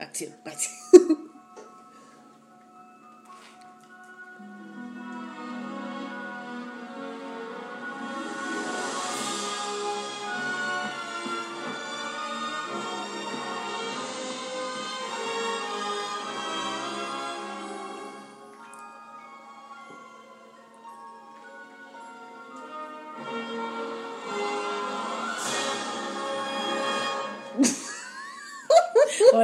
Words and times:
Acción. 0.00 0.34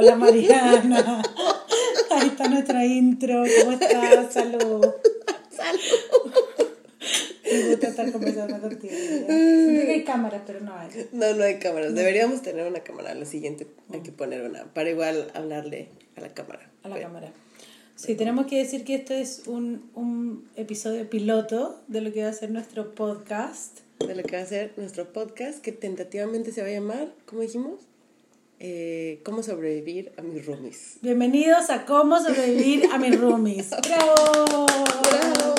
Hola 0.07 0.15
Mariana. 0.15 1.21
Ahí 2.11 2.27
está 2.27 2.47
nuestra 2.47 2.85
intro. 2.85 3.43
¿Cómo 3.59 3.73
estás? 3.73 4.33
Salud. 4.33 4.85
Salud. 5.51 6.33
Me 7.43 7.69
gusta 7.71 7.87
estar 7.89 8.09
conversando 8.13 8.61
contigo. 8.61 8.93
Siento 8.93 9.85
que 9.85 9.91
hay 9.91 10.03
cámaras, 10.05 10.43
pero 10.47 10.61
no 10.61 10.73
hay. 10.73 11.09
No, 11.11 11.33
no 11.33 11.43
hay 11.43 11.59
cámaras. 11.59 11.93
Deberíamos 11.93 12.41
tener 12.41 12.65
una 12.65 12.79
cámara. 12.79 13.15
Lo 13.15 13.25
siguiente 13.25 13.67
hay 13.91 13.99
que 13.99 14.13
poner 14.13 14.43
una. 14.43 14.63
Para 14.73 14.89
igual 14.89 15.29
hablarle 15.33 15.89
a 16.15 16.21
la 16.21 16.29
cámara. 16.29 16.71
A 16.83 16.87
la 16.87 17.01
cámara. 17.01 17.33
Sí, 17.97 18.15
tenemos 18.15 18.45
que 18.45 18.59
decir 18.59 18.85
que 18.85 18.95
esto 18.95 19.13
es 19.13 19.43
un, 19.45 19.91
un 19.93 20.49
episodio 20.55 21.09
piloto 21.09 21.81
de 21.89 21.99
lo 21.99 22.13
que 22.13 22.23
va 22.23 22.29
a 22.29 22.33
ser 22.33 22.49
nuestro 22.51 22.95
podcast. 22.95 23.79
De 23.99 24.15
lo 24.15 24.23
que 24.23 24.37
va 24.37 24.43
a 24.43 24.45
ser 24.45 24.71
nuestro 24.77 25.11
podcast, 25.11 25.59
que 25.59 25.73
tentativamente 25.73 26.53
se 26.53 26.61
va 26.61 26.69
a 26.69 26.71
llamar, 26.71 27.11
¿cómo 27.25 27.41
dijimos? 27.41 27.81
Eh, 28.59 29.21
¿Cómo 29.23 29.43
sobrevivir 29.43 30.11
a 30.17 30.23
mis 30.23 30.43
roomies? 30.43 30.97
Bienvenidos 31.01 31.69
a 31.69 31.85
Cómo 31.85 32.19
sobrevivir 32.19 32.89
a 32.91 32.97
mis 32.97 33.19
roomies. 33.19 33.69
¡Bravo! 33.87 34.65
¡Bravo! 35.03 35.55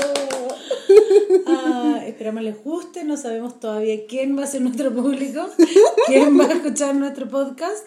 Ah, 1.46 2.02
esperamos 2.04 2.42
les 2.42 2.60
guste, 2.60 3.04
no 3.04 3.16
sabemos 3.16 3.60
todavía 3.60 4.04
quién 4.08 4.36
va 4.36 4.42
a 4.42 4.46
ser 4.48 4.62
nuestro 4.62 4.92
público, 4.92 5.48
quién 6.08 6.40
va 6.40 6.46
a 6.46 6.52
escuchar 6.54 6.96
nuestro 6.96 7.28
podcast, 7.28 7.86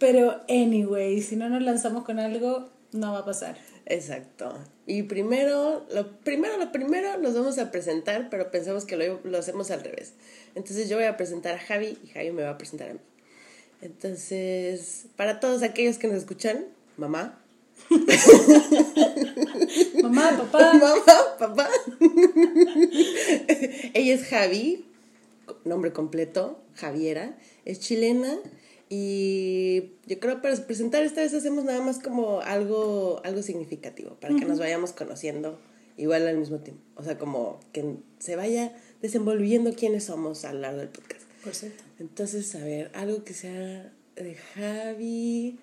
pero 0.00 0.40
anyway, 0.48 1.22
si 1.22 1.36
no 1.36 1.48
nos 1.48 1.62
lanzamos 1.62 2.02
con 2.02 2.18
algo, 2.18 2.70
no 2.90 3.12
va 3.12 3.20
a 3.20 3.24
pasar. 3.24 3.56
Exacto. 3.86 4.52
Y 4.84 5.04
primero, 5.04 5.86
lo 5.94 6.10
primero, 6.22 6.58
lo 6.58 6.72
primero, 6.72 7.18
nos 7.18 7.34
vamos 7.34 7.56
a 7.58 7.70
presentar, 7.70 8.28
pero 8.30 8.50
pensamos 8.50 8.84
que 8.84 8.96
lo, 8.96 9.20
lo 9.22 9.38
hacemos 9.38 9.70
al 9.70 9.84
revés. 9.84 10.14
Entonces 10.56 10.88
yo 10.88 10.96
voy 10.96 11.06
a 11.06 11.16
presentar 11.16 11.54
a 11.54 11.58
Javi 11.60 11.96
y 12.02 12.08
Javi 12.08 12.32
me 12.32 12.42
va 12.42 12.50
a 12.50 12.58
presentar 12.58 12.90
a 12.90 12.94
mí. 12.94 13.00
Entonces, 13.82 15.06
para 15.16 15.40
todos 15.40 15.62
aquellos 15.62 15.98
que 15.98 16.08
nos 16.08 16.16
escuchan, 16.18 16.64
mamá. 16.96 17.38
mamá, 20.02 20.36
papá. 20.36 20.74
Mamá, 20.80 21.36
papá. 21.38 21.68
Ella 23.94 24.14
es 24.14 24.24
Javi, 24.24 24.84
nombre 25.64 25.92
completo, 25.92 26.60
Javiera, 26.74 27.38
es 27.64 27.80
chilena 27.80 28.38
y 28.88 29.92
yo 30.06 30.18
creo 30.18 30.42
para 30.42 30.56
presentar 30.66 31.04
esta 31.04 31.20
vez 31.20 31.32
hacemos 31.32 31.64
nada 31.64 31.80
más 31.80 32.00
como 32.00 32.40
algo, 32.40 33.20
algo 33.24 33.42
significativo, 33.42 34.16
para 34.20 34.34
que 34.34 34.44
nos 34.44 34.58
vayamos 34.58 34.92
conociendo 34.92 35.60
igual 35.96 36.26
al 36.26 36.38
mismo 36.38 36.58
tiempo. 36.58 36.82
O 36.96 37.04
sea, 37.04 37.16
como 37.16 37.60
que 37.72 37.96
se 38.18 38.36
vaya 38.36 38.76
desenvolviendo 39.00 39.72
quiénes 39.72 40.04
somos 40.04 40.44
a 40.44 40.52
lo 40.52 40.60
largo 40.60 40.80
del 40.80 40.88
podcast. 40.88 41.19
Por 41.42 41.54
cierto. 41.54 41.82
Entonces, 41.98 42.54
a 42.54 42.58
ver, 42.58 42.90
algo 42.94 43.24
que 43.24 43.34
sea 43.34 43.92
de 44.16 44.34
Javi. 44.54 45.58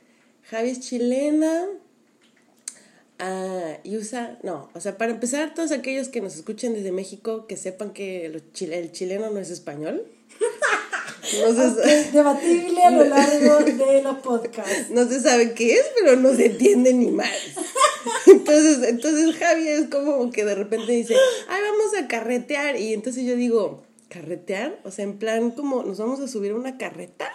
Javi 0.49 0.69
es 0.69 0.79
chilena. 0.79 1.65
Ah, 3.19 3.77
y 3.83 3.97
usa, 3.97 4.37
no, 4.43 4.69
o 4.75 4.79
sea, 4.79 4.97
para 4.97 5.11
empezar, 5.11 5.55
todos 5.55 5.71
aquellos 5.71 6.07
que 6.07 6.21
nos 6.21 6.35
escuchen 6.35 6.73
desde 6.73 6.91
México, 6.91 7.47
que 7.47 7.57
sepan 7.57 7.91
que 7.91 8.27
el, 8.27 8.43
el 8.71 8.91
chileno 8.91 9.31
no 9.31 9.39
es 9.39 9.49
español. 9.49 10.05
No 11.45 11.53
se 11.53 12.11
debatible 12.11 12.83
a 12.83 12.89
lo 12.89 13.03
largo 13.03 13.57
de 13.65 14.01
los 14.01 14.19
podcasts. 14.19 14.89
No 14.91 15.05
se 15.07 15.19
sabe 15.19 15.53
qué 15.53 15.73
es, 15.73 15.85
pero 15.99 16.15
no 16.15 16.33
se 16.33 16.45
entiende 16.45 16.93
ni 16.93 17.11
más. 17.11 17.29
Entonces, 18.27 18.87
entonces 18.87 19.35
Javi 19.35 19.67
es 19.67 19.87
como 19.89 20.31
que 20.31 20.45
de 20.45 20.55
repente 20.55 20.91
dice, 20.93 21.15
ay, 21.49 21.61
vamos 21.61 21.93
a 21.97 22.07
carretear. 22.07 22.79
Y 22.79 22.93
entonces 22.93 23.25
yo 23.25 23.35
digo, 23.35 23.83
carretear, 24.09 24.79
o 24.83 24.91
sea, 24.91 25.03
en 25.05 25.17
plan 25.17 25.51
como 25.51 25.83
nos 25.83 25.97
vamos 25.97 26.19
a 26.19 26.27
subir 26.27 26.51
a 26.51 26.55
una 26.55 26.77
carreta. 26.77 27.29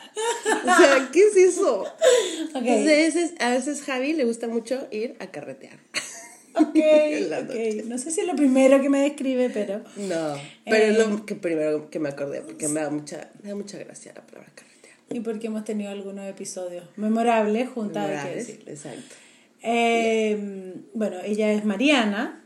O 0.46 0.64
sea, 0.64 1.10
¿qué 1.12 1.20
es 1.24 1.36
eso? 1.36 1.84
Entonces, 2.54 3.34
a 3.38 3.50
veces 3.50 3.82
Javi 3.82 4.12
le 4.14 4.24
gusta 4.24 4.48
mucho 4.48 4.86
ir 4.90 5.16
a 5.20 5.28
carretear. 5.28 5.78
Ok, 6.54 6.76
No 7.86 7.96
sé 7.96 8.10
si 8.10 8.20
es 8.20 8.26
lo 8.26 8.36
primero 8.36 8.80
que 8.82 8.90
me 8.90 9.00
describe, 9.00 9.48
pero... 9.48 9.78
No, 9.96 10.34
pero 10.66 10.84
es 10.84 10.98
lo 10.98 11.16
eh, 11.16 11.22
que 11.26 11.34
primero 11.34 11.88
que 11.88 11.98
me 11.98 12.10
acordé, 12.10 12.42
porque 12.42 12.68
me 12.68 12.80
da 12.80 12.90
mucha, 12.90 13.30
me 13.42 13.48
da 13.48 13.54
mucha 13.54 13.78
gracia 13.78 14.12
la 14.14 14.20
palabra 14.20 14.52
carretear. 14.54 14.94
Y 15.10 15.20
porque 15.20 15.46
hemos 15.46 15.64
tenido 15.64 15.90
algunos 15.90 16.28
episodios 16.28 16.84
memorables 16.96 17.70
juntas, 17.70 18.06
Memorables, 18.06 18.48
exacto. 18.66 19.14
Eh, 19.62 20.74
bueno, 20.92 21.16
ella 21.24 21.52
es 21.52 21.64
Mariana. 21.64 22.44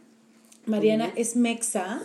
Mariana 0.67 1.13
es 1.17 1.37
mexa 1.37 2.03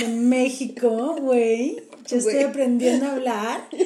de 0.00 0.08
México, 0.08 1.16
güey. 1.20 1.82
Yo 2.08 2.16
estoy 2.16 2.40
aprendiendo 2.40 3.06
a 3.06 3.12
hablar. 3.12 3.68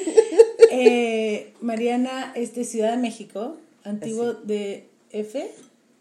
Eh, 0.77 1.53
Mariana 1.61 2.33
es 2.35 2.53
de 2.53 2.65
Ciudad 2.65 2.91
de 2.91 2.97
México, 2.97 3.55
antiguo 3.85 4.33
de 4.33 4.89
F. 5.11 5.49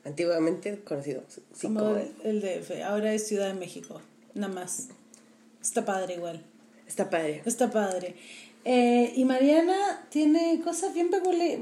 Antiguamente 0.04 0.80
conocido 0.80 1.22
como, 1.62 1.97
el 2.25 2.41
de 2.41 2.56
F. 2.56 2.82
Ahora 2.82 3.14
es 3.14 3.25
Ciudad 3.25 3.47
de 3.47 3.54
México, 3.54 4.00
nada 4.34 4.52
más. 4.52 4.88
Está 5.62 5.84
padre 5.84 6.14
igual. 6.14 6.42
Está 6.88 7.08
padre. 7.08 7.42
Está 7.44 7.70
padre. 7.70 8.16
Eh, 8.64 9.12
y 9.14 9.25
Mariana 9.25 10.06
tiene 10.08 10.60
cosas 10.64 10.94
bien 10.94 11.10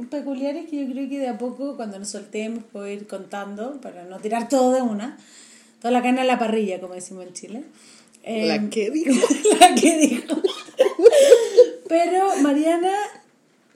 peculiares 0.09 0.71
que 0.71 0.85
yo 0.85 0.93
creo 0.93 1.09
que 1.09 1.19
de 1.19 1.29
a 1.29 1.37
poco, 1.37 1.77
cuando 1.77 1.99
nos 1.99 2.09
soltemos, 2.09 2.65
puedo 2.65 2.89
ir 2.89 3.07
contando 3.07 3.81
para 3.81 4.05
no 4.05 4.21
tirar 4.21 4.49
todo 4.49 4.73
de 4.73 4.83
una. 4.83 5.19
Toda 5.81 5.91
la 5.91 6.03
carne 6.03 6.21
a 6.21 6.25
la 6.25 6.39
parrilla, 6.39 6.81
como 6.81 6.95
decimos 6.95 7.27
en 7.27 7.33
Chile. 7.33 7.65
La 8.25 8.55
em, 8.57 8.71
que 8.71 8.91
dijo. 8.91 9.13
la 9.61 9.75
que 9.75 9.99
dijo. 9.99 10.41
Pero 11.89 12.37
Mariana 12.41 12.93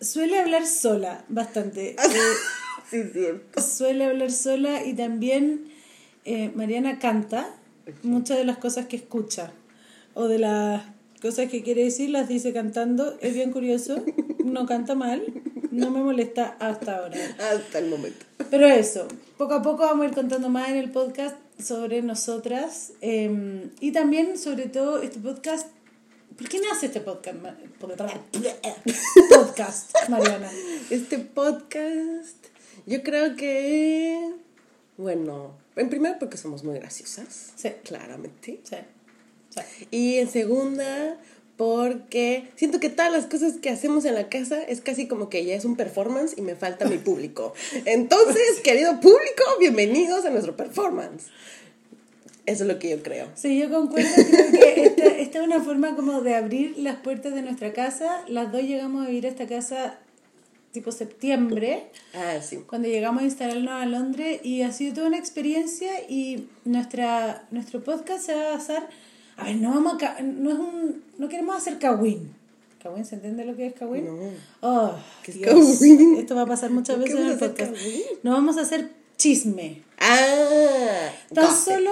suele 0.01 0.39
hablar 0.39 0.67
sola 0.67 1.25
bastante. 1.29 1.97
sí, 2.91 3.03
cierto. 3.13 3.61
Suele 3.61 4.05
hablar 4.05 4.31
sola 4.31 4.85
y 4.85 4.95
también 4.95 5.73
eh, 6.25 6.51
Mariana 6.55 6.99
canta 6.99 7.55
muchas 8.03 8.39
de 8.39 8.45
las 8.45 8.59
cosas 8.59 8.87
que 8.87 8.97
escucha 8.97 9.53
o 10.15 10.29
de 10.29 10.39
las 10.39 10.83
cosas 11.21 11.49
que 11.49 11.63
quiere 11.63 11.85
decir 11.85 12.11
las 12.11 12.29
dice 12.29 12.53
cantando. 12.53 13.17
Es 13.21 13.35
bien 13.35 13.53
curioso, 13.53 14.05
no 14.45 14.67
canta 14.67 14.95
mal, 14.95 15.25
no 15.71 15.91
me 15.91 16.03
molesta 16.03 16.57
hasta 16.61 16.99
ahora. 16.99 17.17
Hasta 17.53 17.79
el 17.79 17.91
momento. 17.91 18.25
Pero 18.51 18.67
eso, 18.67 19.09
poco 19.37 19.55
a 19.55 19.63
poco 19.63 19.83
vamos 19.83 20.05
a 20.07 20.09
ir 20.09 20.15
contando 20.15 20.49
más 20.49 20.69
en 20.69 20.77
el 20.77 20.91
podcast 20.91 21.37
sobre 21.63 22.03
nosotras 22.03 22.93
em, 23.01 23.71
y 23.81 23.93
también 23.93 24.39
sobre 24.39 24.67
todo 24.67 25.03
este 25.03 25.19
podcast. 25.21 25.69
¿Por 26.37 26.49
qué 26.49 26.61
nace 26.61 26.87
este 26.87 27.01
podcast? 27.01 27.39
Podcast, 29.31 29.93
Mariana. 30.09 30.51
Este 30.91 31.19
podcast, 31.19 32.37
yo 32.85 33.03
creo 33.03 33.37
que, 33.37 34.35
bueno, 34.99 35.57
en 35.77 35.89
primer 35.89 36.19
porque 36.19 36.37
somos 36.37 36.63
muy 36.63 36.75
graciosas. 36.75 37.53
Sí. 37.57 37.71
Claramente. 37.85 38.61
Sí. 38.65 38.77
Y 39.91 40.17
en 40.19 40.29
segunda, 40.29 41.19
porque 41.57 42.49
siento 42.57 42.81
que 42.81 42.91
todas 42.91 43.11
las 43.11 43.27
cosas 43.27 43.55
que 43.55 43.71
hacemos 43.71 44.05
en 44.05 44.15
la 44.15 44.29
casa 44.29 44.63
es 44.63 44.81
casi 44.81 45.09
como 45.09 45.29
que 45.29 45.45
ya 45.45 45.55
es 45.55 45.65
un 45.65 45.77
performance 45.77 46.35
y 46.37 46.43
me 46.43 46.55
falta 46.55 46.87
mi 46.87 46.99
público. 46.99 47.55
Entonces, 47.85 48.61
querido 48.63 49.01
público, 49.01 49.45
bienvenidos 49.59 50.25
a 50.25 50.31
nuestro 50.31 50.57
performance. 50.57 51.27
Eso 52.45 52.63
es 52.63 52.69
lo 52.69 52.79
que 52.79 52.91
yo 52.91 53.03
creo. 53.03 53.29
Sí, 53.35 53.59
yo 53.59 53.71
concuerdo. 53.71 54.09
Creo 54.15 54.51
que 54.53 54.85
esta, 54.85 55.07
esta, 55.07 55.39
es 55.41 55.45
una 55.45 55.61
forma 55.63 55.97
como 55.97 56.21
de 56.21 56.37
abrir 56.37 56.79
las 56.79 56.97
puertas 56.97 57.35
de 57.35 57.43
nuestra 57.43 57.73
casa. 57.73 58.23
Las 58.29 58.53
dos 58.53 58.63
llegamos 58.63 59.05
a 59.05 59.09
vivir 59.09 59.27
a 59.27 59.31
esta 59.31 59.49
casa 59.49 59.99
tipo 60.71 60.93
septiembre. 60.93 61.87
Ah, 62.15 62.41
sí. 62.43 62.59
Cuando 62.69 62.87
llegamos 62.87 63.23
a 63.23 63.25
instalarnos 63.25 63.83
a 63.83 63.87
Londres 63.87 64.41
y 64.45 64.63
ha 64.63 64.73
sido 64.73 64.95
toda 64.95 65.07
una 65.09 65.17
experiencia 65.17 65.91
y 66.09 66.49
nuestra, 66.65 67.47
nuestro 67.51 67.83
podcast 67.83 68.27
se 68.27 68.35
va 68.35 68.49
a 68.49 68.57
basar 68.59 68.89
a 69.37 69.45
ver, 69.45 69.57
no 69.57 69.71
vamos 69.71 70.03
a, 70.03 70.21
no 70.23 70.51
es 70.51 70.59
un, 70.59 71.03
no 71.19 71.29
queremos 71.29 71.57
hacer 71.57 71.79
kawin. 71.79 72.35
¿Kawin? 72.83 73.05
¿Se 73.05 73.17
entiende 73.17 73.45
lo 73.45 73.57
que 73.57 73.67
es 73.67 73.75
kawin? 73.75 74.07
No. 74.07 74.31
Oh, 74.61 74.93
¿Qué 75.23 75.33
es 75.33 75.39
kawin? 75.39 76.17
Esto 76.17 76.35
va 76.35 76.43
a 76.43 76.47
pasar 76.47 76.71
muchas 76.71 76.99
veces 76.99 77.17
en 77.17 77.27
el 77.27 77.39
podcast. 77.39 77.73
No 78.23 78.33
vamos 78.33 78.57
a 78.57 78.63
hacer 78.63 78.91
chisme. 79.17 79.83
Ah. 79.99 81.11
Tan 81.35 81.55
solo 81.55 81.91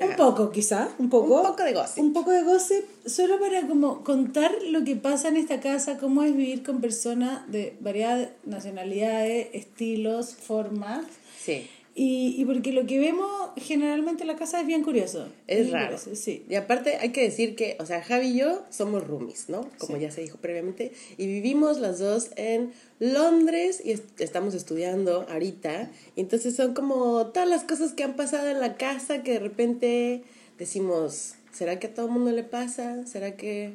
Un 0.00 0.16
poco, 0.16 0.50
quizá, 0.50 0.88
un 0.98 1.10
poco. 1.10 1.40
Un 1.40 1.46
poco 1.46 1.62
de 1.62 1.72
gossip. 1.72 1.98
Un 1.98 2.12
poco 2.12 2.30
de 2.30 2.42
gossip, 2.42 2.84
solo 3.06 3.40
para 3.40 3.66
como 3.66 4.04
contar 4.04 4.52
lo 4.70 4.84
que 4.84 4.94
pasa 4.96 5.28
en 5.28 5.36
esta 5.36 5.60
casa, 5.60 5.98
cómo 5.98 6.22
es 6.22 6.36
vivir 6.36 6.62
con 6.62 6.80
personas 6.80 7.50
de 7.50 7.76
variadas 7.80 8.28
nacionalidades, 8.44 9.48
estilos, 9.54 10.34
formas. 10.34 11.04
Sí. 11.40 11.68
Y, 12.00 12.36
y 12.40 12.44
porque 12.44 12.70
lo 12.72 12.86
que 12.86 13.00
vemos 13.00 13.28
generalmente 13.56 14.22
en 14.22 14.28
la 14.28 14.36
casa 14.36 14.60
es 14.60 14.66
bien 14.68 14.84
curioso. 14.84 15.26
Es 15.48 15.62
Bien 15.62 15.72
raro. 15.72 15.96
curioso, 15.96 16.14
sí. 16.14 16.44
Y 16.48 16.54
aparte 16.54 16.94
hay 16.96 17.10
que 17.10 17.22
decir 17.22 17.56
que, 17.56 17.76
o 17.80 17.86
sea, 17.86 18.02
Javi 18.04 18.28
y 18.28 18.36
yo 18.38 18.62
somos 18.70 19.04
roomies, 19.04 19.48
¿no? 19.48 19.68
Como 19.78 19.96
ya 19.96 20.12
se 20.12 20.20
dijo 20.20 20.38
previamente. 20.38 20.92
Y 21.16 21.26
vivimos 21.26 21.80
las 21.80 21.98
dos 21.98 22.30
en 22.36 22.72
Londres 23.00 23.82
y 23.84 23.90
est- 23.90 24.20
estamos 24.20 24.54
estudiando 24.54 25.26
ahorita. 25.28 25.90
Y 26.14 26.20
entonces 26.20 26.54
son 26.54 26.72
como 26.72 27.26
todas 27.28 27.48
las 27.48 27.64
cosas 27.64 27.94
que 27.94 28.04
han 28.04 28.14
pasado 28.14 28.48
en 28.48 28.60
la 28.60 28.76
casa 28.76 29.24
que 29.24 29.32
de 29.32 29.40
repente 29.40 30.22
decimos, 30.56 31.34
¿será 31.52 31.80
que 31.80 31.88
a 31.88 31.94
todo 31.94 32.06
el 32.06 32.12
mundo 32.12 32.30
le 32.30 32.44
pasa? 32.44 33.04
¿Será 33.06 33.34
que 33.36 33.72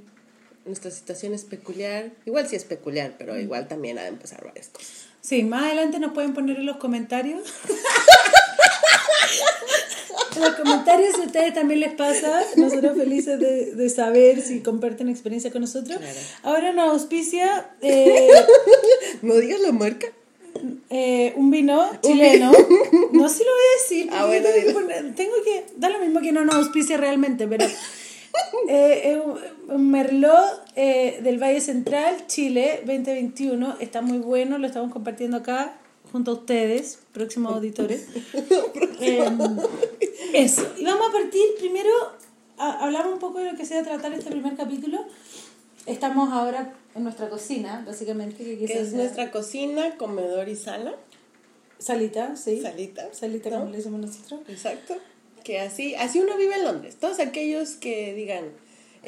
nuestra 0.66 0.92
situación 0.92 1.34
es 1.34 1.44
peculiar? 1.44 2.12
Igual 2.26 2.48
sí 2.48 2.56
es 2.56 2.64
peculiar, 2.64 3.16
pero 3.18 3.38
igual 3.38 3.68
también 3.68 4.00
ha 4.00 4.04
de 4.04 4.14
pasar 4.14 4.46
varias 4.46 4.70
cosas. 4.70 5.08
Sí, 5.26 5.44
más 5.44 5.64
adelante 5.64 6.00
nos 6.00 6.12
pueden 6.12 6.34
poner 6.34 6.58
en 6.58 6.66
los 6.66 6.76
comentarios. 6.78 7.42
en 10.36 10.42
los 10.42 10.56
comentarios 10.56 11.16
si 11.16 11.22
a 11.22 11.26
ustedes 11.26 11.54
también 11.54 11.80
les 11.80 11.94
pasa. 11.94 12.44
Nosotros 12.58 12.98
felices 12.98 13.40
de, 13.40 13.74
de 13.74 13.90
saber 13.90 14.42
si 14.42 14.60
comparten 14.60 15.08
experiencia 15.08 15.50
con 15.50 15.62
nosotros. 15.62 15.98
Claro. 15.98 16.20
Ahora 16.44 16.74
nos 16.74 16.92
auspicia 16.92 17.70
eh, 17.82 18.28
¿No 19.22 19.36
digas 19.36 19.62
la 19.62 19.72
marca? 19.72 20.08
eh, 20.90 21.32
un 21.38 21.52
vino 21.52 21.90
chileno. 22.02 22.52
No, 23.14 23.30
sí 23.30 23.44
lo 23.44 23.52
voy 23.52 23.62
a 23.70 23.82
decir. 23.82 24.10
Ah, 24.12 24.26
bueno, 24.26 24.50
tengo 25.16 25.36
que. 25.46 25.66
Da 25.78 25.90
lo 25.90 26.00
mismo 26.00 26.20
que 26.20 26.32
no 26.34 26.44
nos 26.44 26.56
auspicia 26.56 26.98
realmente, 26.98 27.48
pero. 27.48 27.66
Eh, 28.70 29.02
es 29.06 29.26
un- 29.26 29.90
Merlot 29.92 30.62
eh, 30.76 31.20
del 31.24 31.42
Valle 31.42 31.62
Central, 31.62 32.28
Chile, 32.28 32.82
2021. 32.86 33.78
Está 33.80 34.02
muy 34.02 34.18
bueno, 34.20 34.58
lo 34.58 34.68
estamos 34.68 34.92
compartiendo 34.92 35.38
acá 35.38 35.76
junto 36.12 36.32
a 36.32 36.34
ustedes, 36.36 37.00
próximos 37.12 37.54
auditores. 37.54 38.08
Eh, 39.06 39.26
eso. 40.34 40.66
Y 40.78 40.86
vamos 40.86 41.10
a 41.10 41.12
partir 41.12 41.42
primero 41.60 41.90
a 42.58 42.86
hablar 42.86 43.06
un 43.08 43.20
poco 43.20 43.40
de 43.40 43.52
lo 43.52 43.58
que 43.58 43.66
se 43.66 43.74
va 43.76 43.82
a 43.82 43.84
tratar 43.84 44.14
este 44.14 44.30
primer 44.32 44.56
capítulo. 44.56 45.04
Estamos 45.86 46.32
ahora 46.32 46.74
en 46.96 47.04
nuestra 47.04 47.28
cocina, 47.30 47.84
básicamente, 47.86 48.42
que 48.58 48.64
es 48.64 48.72
sea- 48.90 48.98
nuestra 48.98 49.30
cocina, 49.32 49.98
comedor 49.98 50.48
y 50.48 50.56
sala. 50.56 50.94
Salita, 51.80 52.38
sí. 52.38 52.62
Salita. 52.62 53.14
Salita, 53.14 53.50
¿no? 53.50 53.60
como 53.60 53.72
le 53.72 53.78
decimos 53.78 54.00
nosotros. 54.00 54.40
Exacto. 54.48 54.96
Que 55.44 55.60
así, 55.60 55.96
así 55.96 56.20
uno 56.20 56.38
vive 56.38 56.56
en 56.56 56.64
Londres. 56.64 56.96
Todos 57.00 57.20
aquellos 57.20 57.72
que 57.72 58.14
digan, 58.14 58.46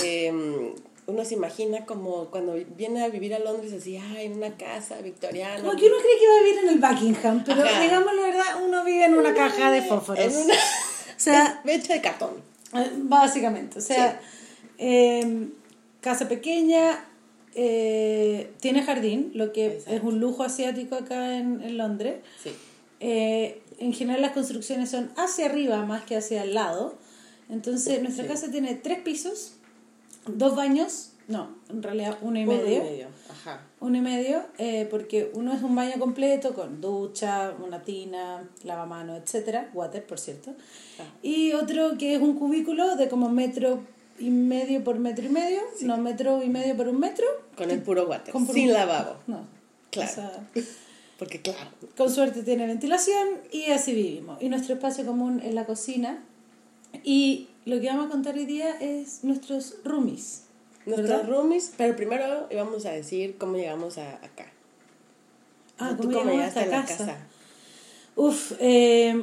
em, 0.03 0.73
uno 1.07 1.23
se 1.23 1.35
imagina 1.35 1.85
como 1.85 2.25
cuando 2.31 2.53
viene 2.75 3.03
a 3.03 3.09
vivir 3.09 3.33
a 3.35 3.39
Londres 3.39 3.71
así, 3.73 3.97
ay, 3.97 4.25
en 4.25 4.33
una 4.33 4.57
casa 4.57 4.97
victoriana. 5.01 5.57
Como 5.63 5.77
que 5.77 5.85
uno 5.85 5.95
cree 5.97 6.19
que 6.19 6.27
va 6.27 6.35
a 6.35 6.43
vivir 6.43 6.59
en 6.63 6.69
el 6.69 6.79
Buckingham, 6.79 7.43
pero 7.45 7.63
Ajá. 7.63 7.79
digamos 7.81 8.13
la 8.15 8.21
verdad, 8.21 8.63
uno 8.65 8.83
vive 8.83 9.05
en 9.05 9.13
una 9.13 9.33
caja 9.33 9.71
de 9.71 9.81
fósforos. 9.81 10.23
En 10.23 10.35
una 10.45 10.53
O 11.17 11.19
sea, 11.19 11.61
hecha 11.65 11.93
de 11.93 12.01
cartón. 12.01 12.31
eh, 12.73 12.89
básicamente, 12.97 13.79
o 13.79 13.81
sea, 13.81 14.19
eh, 14.77 15.47
casa 16.01 16.27
pequeña, 16.27 17.05
eh, 17.53 18.51
tiene 18.59 18.83
jardín, 18.83 19.31
lo 19.33 19.53
que 19.53 19.67
Exacto. 19.67 19.91
es 19.93 20.03
un 20.03 20.19
lujo 20.19 20.43
asiático 20.43 20.95
acá 20.95 21.37
en, 21.37 21.61
en 21.61 21.77
Londres. 21.77 22.15
Sí. 22.43 22.51
Eh, 22.99 23.61
en 23.79 23.93
general 23.93 24.21
las 24.21 24.31
construcciones 24.31 24.89
son 24.91 25.11
hacia 25.17 25.45
arriba 25.47 25.85
más 25.85 26.03
que 26.03 26.15
hacia 26.17 26.43
el 26.43 26.53
lado. 26.53 26.97
Entonces 27.49 28.01
nuestra 28.01 28.23
Sí. 28.25 28.29
casa 28.29 28.51
tiene 28.51 28.75
tres 28.75 28.99
pisos, 28.99 29.53
dos 30.27 30.55
baños, 30.55 31.11
no, 31.27 31.49
en 31.69 31.81
realidad 31.83 32.17
uno 32.21 32.39
y 32.39 32.43
Uno 32.43 32.53
medio. 32.53 33.07
Ajá. 33.29 33.61
Uno 33.79 33.97
y 33.97 34.01
medio, 34.01 34.41
eh, 34.57 34.87
porque 34.89 35.31
uno 35.33 35.53
es 35.53 35.61
un 35.61 35.75
baño 35.75 35.93
completo 35.99 36.53
con 36.53 36.81
ducha, 36.81 37.53
una 37.63 37.81
tina, 37.83 38.47
lavamano, 38.63 39.15
etcétera, 39.15 39.69
water, 39.73 40.05
por 40.05 40.19
cierto. 40.19 40.53
Y 41.21 41.53
otro 41.53 41.97
que 41.97 42.15
es 42.15 42.21
un 42.21 42.37
cubículo 42.37 42.95
de 42.95 43.07
como 43.09 43.29
metro 43.29 43.79
y 44.19 44.29
medio 44.29 44.83
por 44.83 44.97
metro 44.97 45.25
y 45.25 45.29
medio, 45.29 45.59
no, 45.81 45.97
metro 45.97 46.41
y 46.41 46.49
medio 46.49 46.75
por 46.77 46.87
un 46.87 46.99
metro. 46.99 47.25
Con 47.57 47.69
el 47.69 47.81
puro 47.81 48.07
water. 48.07 48.33
sin 48.53 48.71
lavabo. 48.73 49.17
No, 49.27 49.45
Claro. 49.91 50.11
o 50.11 50.13
sea, 50.15 50.47
Porque 51.17 51.41
claro. 51.41 51.69
con 51.95 52.09
suerte 52.11 52.43
tiene 52.43 52.67
ventilación 52.67 53.27
y 53.51 53.71
así 53.71 53.93
vivimos. 53.93 54.41
Y 54.41 54.49
nuestro 54.49 54.73
espacio 54.75 55.05
común 55.05 55.41
es 55.43 55.53
la 55.53 55.65
cocina. 55.65 56.21
Y 57.03 57.47
lo 57.65 57.79
que 57.79 57.87
vamos 57.87 58.07
a 58.07 58.09
contar 58.09 58.35
hoy 58.35 58.45
día 58.45 58.71
es 58.79 59.23
nuestros 59.23 59.75
roomies. 59.83 60.43
Nuestros 60.85 61.09
¿verdad? 61.09 61.27
roomies, 61.29 61.71
pero 61.77 61.95
primero 61.95 62.47
íbamos 62.51 62.85
a 62.85 62.91
decir 62.91 63.37
cómo 63.37 63.57
llegamos 63.57 63.97
a 63.97 64.15
acá. 64.15 64.51
Ah, 65.77 65.93
¿Tú 65.97 66.03
¿cómo 66.03 66.19
cómo 66.19 66.31
llegamos 66.31 66.55
a 66.55 66.59
llegaste 66.59 66.59
a 66.59 66.65
la 66.79 66.85
casa? 66.85 66.97
casa? 67.05 67.17
Uf, 68.15 68.51
eh, 68.59 69.13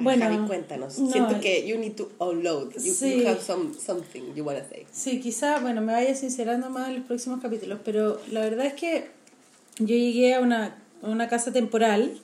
Bueno, 0.00 0.20
bueno. 0.20 0.36
Javi, 0.36 0.46
cuéntanos. 0.48 0.98
no, 0.98 1.10
Siento 1.10 1.40
que 1.40 1.66
you 1.66 1.76
need 1.78 1.94
to 1.94 2.10
unload. 2.18 2.72
You, 2.74 2.92
Sí. 2.92 3.20
you 3.20 3.26
have 3.28 3.40
some, 3.40 3.72
something 3.74 4.34
you 4.34 4.44
want 4.44 4.58
to 4.58 4.68
say. 4.68 4.86
Sí, 4.92 5.20
quizá, 5.20 5.60
bueno, 5.60 5.80
me 5.80 5.92
vaya 5.92 6.14
sincerando 6.14 6.70
más 6.70 6.88
en 6.88 6.96
los 6.96 7.04
próximos 7.06 7.40
capítulos, 7.40 7.78
pero 7.84 8.20
la 8.30 8.40
verdad 8.40 8.66
es 8.66 8.74
que 8.74 9.10
yo 9.78 9.94
llegué 9.96 10.34
a 10.34 10.40
una, 10.40 10.76
a 11.02 11.06
una 11.08 11.28
casa 11.28 11.52
temporal 11.52 12.18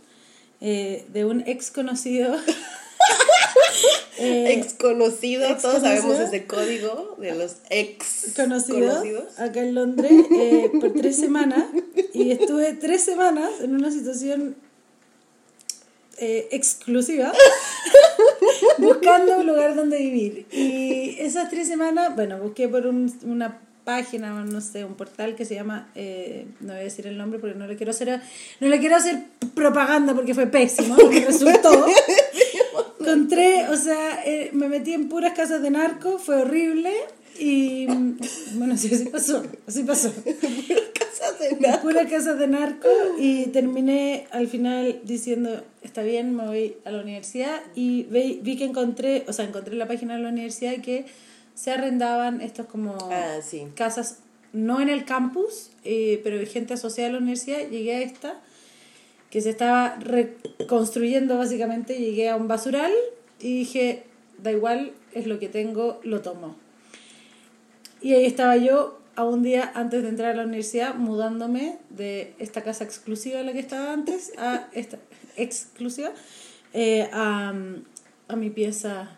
eh, 0.60 1.04
de 1.12 1.24
un 1.24 1.42
ex 1.46 1.70
conocido. 1.70 2.36
eh, 4.18 4.52
ex 4.54 4.74
conocido, 4.74 5.44
ex 5.48 5.62
todos 5.62 5.80
sabemos 5.82 6.18
ese 6.18 6.46
código 6.46 7.16
de 7.20 7.34
los 7.34 7.56
ex 7.70 8.32
conocido 8.36 8.88
conocidos. 8.88 9.38
acá 9.38 9.60
en 9.60 9.74
Londres 9.74 10.12
eh, 10.32 10.70
por 10.80 10.92
tres 10.94 11.16
semanas 11.16 11.64
y 12.12 12.30
estuve 12.30 12.72
tres 12.74 13.02
semanas 13.02 13.50
en 13.60 13.74
una 13.74 13.90
situación 13.90 14.56
eh, 16.18 16.48
exclusiva 16.52 17.32
buscando 18.78 19.38
un 19.38 19.46
lugar 19.48 19.74
donde 19.74 19.98
vivir 19.98 20.46
y 20.52 21.16
esas 21.18 21.50
tres 21.50 21.66
semanas 21.66 22.14
bueno 22.14 22.38
busqué 22.38 22.68
por 22.68 22.86
un- 22.86 23.12
una 23.24 23.60
página 23.84 24.32
no 24.44 24.60
sé 24.60 24.84
un 24.84 24.94
portal 24.94 25.34
que 25.34 25.44
se 25.44 25.54
llama 25.54 25.88
eh, 25.94 26.46
no 26.60 26.72
voy 26.72 26.80
a 26.80 26.84
decir 26.84 27.06
el 27.06 27.18
nombre 27.18 27.38
porque 27.38 27.54
no 27.54 27.66
le 27.66 27.76
quiero 27.76 27.90
hacer 27.90 28.20
no 28.60 28.68
le 28.68 28.78
quiero 28.78 28.96
hacer 28.96 29.24
propaganda 29.54 30.14
porque 30.14 30.34
fue 30.34 30.46
pésimo 30.46 30.96
lo 30.96 31.10
que 31.10 31.20
resultó 31.26 31.86
encontré, 33.14 33.68
o 33.68 33.76
sea, 33.76 34.22
eh, 34.24 34.50
me 34.52 34.68
metí 34.68 34.92
en 34.92 35.08
puras 35.08 35.34
casas 35.34 35.62
de 35.62 35.70
narco, 35.70 36.18
fue 36.18 36.36
horrible. 36.42 36.92
Y 37.38 37.86
mm, 37.88 38.18
bueno, 38.54 38.76
sí, 38.76 38.90
así 38.92 39.06
pasó, 39.06 39.42
así 39.66 39.82
pasó. 39.82 40.12
Casas 40.94 41.38
de 41.38 41.78
puras 41.78 42.10
casas 42.10 42.38
de 42.38 42.46
narco 42.46 42.88
y 43.18 43.46
terminé 43.46 44.26
al 44.30 44.46
final 44.46 45.00
diciendo, 45.04 45.62
está 45.82 46.02
bien, 46.02 46.34
me 46.34 46.46
voy 46.46 46.76
a 46.84 46.90
la 46.90 47.02
universidad 47.02 47.60
y 47.74 48.04
vi, 48.04 48.40
vi 48.42 48.56
que 48.56 48.64
encontré, 48.64 49.24
o 49.26 49.32
sea, 49.32 49.44
encontré 49.44 49.72
en 49.72 49.78
la 49.78 49.88
página 49.88 50.16
de 50.16 50.22
la 50.22 50.28
universidad 50.28 50.74
que 50.82 51.06
se 51.54 51.70
arrendaban 51.72 52.40
estos 52.40 52.66
como 52.66 52.96
Ah, 53.10 53.38
sí. 53.42 53.66
casas, 53.74 54.18
no 54.52 54.80
en 54.80 54.88
el 54.88 55.04
campus, 55.04 55.70
eh, 55.84 56.20
pero 56.24 56.44
gente 56.46 56.74
asociada 56.74 57.10
a 57.10 57.12
la 57.12 57.18
universidad, 57.18 57.68
llegué 57.68 57.96
a 57.96 58.00
esta 58.02 58.40
que 59.30 59.40
se 59.40 59.50
estaba 59.50 59.96
reconstruyendo 59.96 61.36
básicamente, 61.38 61.98
llegué 61.98 62.28
a 62.28 62.36
un 62.36 62.46
basural 62.48 62.92
y 63.40 63.58
dije, 63.58 64.04
da 64.42 64.52
igual, 64.52 64.92
es 65.12 65.26
lo 65.26 65.38
que 65.38 65.48
tengo, 65.48 66.00
lo 66.04 66.20
tomo. 66.22 66.56
Y 68.00 68.12
ahí 68.14 68.26
estaba 68.26 68.56
yo 68.56 69.00
a 69.16 69.24
un 69.24 69.42
día 69.42 69.72
antes 69.74 70.02
de 70.02 70.08
entrar 70.08 70.32
a 70.32 70.36
la 70.36 70.44
universidad 70.44 70.94
mudándome 70.94 71.78
de 71.90 72.34
esta 72.38 72.62
casa 72.62 72.84
exclusiva 72.84 73.40
en 73.40 73.46
la 73.46 73.52
que 73.52 73.60
estaba 73.60 73.92
antes 73.92 74.32
a 74.38 74.68
esta 74.72 74.98
exclusiva 75.36 76.10
eh, 76.72 77.08
a, 77.12 77.54
a 78.28 78.36
mi 78.36 78.50
pieza 78.50 79.16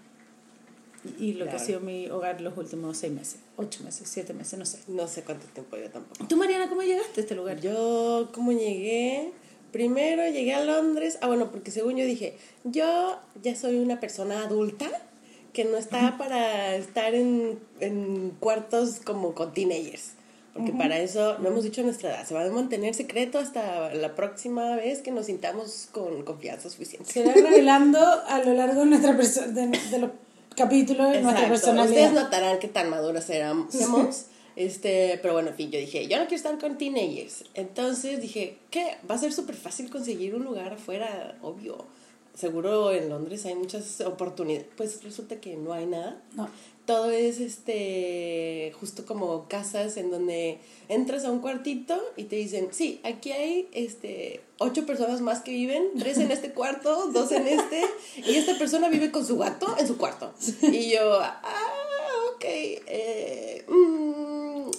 y 1.18 1.32
lo 1.34 1.44
que 1.44 1.50
ha 1.50 1.54
Claro. 1.54 1.66
sido 1.66 1.80
mi 1.80 2.08
hogar 2.08 2.40
los 2.40 2.56
últimos 2.56 2.96
seis 2.96 3.12
meses, 3.12 3.36
ocho 3.56 3.82
meses, 3.84 4.08
siete 4.08 4.32
meses, 4.34 4.58
no 4.58 4.66
sé. 4.66 4.78
No 4.88 5.06
sé 5.08 5.22
cuánto 5.22 5.46
tiempo 5.48 5.76
yo 5.76 5.90
tampoco. 5.90 6.26
¿Tú, 6.26 6.36
Mariana, 6.36 6.68
cómo 6.68 6.82
llegaste 6.82 7.20
a 7.20 7.22
este 7.22 7.34
lugar? 7.34 7.60
Yo, 7.60 8.30
¿cómo 8.32 8.52
llegué? 8.52 9.32
Primero 9.72 10.22
llegué 10.28 10.54
a 10.54 10.64
Londres. 10.64 11.18
Ah, 11.20 11.26
bueno, 11.26 11.50
porque 11.50 11.70
según 11.70 11.96
yo 11.96 12.04
dije, 12.06 12.36
yo 12.64 13.18
ya 13.42 13.54
soy 13.56 13.76
una 13.78 14.00
persona 14.00 14.42
adulta 14.44 14.88
que 15.52 15.64
no 15.64 15.76
está 15.76 16.16
para 16.18 16.76
estar 16.76 17.14
en, 17.14 17.58
en 17.80 18.30
cuartos 18.40 19.00
como 19.04 19.34
con 19.34 19.52
teenagers. 19.54 20.12
Porque 20.54 20.72
para 20.72 20.98
eso 21.00 21.36
no 21.40 21.48
hemos 21.48 21.64
dicho 21.64 21.82
nuestra 21.82 22.08
edad. 22.08 22.26
Se 22.26 22.32
va 22.32 22.42
a 22.42 22.48
mantener 22.50 22.94
secreto 22.94 23.38
hasta 23.38 23.92
la 23.92 24.14
próxima 24.14 24.74
vez 24.76 25.02
que 25.02 25.10
nos 25.10 25.26
sintamos 25.26 25.88
con 25.92 26.22
confianza 26.24 26.70
suficiente. 26.70 27.12
Se 27.12 27.20
irá 27.20 27.34
revelando 27.34 27.98
a 27.98 28.42
lo 28.42 28.54
largo 28.54 28.80
de, 28.80 28.86
nuestra 28.86 29.12
de, 29.48 29.66
de 29.66 29.98
los 29.98 30.10
capítulos 30.56 31.12
de 31.12 31.22
nuestra 31.22 31.48
personalidad. 31.48 31.88
Ustedes 31.88 32.12
notarán 32.12 32.58
qué 32.58 32.68
tan 32.68 32.90
maduras 32.90 33.28
éramos. 33.30 33.74
Este, 34.56 35.18
pero 35.20 35.34
bueno, 35.34 35.50
en 35.50 35.54
fin, 35.54 35.70
yo 35.70 35.78
dije, 35.78 36.08
yo 36.08 36.16
no 36.18 36.24
quiero 36.24 36.36
estar 36.36 36.58
con 36.58 36.78
teenagers. 36.78 37.44
Entonces 37.52 38.22
dije, 38.22 38.56
¿qué? 38.70 38.96
Va 39.08 39.16
a 39.16 39.18
ser 39.18 39.32
súper 39.32 39.54
fácil 39.54 39.90
conseguir 39.90 40.34
un 40.34 40.44
lugar 40.44 40.72
afuera, 40.72 41.36
obvio. 41.42 41.84
seguro 42.34 42.90
en 42.90 43.10
Londres 43.10 43.44
hay 43.44 43.54
muchas 43.54 44.00
oportunidades. 44.00 44.66
Pues 44.76 45.04
resulta 45.04 45.36
que 45.40 45.56
no 45.56 45.74
hay 45.74 45.86
nada. 45.86 46.22
No. 46.34 46.48
Todo 46.86 47.10
es 47.10 47.40
este 47.40 48.72
justo 48.78 49.04
como 49.04 49.48
casas 49.48 49.96
en 49.96 50.10
donde 50.10 50.58
entras 50.88 51.24
a 51.24 51.32
un 51.32 51.40
cuartito 51.40 52.00
y 52.16 52.24
te 52.24 52.36
dicen, 52.36 52.68
sí, 52.70 53.00
aquí 53.02 53.32
hay 53.32 53.68
este 53.72 54.40
ocho 54.58 54.86
personas 54.86 55.20
más 55.20 55.40
que 55.40 55.50
viven, 55.50 55.88
tres 55.98 56.18
en 56.18 56.30
este 56.30 56.52
cuarto, 56.52 57.08
dos 57.12 57.32
en 57.32 57.46
este, 57.48 57.82
y 58.16 58.36
esta 58.36 58.56
persona 58.56 58.88
vive 58.88 59.10
con 59.10 59.26
su 59.26 59.36
gato 59.36 59.74
en 59.78 59.86
su 59.86 59.96
cuarto. 59.96 60.32
Y 60.62 60.92
yo, 60.92 61.18
ah, 61.20 61.72
ok, 62.34 62.44
eh, 62.44 63.64
mm, 63.68 64.70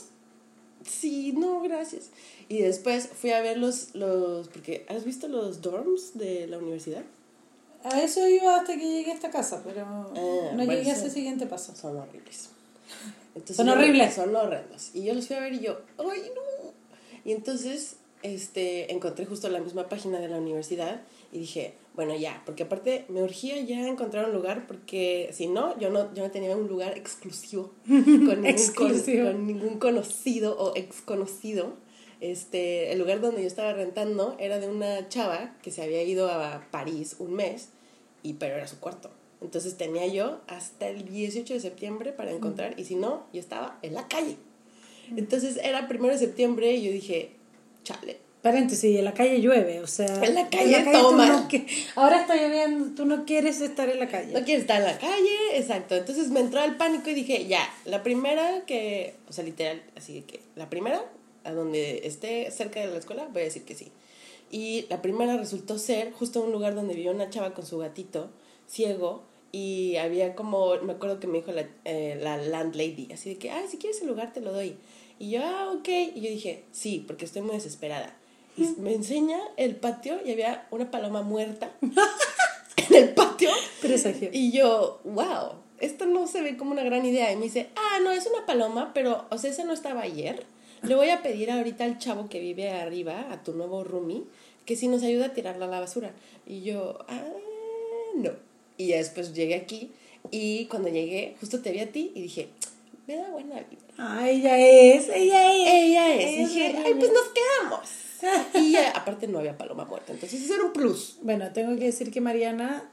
sí, 0.86 1.34
no, 1.34 1.62
gracias. 1.62 2.10
Y 2.50 2.60
después 2.60 3.08
fui 3.08 3.32
a 3.32 3.42
ver 3.42 3.58
los, 3.58 3.94
los, 3.96 4.48
porque 4.48 4.86
¿has 4.90 5.04
visto 5.04 5.28
los 5.28 5.62
dorms 5.62 6.18
de 6.18 6.48
la 6.48 6.58
universidad? 6.58 7.04
A 7.92 8.02
eso 8.02 8.28
iba 8.28 8.58
hasta 8.58 8.74
que 8.76 8.86
llegué 8.90 9.12
a 9.12 9.16
esta 9.16 9.30
casa, 9.30 9.62
pero 9.66 9.82
Ah, 9.86 10.52
no 10.56 10.64
llegué 10.64 10.90
a 10.92 10.94
ese 10.94 11.10
siguiente 11.10 11.46
paso. 11.48 11.76
Son 11.76 11.98
horribles. 11.98 12.50
Entonces 13.36 13.56
Son 13.58 13.70
horribles. 13.70 14.14
Son 14.14 14.36
horrendos. 14.36 14.92
Y 14.94 15.04
yo 15.04 15.14
los 15.14 15.28
fui 15.28 15.36
a 15.36 15.40
ver 15.42 15.54
y 15.54 15.60
yo, 15.60 15.80
¡ay, 16.00 16.22
no! 16.36 16.72
Y 17.26 17.32
entonces 17.34 17.98
este, 18.24 18.92
encontré 18.94 19.26
justo 19.26 19.50
la 19.50 19.60
misma 19.60 19.90
página 19.90 20.20
de 20.20 20.28
la 20.28 20.38
universidad 20.38 21.02
y 21.32 21.40
dije, 21.40 21.74
bueno, 21.94 22.16
ya, 22.16 22.42
porque 22.46 22.64
aparte 22.64 23.06
me 23.10 23.22
urgía 23.22 23.60
ya 23.62 23.86
encontrar 23.88 24.26
un 24.26 24.34
lugar 24.34 24.66
porque 24.68 25.30
si 25.34 25.48
no, 25.48 25.78
yo 25.80 25.90
no, 25.90 26.14
yo 26.14 26.24
no 26.24 26.32
tenía 26.32 26.56
un 26.56 26.68
lugar 26.68 26.98
exclusivo 26.98 27.74
con 27.88 28.06
ningún, 28.06 28.26
con- 28.28 28.46
Exclusivo. 28.46 29.28
con 29.28 29.46
ningún 29.48 29.78
conocido 29.80 30.58
o 30.58 30.76
ex 30.76 31.02
conocido. 31.02 31.74
Este, 32.20 32.92
el 32.92 32.98
lugar 33.00 33.22
donde 33.22 33.42
yo 33.42 33.48
estaba 33.48 33.74
rentando 33.74 34.36
era 34.40 34.58
de 34.60 34.68
una 34.68 35.08
chava 35.08 35.54
que 35.62 35.70
se 35.70 35.84
había 35.84 36.02
ido 36.02 36.32
a 36.32 36.66
París 36.72 37.16
un 37.20 37.34
mes, 37.36 37.70
y, 38.28 38.34
pero 38.34 38.56
era 38.56 38.68
su 38.68 38.80
cuarto. 38.80 39.10
Entonces 39.42 39.78
tenía 39.78 40.08
yo 40.08 40.42
hasta 40.48 40.88
el 40.88 41.08
18 41.08 41.54
de 41.54 41.60
septiembre 41.60 42.12
para 42.12 42.32
encontrar, 42.32 42.80
y 42.80 42.86
si 42.86 42.96
no, 42.96 43.28
yo 43.34 43.40
estaba 43.40 43.78
en 43.82 43.94
la 43.94 44.08
calle. 44.08 44.38
Entonces 45.16 45.58
era 45.64 45.88
primero 45.88 46.14
de 46.14 46.20
septiembre 46.20 46.74
y 46.74 46.84
yo 46.84 46.92
dije, 46.92 47.32
chale, 47.84 48.18
Paréntesis, 48.42 48.98
en 48.98 49.04
la 49.04 49.14
calle 49.14 49.42
llueve, 49.42 49.82
o 49.82 49.88
sea... 49.88 50.24
En 50.24 50.36
la 50.36 50.48
calle 50.48 50.86
toma. 50.92 51.28
no 51.28 51.66
ahora 51.96 52.22
está 52.22 52.36
lloviendo, 52.36 52.96
tú 52.96 53.06
no 53.06 53.26
quieres 53.26 53.62
estar 53.62 53.90
en 53.90 54.00
la 54.00 54.08
calle. 54.08 54.32
no 54.32 54.46
quiero 54.46 54.62
estar 54.62 54.80
en 54.80 54.88
la 54.88 54.98
calle, 54.98 55.58
exacto. 55.58 55.96
Entonces 55.96 56.30
me 56.30 56.40
entró 56.40 56.64
el 56.64 56.78
pánico 56.78 57.10
y 57.10 57.16
dije, 57.16 57.48
ya, 57.48 57.68
la 57.86 58.04
primera 58.04 58.64
que, 58.66 59.16
o 59.28 59.34
sea, 59.34 59.44
literal, 59.44 59.82
así 59.98 60.22
que 60.22 60.40
la 60.56 60.70
primera, 60.70 61.04
a 61.44 61.52
donde 61.52 62.02
esté 62.06 62.50
cerca 62.52 62.80
de 62.80 62.88
la 62.88 63.00
escuela, 63.00 63.28
voy 63.34 63.42
a 63.42 63.46
decir 63.46 63.64
que 63.64 63.76
sí. 63.76 63.92
Y 64.50 64.86
la 64.90 65.02
primera 65.02 65.38
resultó 65.38 65.78
ser 65.78 66.12
justo 66.12 66.42
un 66.42 66.52
lugar 66.52 66.76
donde 66.76 66.94
vivía 66.94 67.12
una 67.12 67.30
chava 67.30 67.54
con 67.54 67.66
su 67.66 67.78
gatito 67.78 68.30
ciego 68.68 69.24
y 69.52 69.96
había 69.98 70.36
como, 70.36 70.76
me 70.84 70.94
acuerdo 70.94 71.20
que 71.20 71.28
me 71.28 71.40
dijo 71.40 71.52
la, 71.52 71.68
eh, 71.86 72.18
la 72.22 72.38
landlady, 72.38 73.10
así 73.14 73.30
de 73.30 73.38
que, 73.38 73.52
ah, 73.52 73.64
si 73.70 73.78
quieres 73.78 74.02
el 74.02 74.08
lugar 74.08 74.34
te 74.34 74.42
lo 74.42 74.52
doy. 74.52 74.76
Y 75.20 75.32
yo, 75.32 75.42
ah, 75.44 75.72
ok. 75.76 75.88
Y 76.16 76.22
yo 76.22 76.30
dije, 76.30 76.64
sí, 76.72 77.04
porque 77.06 77.26
estoy 77.26 77.42
muy 77.42 77.56
desesperada. 77.56 78.16
Y 78.56 78.64
me 78.80 78.94
enseña 78.94 79.40
el 79.56 79.76
patio 79.76 80.20
y 80.26 80.32
había 80.32 80.68
una 80.72 80.90
paloma 80.90 81.22
muerta 81.22 81.72
en 81.82 82.96
el 82.96 83.14
patio. 83.14 83.50
Presagio. 83.82 84.30
Y 84.32 84.52
yo, 84.52 85.00
wow, 85.04 85.54
esto 85.80 86.06
no 86.06 86.28
se 86.28 86.42
ve 86.42 86.58
como 86.58 86.72
una 86.72 86.84
gran 86.84 87.06
idea. 87.06 87.32
Y 87.32 87.36
me 87.36 87.44
dice, 87.44 87.70
ah, 87.76 88.00
no, 88.04 88.12
es 88.12 88.28
una 88.28 88.46
paloma, 88.46 88.92
pero, 88.94 89.26
o 89.30 89.38
sea, 89.38 89.52
esa 89.52 89.64
no 89.64 89.74
estaba 89.74 90.02
ayer. 90.02 90.46
Le 90.84 90.96
voy 90.96 91.10
a 91.10 91.24
pedir 91.24 91.50
ahorita 91.52 91.84
al 91.84 91.98
chavo 91.98 92.30
que 92.30 92.40
vive 92.40 92.70
arriba, 92.70 93.28
a 93.32 93.44
tu 93.44 93.54
nuevo 93.54 93.84
roomie, 93.84 94.24
que 94.68 94.76
si 94.76 94.88
nos 94.88 95.02
ayuda 95.02 95.28
a 95.28 95.34
tirarla 95.34 95.66
a 95.66 95.70
la 95.70 95.80
basura. 95.80 96.12
Y 96.46 96.62
yo, 96.62 97.00
ah, 97.08 97.24
no. 98.16 98.32
Y 98.78 98.90
ya 98.90 98.98
después 98.98 99.34
llegué 99.34 99.56
aquí 99.56 99.92
y 100.30 100.66
cuando 100.66 100.90
llegué, 100.90 101.36
justo 101.40 101.62
te 101.62 101.72
vi 101.72 101.80
a 101.80 101.92
ti 101.92 102.12
y 102.14 102.22
dije, 102.22 102.50
me 103.08 103.16
da 103.16 103.30
buena 103.32 103.56
vida. 103.56 103.82
Ah, 103.98 104.30
ella 104.30 104.60
es, 104.60 105.10
ella 105.10 105.52
es. 105.54 105.68
Ella 105.68 106.14
es. 106.16 106.20
Ella 106.22 106.32
Y 106.32 106.46
dije, 106.46 106.76
ay, 106.86 106.94
pues 107.00 107.12
nos 107.12 107.30
quedamos. 107.34 107.90
Y 108.56 108.72
ya, 108.74 108.92
aparte 108.96 109.28
no 109.28 109.40
había 109.40 109.58
paloma 109.58 109.86
muerta, 109.86 110.12
entonces 110.14 110.44
eso 110.44 110.54
era 110.56 110.66
un 110.66 110.74
plus. 110.74 111.18
Bueno, 111.22 111.52
tengo 111.54 111.76
que 111.78 111.86
decir 111.86 112.12
que 112.12 112.20
Mariana 112.22 112.90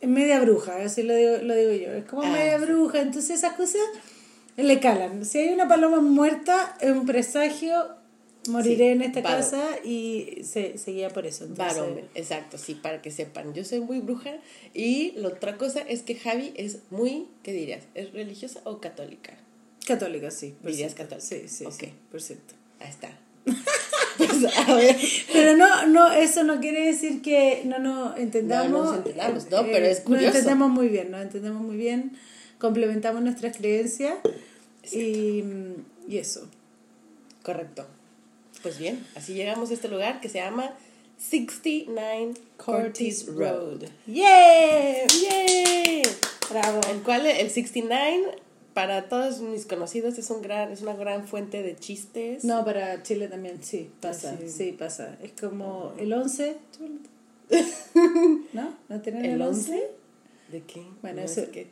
es 0.00 0.08
media 0.08 0.40
bruja, 0.40 0.76
así 0.82 1.02
lo 1.02 1.14
digo, 1.14 1.36
lo 1.42 1.54
digo 1.54 1.72
yo. 1.72 1.92
Es 1.92 2.04
como 2.04 2.22
Ah, 2.22 2.30
media 2.30 2.58
sí. 2.58 2.64
bruja, 2.66 3.00
entonces 3.00 3.38
esas 3.38 3.54
cosas 3.54 3.80
le 4.56 4.78
calan. 4.80 5.24
Si 5.24 5.38
hay 5.38 5.48
una 5.52 5.66
paloma 5.68 6.00
muerta, 6.00 6.76
es 6.80 6.90
un 6.92 7.06
presagio, 7.06 7.96
moriré 8.48 8.76
Sí, 8.76 8.90
en 8.92 9.02
esta 9.02 9.22
casa 9.22 9.78
y 9.84 10.40
se, 10.44 10.78
seguía 10.78 11.10
por 11.10 11.26
eso. 11.26 11.44
Entonces, 11.44 11.78
Varón, 11.78 12.00
exacto, 12.14 12.58
sí, 12.58 12.74
para 12.74 13.00
que 13.02 13.10
sepan. 13.10 13.54
Yo 13.54 13.64
soy 13.64 13.80
muy 13.80 14.00
bruja 14.00 14.32
y 14.74 15.12
la 15.16 15.28
otra 15.28 15.56
cosa 15.58 15.80
es 15.80 16.02
que 16.02 16.14
Javi 16.14 16.52
es 16.56 16.78
muy, 16.90 17.28
¿qué 17.42 17.52
dirías? 17.52 17.84
¿Es 17.94 18.12
religiosa 18.12 18.60
o 18.64 18.80
católica? 18.80 19.34
Católica, 19.86 20.30
sí. 20.30 20.54
Dirías 20.62 20.94
cierto. 20.94 21.16
católica. 21.16 21.26
Sí, 21.26 21.48
sí, 21.48 21.64
Ok. 21.64 21.74
sí, 21.74 21.92
por 22.10 22.22
cierto. 22.22 22.54
Ahí 22.80 22.88
está. 22.90 23.10
pues, 24.18 24.30
a 24.68 24.74
ver. 24.74 24.96
Pero 25.32 25.56
no, 25.56 25.86
no, 25.86 26.12
eso 26.12 26.44
no 26.44 26.60
quiere 26.60 26.86
decir 26.86 27.22
que 27.22 27.62
no 27.64 27.78
nos 27.78 28.16
entendamos. 28.18 28.70
No, 28.70 28.78
no 28.78 28.84
nos 28.84 28.96
entendamos, 28.98 29.50
no, 29.50 29.62
pero 29.66 29.86
es 29.86 30.00
curioso. 30.00 30.26
Nos 30.26 30.34
entendemos 30.36 30.70
muy 30.70 30.88
bien, 30.88 31.10
nos 31.10 31.22
entendemos 31.22 31.62
muy 31.62 31.76
bien, 31.76 32.12
complementamos 32.58 33.22
nuestras 33.22 33.56
creencias 33.56 34.14
y, 34.92 35.42
y 36.08 36.18
eso. 36.18 36.48
Correcto. 37.42 37.86
Pues 38.62 38.78
bien, 38.78 39.04
así 39.16 39.34
llegamos 39.34 39.70
a 39.70 39.74
este 39.74 39.88
lugar 39.88 40.20
que 40.20 40.28
se 40.28 40.38
llama 40.38 40.72
69 41.18 42.34
Curtis 42.64 43.26
Road. 43.26 43.82
¡Yeah! 44.06 45.06
¡Yay! 45.06 46.02
Bravo. 46.50 46.80
El 46.90 47.02
cual, 47.02 47.26
el 47.26 47.50
69, 47.50 48.36
para 48.74 49.08
todos 49.08 49.40
mis 49.40 49.66
conocidos, 49.66 50.16
es, 50.18 50.30
un 50.30 50.42
gran, 50.42 50.70
es 50.70 50.82
una 50.82 50.94
gran 50.94 51.26
fuente 51.26 51.62
de 51.62 51.76
chistes. 51.76 52.44
No, 52.44 52.64
para 52.64 53.02
Chile 53.02 53.28
también, 53.28 53.62
sí, 53.62 53.90
pasa, 54.00 54.36
Sí. 54.40 54.48
sí, 54.48 54.72
pasa. 54.72 55.16
Es 55.22 55.32
como 55.32 55.92
el 55.98 56.12
11. 56.12 56.56
¿No? 58.52 58.74
¿No 58.88 59.00
tienen 59.00 59.24
el, 59.24 59.30
¿El 59.32 59.42
11? 59.42 59.72
11? 59.72 59.90
¿De 60.50 60.62
qué? 60.62 60.82
Bueno, 61.02 61.20
No, 61.20 61.24
eso- 61.26 61.42
es 61.42 61.48
que- 61.48 61.66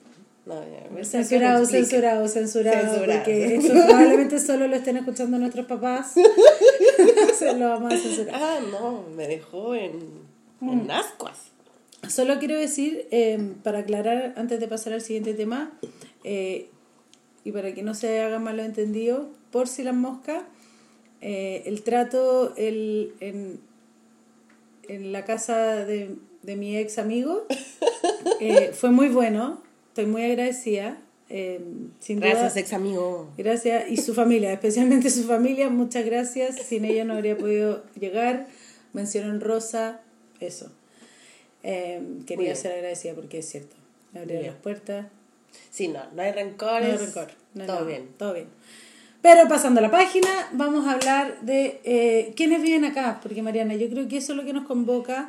no, 0.54 0.62
ya, 0.62 0.90
me- 0.90 1.04
Censurado, 1.04 1.64
censurado, 1.64 2.28
censurado, 2.28 2.80
Censurado. 2.92 3.18
porque 3.22 3.56
eso 3.56 3.72
probablemente 3.72 4.38
solo 4.40 4.66
lo 4.66 4.76
estén 4.76 4.96
escuchando 4.96 5.38
nuestros 5.38 5.66
papás. 5.66 6.12
Se 7.38 7.56
lo 7.56 7.68
vamos 7.70 7.94
a 7.94 7.96
censurar. 7.96 8.34
Ah, 8.34 8.58
no, 8.70 9.04
me 9.16 9.26
dejó 9.28 9.74
en, 9.74 10.28
Mm. 10.60 10.70
en 10.80 10.90
ascuas. 10.90 11.38
Solo 12.08 12.38
quiero 12.38 12.58
decir, 12.58 13.06
eh, 13.10 13.38
para 13.62 13.78
aclarar 13.80 14.34
antes 14.36 14.60
de 14.60 14.68
pasar 14.68 14.92
al 14.92 15.00
siguiente 15.00 15.32
tema, 15.34 15.72
eh, 16.24 16.68
y 17.44 17.52
para 17.52 17.72
que 17.72 17.82
no 17.82 17.94
se 17.94 18.20
haga 18.20 18.38
malo 18.38 18.62
entendido, 18.62 19.28
por 19.52 19.68
si 19.68 19.82
las 19.82 19.94
moscas, 19.94 20.42
eh, 21.22 21.62
el 21.66 21.82
trato 21.82 22.54
el, 22.56 23.14
en, 23.20 23.60
en 24.88 25.12
la 25.12 25.24
casa 25.24 25.76
de, 25.86 26.16
de 26.42 26.56
mi 26.56 26.76
ex 26.76 26.98
amigo 26.98 27.46
eh, 28.40 28.72
fue 28.74 28.90
muy 28.90 29.08
bueno, 29.08 29.62
estoy 29.90 30.06
muy 30.06 30.22
agradecida. 30.24 30.98
eh, 31.32 31.60
sin 32.00 32.18
duda- 32.18 32.30
Gracias, 32.30 32.56
ex 32.56 32.72
amigo. 32.72 33.30
Gracias. 33.38 33.88
Y 33.88 33.98
su 33.98 34.14
familia, 34.14 34.52
especialmente 34.58 35.10
su 35.10 35.22
familia, 35.24 35.68
muchas 35.68 36.04
gracias. 36.04 36.56
Sin 36.56 36.84
ella 36.84 37.04
no 37.04 37.14
habría 37.14 37.36
podido 37.38 37.84
llegar. 38.00 38.48
Mencionó 38.92 39.30
en 39.30 39.40
Rosa, 39.40 40.00
eso. 40.40 40.72
Eh, 41.62 42.00
Muy 42.02 42.24
quería 42.24 42.56
ser 42.56 42.72
agradecida 42.72 43.14
porque 43.14 43.38
es 43.38 43.48
cierto. 43.48 43.76
Me 44.12 44.20
abrieron 44.20 44.46
las 44.46 44.56
puertas. 44.56 45.06
Sí, 45.70 45.86
no, 45.86 46.00
no 46.16 46.22
hay 46.22 46.30
No 46.30 46.36
rencores. 46.36 46.88
hay 46.88 46.96
rencor. 47.06 47.28
no 47.54 47.60
hay 47.62 47.66
Todo 47.68 47.76
nada, 47.80 47.86
bien. 47.88 48.08
Todo 48.18 48.34
bien. 48.34 48.46
Pero 49.22 49.46
pasando 49.48 49.78
a 49.78 49.82
la 49.82 49.90
página, 49.90 50.48
vamos 50.52 50.88
a 50.88 50.92
hablar 50.94 51.40
de 51.42 51.80
eh, 51.84 52.32
quiénes 52.34 52.60
viven 52.62 52.84
acá. 52.86 53.20
Porque 53.22 53.42
Mariana, 53.42 53.74
yo 53.76 53.88
creo 53.88 54.08
que 54.08 54.16
eso 54.16 54.32
es 54.32 54.36
lo 54.38 54.44
que 54.44 54.52
nos 54.52 54.66
convoca. 54.66 55.28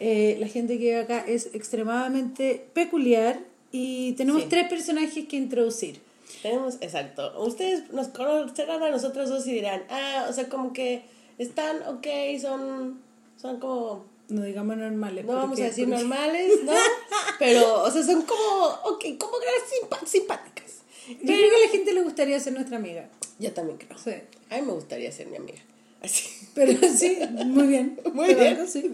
Eh, 0.00 0.36
la 0.40 0.48
gente 0.48 0.78
que 0.78 0.84
vive 0.84 1.00
acá 1.00 1.24
es 1.28 1.50
extremadamente 1.54 2.64
peculiar 2.72 3.38
y 3.72 4.12
tenemos 4.12 4.42
Sí. 4.42 4.48
tres 4.50 4.68
personajes 4.68 5.26
que 5.26 5.36
introducir. 5.36 6.00
Tenemos, 6.42 6.76
exacto. 6.80 7.40
Ustedes 7.42 7.90
nos 7.92 8.08
conocerán 8.08 8.82
a 8.82 8.90
nosotros 8.90 9.28
dos 9.30 9.46
y 9.46 9.52
dirán, 9.52 9.82
ah, 9.90 10.26
o 10.28 10.32
sea, 10.32 10.48
como 10.48 10.72
que 10.72 11.02
están 11.38 11.82
ok, 11.88 12.06
son, 12.40 13.00
son 13.40 13.58
como, 13.60 14.04
No 14.28 14.42
digamos 14.42 14.76
normales. 14.76 15.24
no 15.24 15.32
vamos 15.34 15.58
a 15.60 15.64
decir 15.64 15.88
normales, 15.88 16.52
¿no? 16.64 16.72
Pero, 17.38 17.82
o 17.82 17.90
sea, 17.90 18.02
son 18.02 18.22
como, 18.22 18.66
ok, 18.84 19.04
como 19.18 19.32
simpa- 19.70 20.06
simpáticas. 20.06 20.82
Yo 21.08 21.16
creo 21.24 21.50
que 21.50 21.56
a 21.56 21.64
la 21.66 21.70
gente 21.70 21.92
le 21.94 22.02
gustaría 22.02 22.38
ser 22.38 22.52
nuestra 22.52 22.76
amiga. 22.76 23.08
Yo 23.38 23.52
también 23.52 23.78
creo. 23.78 23.96
Sí. 23.98 24.10
A 24.50 24.56
mí 24.56 24.62
me 24.66 24.72
gustaría 24.72 25.10
ser 25.10 25.28
mi 25.28 25.36
amiga. 25.38 25.58
Así. 26.02 26.28
Pero 26.54 26.72
sí, 26.94 27.18
muy 27.46 27.66
bien. 27.66 27.98
Muy 28.12 28.34
bien. 28.34 28.56
banco, 28.58 28.70
sí. 28.70 28.92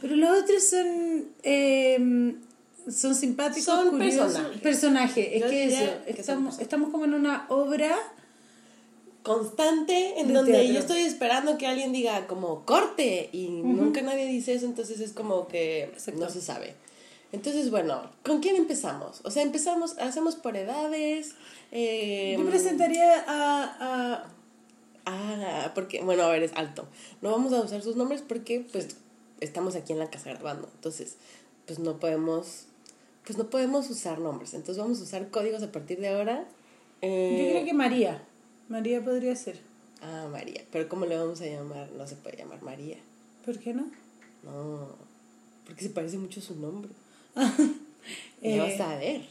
Pero 0.00 0.16
los 0.16 0.42
otros 0.42 0.62
son 0.62 1.28
eh, 1.42 2.34
son 2.90 3.14
simpáticos, 3.14 3.64
Son 3.64 3.90
curiosos. 3.90 4.32
personajes. 4.32 4.60
Personajes. 4.60 5.28
Es 5.32 5.40
Yo 5.42 5.48
que 5.48 5.64
eso, 5.64 5.92
que 6.04 6.10
estamos, 6.20 6.58
estamos 6.58 6.90
como 6.90 7.04
en 7.04 7.14
una 7.14 7.46
obra 7.48 7.96
constante 9.22 10.20
en 10.20 10.28
De 10.28 10.34
donde 10.34 10.52
teatro. 10.52 10.72
yo 10.72 10.78
estoy 10.80 11.00
esperando 11.00 11.56
que 11.56 11.66
alguien 11.66 11.92
diga 11.92 12.26
como 12.26 12.64
corte 12.66 13.30
y 13.32 13.48
nunca 13.48 14.02
nadie 14.02 14.26
dice 14.26 14.52
eso, 14.54 14.66
entonces 14.66 15.00
es 15.00 15.12
como 15.12 15.48
que 15.48 15.84
Exacto. 15.84 16.20
no 16.20 16.28
se 16.30 16.40
sabe. 16.42 16.74
Entonces, 17.32 17.70
bueno, 17.70 18.02
¿con 18.22 18.40
quién 18.40 18.54
empezamos? 18.56 19.20
O 19.24 19.30
sea, 19.30 19.42
empezamos, 19.42 19.96
hacemos 19.98 20.36
por 20.36 20.56
edades. 20.56 21.32
eh, 21.72 22.36
Yo 22.38 22.46
presentaría 22.48 23.24
a, 23.26 24.24
Ah, 25.06 25.72
porque, 25.74 26.00
bueno, 26.02 26.22
a 26.22 26.28
ver, 26.30 26.42
es 26.44 26.52
alto. 26.54 26.86
No 27.20 27.30
vamos 27.30 27.52
a 27.52 27.60
usar 27.60 27.82
sus 27.82 27.94
nombres 27.96 28.22
porque, 28.26 28.64
pues, 28.72 28.96
estamos 29.40 29.74
aquí 29.76 29.92
en 29.92 29.98
la 29.98 30.08
casa 30.08 30.30
grabando. 30.30 30.70
Entonces, 30.76 31.16
pues 31.66 31.78
no 31.78 31.98
podemos, 32.00 32.64
pues 33.24 33.38
no 33.38 33.48
podemos 33.50 33.88
usar 33.90 34.18
nombres. 34.18 34.54
Entonces 34.54 34.82
vamos 34.82 35.00
a 35.00 35.04
usar 35.04 35.30
códigos 35.30 35.62
a 35.62 35.72
partir 35.72 36.00
de 36.00 36.08
ahora. 36.08 36.40
a... 36.40 36.46
Eh, 37.06 37.36
Yo 37.46 37.50
creo 37.52 37.64
que 37.64 37.74
María. 37.74 38.22
María 38.68 39.02
podría 39.04 39.34
ser. 39.36 39.60
Ah, 40.02 40.26
María. 40.30 40.62
Pero 40.70 40.88
¿cómo 40.88 41.06
le 41.06 41.16
vamos 41.16 41.40
a 41.40 41.46
llamar? 41.46 41.90
No 41.92 42.06
se 42.06 42.16
puede 42.16 42.36
llamar 42.36 42.62
María. 42.62 42.98
¿Por 43.44 43.58
qué 43.58 43.72
no? 43.74 43.86
No, 44.42 44.88
porque 45.66 45.82
se 45.82 45.90
parece 45.90 46.18
mucho 46.18 46.40
su 46.40 46.54
nombre. 46.56 46.90
Eh, 48.42 48.56
Ya 48.58 48.64
vas 48.64 48.80
a 48.80 48.98
ver. 48.98 49.22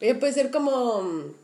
Ella 0.00 0.18
puede 0.18 0.32
ser 0.32 0.50
como 0.50 1.02
mm, 1.02 1.34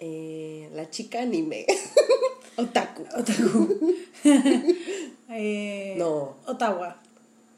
eh, 0.00 0.68
la 0.74 0.90
chica 0.90 1.22
anime. 1.22 1.64
Otaku. 2.56 3.04
Otaku. 3.16 3.94
eh, 5.30 5.94
No. 5.96 6.36
Ottawa. 6.46 7.00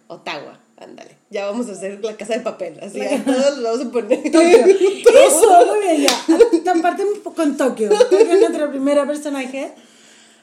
Ottawa, 0.09 0.61
ándale. 0.77 1.17
Ya 1.31 1.47
vamos 1.47 1.69
a 1.69 1.73
hacer 1.73 2.03
la 2.05 2.17
casa 2.17 2.35
de 2.35 2.41
papel. 2.41 2.79
Así 2.83 3.01
a 3.01 3.23
todos 3.25 3.59
los 3.59 3.79
vamos 3.79 3.87
a 3.87 3.91
poner. 3.93 4.21
Eso, 4.27 5.67
muy 5.67 5.81
bien, 5.87 6.03
ya. 6.03 6.83
Partimos 6.83 7.19
con 7.35 7.57
Tokio. 7.57 7.89
Tokio 7.91 8.19
es 8.19 8.41
nuestra 8.41 8.71
primera 8.71 9.07
personaje. 9.07 9.73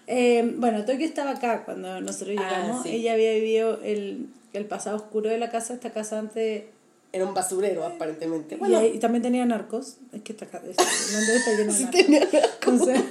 Eh, 0.08 0.54
bueno, 0.58 0.86
Tokio 0.86 1.06
estaba 1.06 1.32
acá 1.32 1.64
cuando 1.66 2.02
nosotros 2.02 2.36
Ah, 2.40 2.50
llegamos. 2.50 2.84
sí. 2.84 2.90
Ella 2.90 3.14
había 3.14 3.34
vivido 3.34 3.80
el, 3.84 4.28
el 4.54 4.66
pasado 4.66 4.96
oscuro 4.98 5.30
de 5.30 5.38
la 5.38 5.50
casa, 5.52 5.74
esta 5.74 5.92
casa 5.92 6.20
antes. 6.20 6.64
Era 7.12 7.26
un 7.26 7.34
basurero, 7.34 7.86
aparentemente. 7.86 8.56
y, 8.56 8.58
Bueno, 8.60 8.78
ahí- 8.80 8.94
y 8.96 9.00
también 9.00 9.22
tenía 9.24 9.46
narcos. 9.46 9.98
Es 10.14 10.22
que 10.22 10.32
esta 10.34 10.46
casa, 10.48 10.66
está 10.70 10.84
llena 10.84 11.58
de 11.58 11.66
narcos. 11.66 11.92
tenía 11.92 12.22
Entonces, 12.62 13.02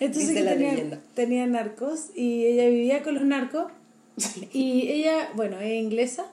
entonces 0.00 0.28
Dice 0.30 0.42
la 0.42 0.52
tenía, 0.52 0.70
leyenda. 0.72 0.98
tenía 1.14 1.46
narcos 1.46 2.06
y 2.14 2.46
ella 2.46 2.68
vivía 2.68 3.02
con 3.02 3.14
los 3.14 3.24
narcos. 3.24 3.64
Y 4.52 4.88
ella, 4.90 5.28
bueno, 5.34 5.60
es 5.60 5.72
inglesa. 5.72 6.26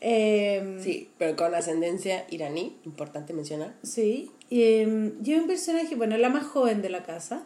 Eh, 0.00 0.78
Sí, 0.82 1.10
pero 1.18 1.36
con 1.36 1.54
ascendencia 1.54 2.26
iraní, 2.30 2.76
importante 2.84 3.32
mencionar. 3.32 3.74
Sí, 3.82 4.30
y, 4.48 4.62
eh, 4.62 5.12
y 5.22 5.32
es 5.32 5.40
un 5.40 5.46
personaje, 5.46 5.94
bueno, 5.94 6.16
la 6.16 6.28
más 6.28 6.46
joven 6.46 6.82
de 6.82 6.90
la 6.90 7.02
casa. 7.02 7.42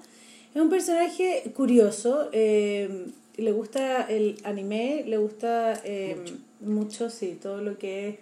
Es 0.54 0.62
un 0.62 0.70
personaje 0.70 1.52
curioso, 1.54 2.28
eh, 2.32 3.06
le 3.36 3.52
gusta 3.52 4.02
el 4.02 4.40
anime, 4.44 5.02
le 5.06 5.16
gusta 5.18 5.80
eh, 5.84 6.16
mucho. 6.60 7.10
sí, 7.10 7.36
todo 7.40 7.60
lo 7.60 7.76
que 7.76 8.08
es 8.08 8.16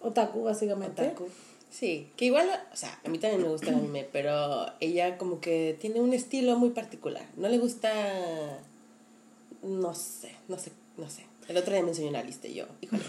otaku, 0.00 0.42
básicamente. 0.42 1.02
Otaku. 1.02 1.28
Sí, 1.68 2.08
que 2.16 2.24
igual, 2.24 2.48
o 2.72 2.76
sea, 2.76 2.98
a 3.04 3.08
mí 3.10 3.18
también 3.18 3.42
me 3.42 3.48
gusta 3.48 3.68
el 3.68 3.74
anime, 3.74 4.06
pero 4.12 4.66
ella 4.80 5.18
como 5.18 5.40
que 5.40 5.76
tiene 5.78 6.00
un 6.00 6.14
estilo 6.14 6.58
muy 6.58 6.70
particular. 6.70 7.26
No 7.36 7.48
le 7.48 7.58
gusta, 7.58 7.92
no 9.62 9.94
sé, 9.94 10.32
no 10.48 10.58
sé, 10.58 10.72
no 10.96 11.10
sé. 11.10 11.24
El 11.48 11.56
otro 11.56 11.72
día 11.72 11.82
me 11.82 11.90
enseñó 11.90 12.08
una 12.10 12.22
lista 12.22 12.48
y 12.48 12.54
yo, 12.54 12.66
híjole, 12.80 13.02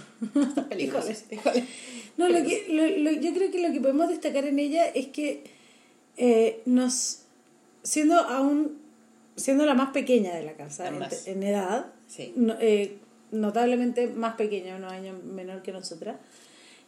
está 0.50 0.63
peligroso, 0.70 1.12
híjole. 1.32 1.63
No, 2.17 2.29
lo 2.29 2.44
que, 2.44 2.65
lo, 2.70 3.12
lo- 3.12 3.20
yo 3.20 3.34
creo 3.34 3.51
que 3.51 3.60
lo 3.60 3.72
que 3.74 3.79
podemos 3.82 4.10
destacar 4.10 4.46
en 4.46 4.60
ella 4.60 4.86
es 4.86 5.08
que 5.08 5.44
eh, 6.17 6.62
nos, 6.65 7.20
siendo 7.84 8.15
aún, 8.15 8.77
siendo 9.36 9.65
la 9.65 9.74
más 9.74 9.91
pequeña 9.91 10.36
de 10.36 10.44
la 10.44 10.53
casa, 10.53 10.88
en, 11.25 11.44
edad, 11.44 11.88
Sí. 12.08 12.34
no- 12.36 12.56
eh, 12.60 12.98
notablemente 13.32 14.08
más 14.08 14.36
pequeña, 14.36 14.75
unos 14.77 14.91
años 14.91 15.22
menor 15.24 15.62
que 15.62 15.72
nosotras 15.72 16.17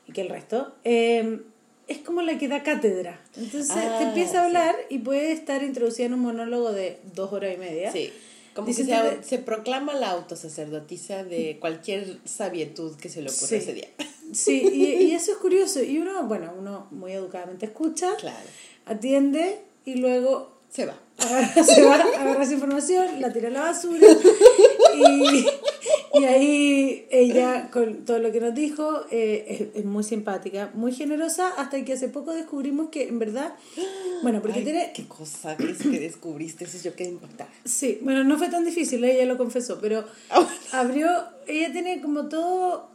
y 0.08 0.12
que 0.14 0.22
el 0.22 0.30
resto, 0.30 0.74
eh, 0.84 1.42
es 1.88 1.98
como 2.00 2.22
la 2.22 2.38
que 2.38 2.48
da 2.48 2.62
cátedra. 2.64 3.20
Entonces 3.36 3.72
Ah, 3.72 3.96
te 4.00 4.04
empieza 4.06 4.42
a 4.42 4.46
hablar 4.46 4.76
y 4.90 5.00
puede 5.00 5.32
estar 5.32 5.64
introducida 5.64 6.06
en 6.06 6.14
un 6.14 6.20
monólogo 6.22 6.72
de 6.72 7.00
dos 7.16 7.34
horas 7.34 7.54
y 7.56 7.58
media. 7.58 7.92
Sí, 7.92 8.12
como 8.62 8.76
que 8.76 9.20
se, 9.24 9.38
proclama 9.40 9.94
la 9.94 10.12
autosacerdotisa 10.12 11.24
de 11.24 11.58
cualquier 11.60 12.20
sabietud 12.26 12.96
que 12.96 13.10
se 13.10 13.22
le 13.22 13.30
ocurra 13.30 13.48
Sí. 13.48 13.56
ese 13.56 13.74
día. 13.74 13.88
Sí, 14.34 14.62
y, 14.74 14.86
y 15.04 15.12
eso 15.16 15.32
es 15.32 15.38
curioso. 15.38 15.82
Y 15.82 15.98
uno, 15.98 16.24
bueno, 16.24 16.54
uno 16.58 16.88
muy 16.92 17.14
educadamente 17.14 17.66
escucha, 17.66 18.16
Claro, 18.18 18.38
atiende 18.86 19.60
y 19.86 19.96
luego 19.96 20.52
se 20.70 20.86
va. 20.86 20.96
agarra, 21.18 21.64
se 21.64 21.82
va, 21.84 21.96
agarra 21.96 22.44
esa 22.44 22.54
información, 22.54 23.20
la 23.22 23.34
tira 23.34 23.48
a 23.48 23.52
la 23.52 23.62
basura 23.62 24.08
y, 24.96 25.46
y 26.14 26.24
ahí 26.26 27.06
ella 27.12 27.70
con 27.72 28.06
todo 28.06 28.20
lo 28.20 28.32
que 28.32 28.40
nos 28.40 28.56
dijo 28.56 29.06
eh, 29.12 29.70
es, 29.74 29.80
es 29.82 29.86
muy 29.86 30.04
simpática, 30.04 30.72
muy 30.74 30.92
generosa 30.94 31.50
hasta 31.58 31.84
que 31.86 31.94
hace 31.94 32.08
poco 32.10 32.34
descubrimos 32.34 32.90
que 32.90 33.08
en 33.08 33.20
verdad, 33.20 33.54
bueno, 34.24 34.42
porque 34.42 34.60
Ay, 34.60 34.64
tiene... 34.64 34.92
qué 34.96 35.06
cosa 35.08 35.56
que 35.58 35.72
es 35.72 35.78
que 35.80 36.00
descubriste, 36.00 36.66
eso 36.66 36.78
yo 36.84 36.96
quedé 36.96 37.10
impactada. 37.10 37.50
Sí, 37.66 38.00
bueno, 38.02 38.24
no 38.24 38.38
fue 38.38 38.50
tan 38.50 38.66
difícil, 38.66 39.04
ella 39.04 39.26
lo 39.26 39.38
confesó, 39.38 39.80
pero 39.80 40.04
abrió, 40.72 41.10
ella 41.48 41.72
tiene 41.72 42.02
como 42.02 42.28
todo, 42.28 42.90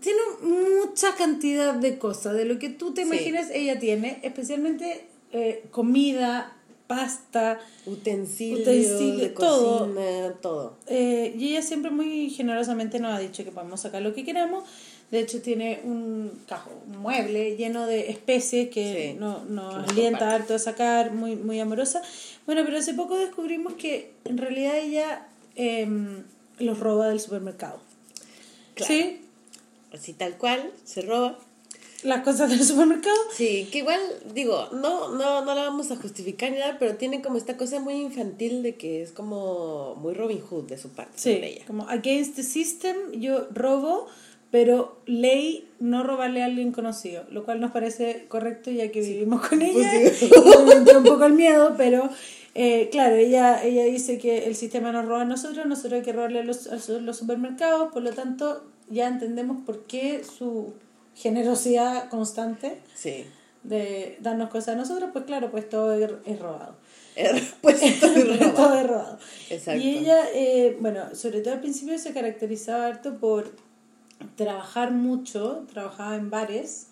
tiene 0.00 0.20
mucha 0.42 1.14
cantidad 1.16 1.74
de 1.74 1.98
cosas, 1.98 2.34
de 2.34 2.44
lo 2.44 2.58
que 2.58 2.68
tú 2.70 2.92
te 2.94 3.02
Sí. 3.02 3.08
imaginas 3.08 3.50
ella 3.52 3.78
tiene, 3.78 4.18
especialmente 4.22 5.06
eh, 5.32 5.64
comida, 5.70 6.56
pasta, 6.86 7.58
Utensilios, 7.86 9.18
de 9.18 9.28
todo. 9.30 9.78
cocina, 9.80 10.32
todo. 10.40 10.76
Eh, 10.86 11.34
y 11.38 11.50
ella 11.50 11.62
siempre 11.62 11.90
muy 11.90 12.30
generosamente 12.30 12.98
nos 13.00 13.14
ha 13.14 13.18
dicho 13.18 13.44
que 13.44 13.50
podemos 13.50 13.80
sacar 13.80 14.02
lo 14.02 14.14
que 14.14 14.24
queramos. 14.24 14.64
De 15.10 15.20
hecho, 15.20 15.40
tiene 15.40 15.80
un 15.84 16.32
cajón, 16.48 16.72
un 16.88 16.98
mueble 16.98 17.56
lleno 17.56 17.86
de 17.86 18.10
especies 18.10 18.68
que 18.70 19.12
Sí, 19.12 19.18
no, 19.18 19.44
nos 19.44 19.74
nos 19.76 19.90
alienta 19.90 20.34
harto 20.34 20.54
a 20.54 20.58
sacar, 20.58 21.12
muy, 21.12 21.36
muy 21.36 21.60
amorosa. 21.60 22.02
Bueno, 22.46 22.62
pero 22.64 22.78
hace 22.78 22.94
poco 22.94 23.16
descubrimos 23.16 23.74
que 23.74 24.12
en 24.24 24.38
realidad 24.38 24.76
ella 24.76 25.26
em, 25.56 26.24
los 26.58 26.80
roba 26.80 27.08
del 27.08 27.20
supermercado. 27.20 27.80
Claro. 28.74 28.92
Sí, 28.92 29.20
Así 29.94 30.12
tal 30.12 30.36
cual, 30.36 30.72
se 30.84 31.02
roba. 31.02 31.38
Las 32.04 32.22
cosas 32.22 32.50
del 32.50 32.62
supermercado. 32.64 33.16
Sí, 33.32 33.68
que 33.72 33.78
igual, 33.78 34.00
digo, 34.32 34.68
no, 34.72 35.08
no, 35.16 35.44
no 35.44 35.54
la 35.54 35.62
vamos 35.62 35.90
a 35.90 35.96
justificar 35.96 36.52
ni 36.52 36.58
nada, 36.58 36.76
pero 36.78 36.94
tiene 36.96 37.22
como 37.22 37.36
esta 37.36 37.56
cosa 37.56 37.80
muy 37.80 37.94
infantil 37.94 38.62
de 38.62 38.76
que 38.76 39.02
es 39.02 39.10
como 39.10 39.96
muy 39.96 40.14
Robin 40.14 40.40
Hood 40.40 40.64
de 40.64 40.78
su 40.78 40.90
parte. 40.90 41.12
Sí, 41.16 41.30
ella. 41.30 41.64
como 41.66 41.88
against 41.88 42.36
the 42.36 42.42
system, 42.42 42.96
yo 43.12 43.48
robo, 43.52 44.06
pero 44.50 45.00
ley 45.06 45.68
no 45.80 46.04
robarle 46.04 46.42
a 46.42 46.46
alguien 46.46 46.70
conocido, 46.70 47.24
lo 47.30 47.44
cual 47.44 47.60
nos 47.60 47.72
parece 47.72 48.26
correcto 48.28 48.70
ya 48.70 48.92
que 48.92 49.00
vivimos 49.00 49.48
con 49.48 49.62
ella. 49.62 49.90
Pues 50.00 50.16
sí. 50.18 50.30
un 50.96 51.04
poco 51.04 51.24
el 51.24 51.32
miedo, 51.32 51.74
pero 51.76 52.08
eh, 52.54 52.88
claro, 52.92 53.16
ella, 53.16 53.64
ella 53.64 53.84
dice 53.84 54.18
que 54.18 54.46
el 54.46 54.54
sistema 54.54 54.92
nos 54.92 55.06
roba 55.06 55.22
a 55.22 55.24
nosotros, 55.24 55.66
nosotros 55.66 55.94
hay 55.94 56.02
que 56.02 56.12
robarle 56.12 56.40
a 56.40 56.44
los, 56.44 56.68
a 56.68 56.76
los 57.00 57.16
supermercados, 57.16 57.92
por 57.92 58.02
lo 58.02 58.12
tanto 58.12 58.62
ya 58.90 59.08
entendemos 59.08 59.64
por 59.64 59.84
qué 59.86 60.22
su 60.22 60.74
generosidad 61.14 62.08
constante 62.08 62.80
Sí. 62.94 63.24
de 63.62 64.18
darnos 64.20 64.50
cosas 64.50 64.68
a 64.68 64.74
nosotros, 64.76 65.10
pues 65.12 65.24
claro, 65.24 65.50
pues 65.50 65.68
todo 65.68 65.94
es, 65.94 66.38
robado. 66.38 66.76
Pues 67.60 67.82
es 67.82 68.00
todo 68.54 68.74
es 68.74 68.86
robado. 68.86 69.18
Exacto. 69.50 69.80
Y 69.80 69.98
ella, 69.98 70.24
eh, 70.34 70.76
bueno, 70.80 71.14
sobre 71.14 71.40
todo 71.40 71.54
al 71.54 71.60
principio 71.60 71.98
se 71.98 72.12
caracterizaba 72.12 72.86
harto 72.86 73.16
por 73.18 73.54
trabajar 74.36 74.90
mucho, 74.92 75.64
trabajaba 75.72 76.16
en 76.16 76.30
bares, 76.30 76.88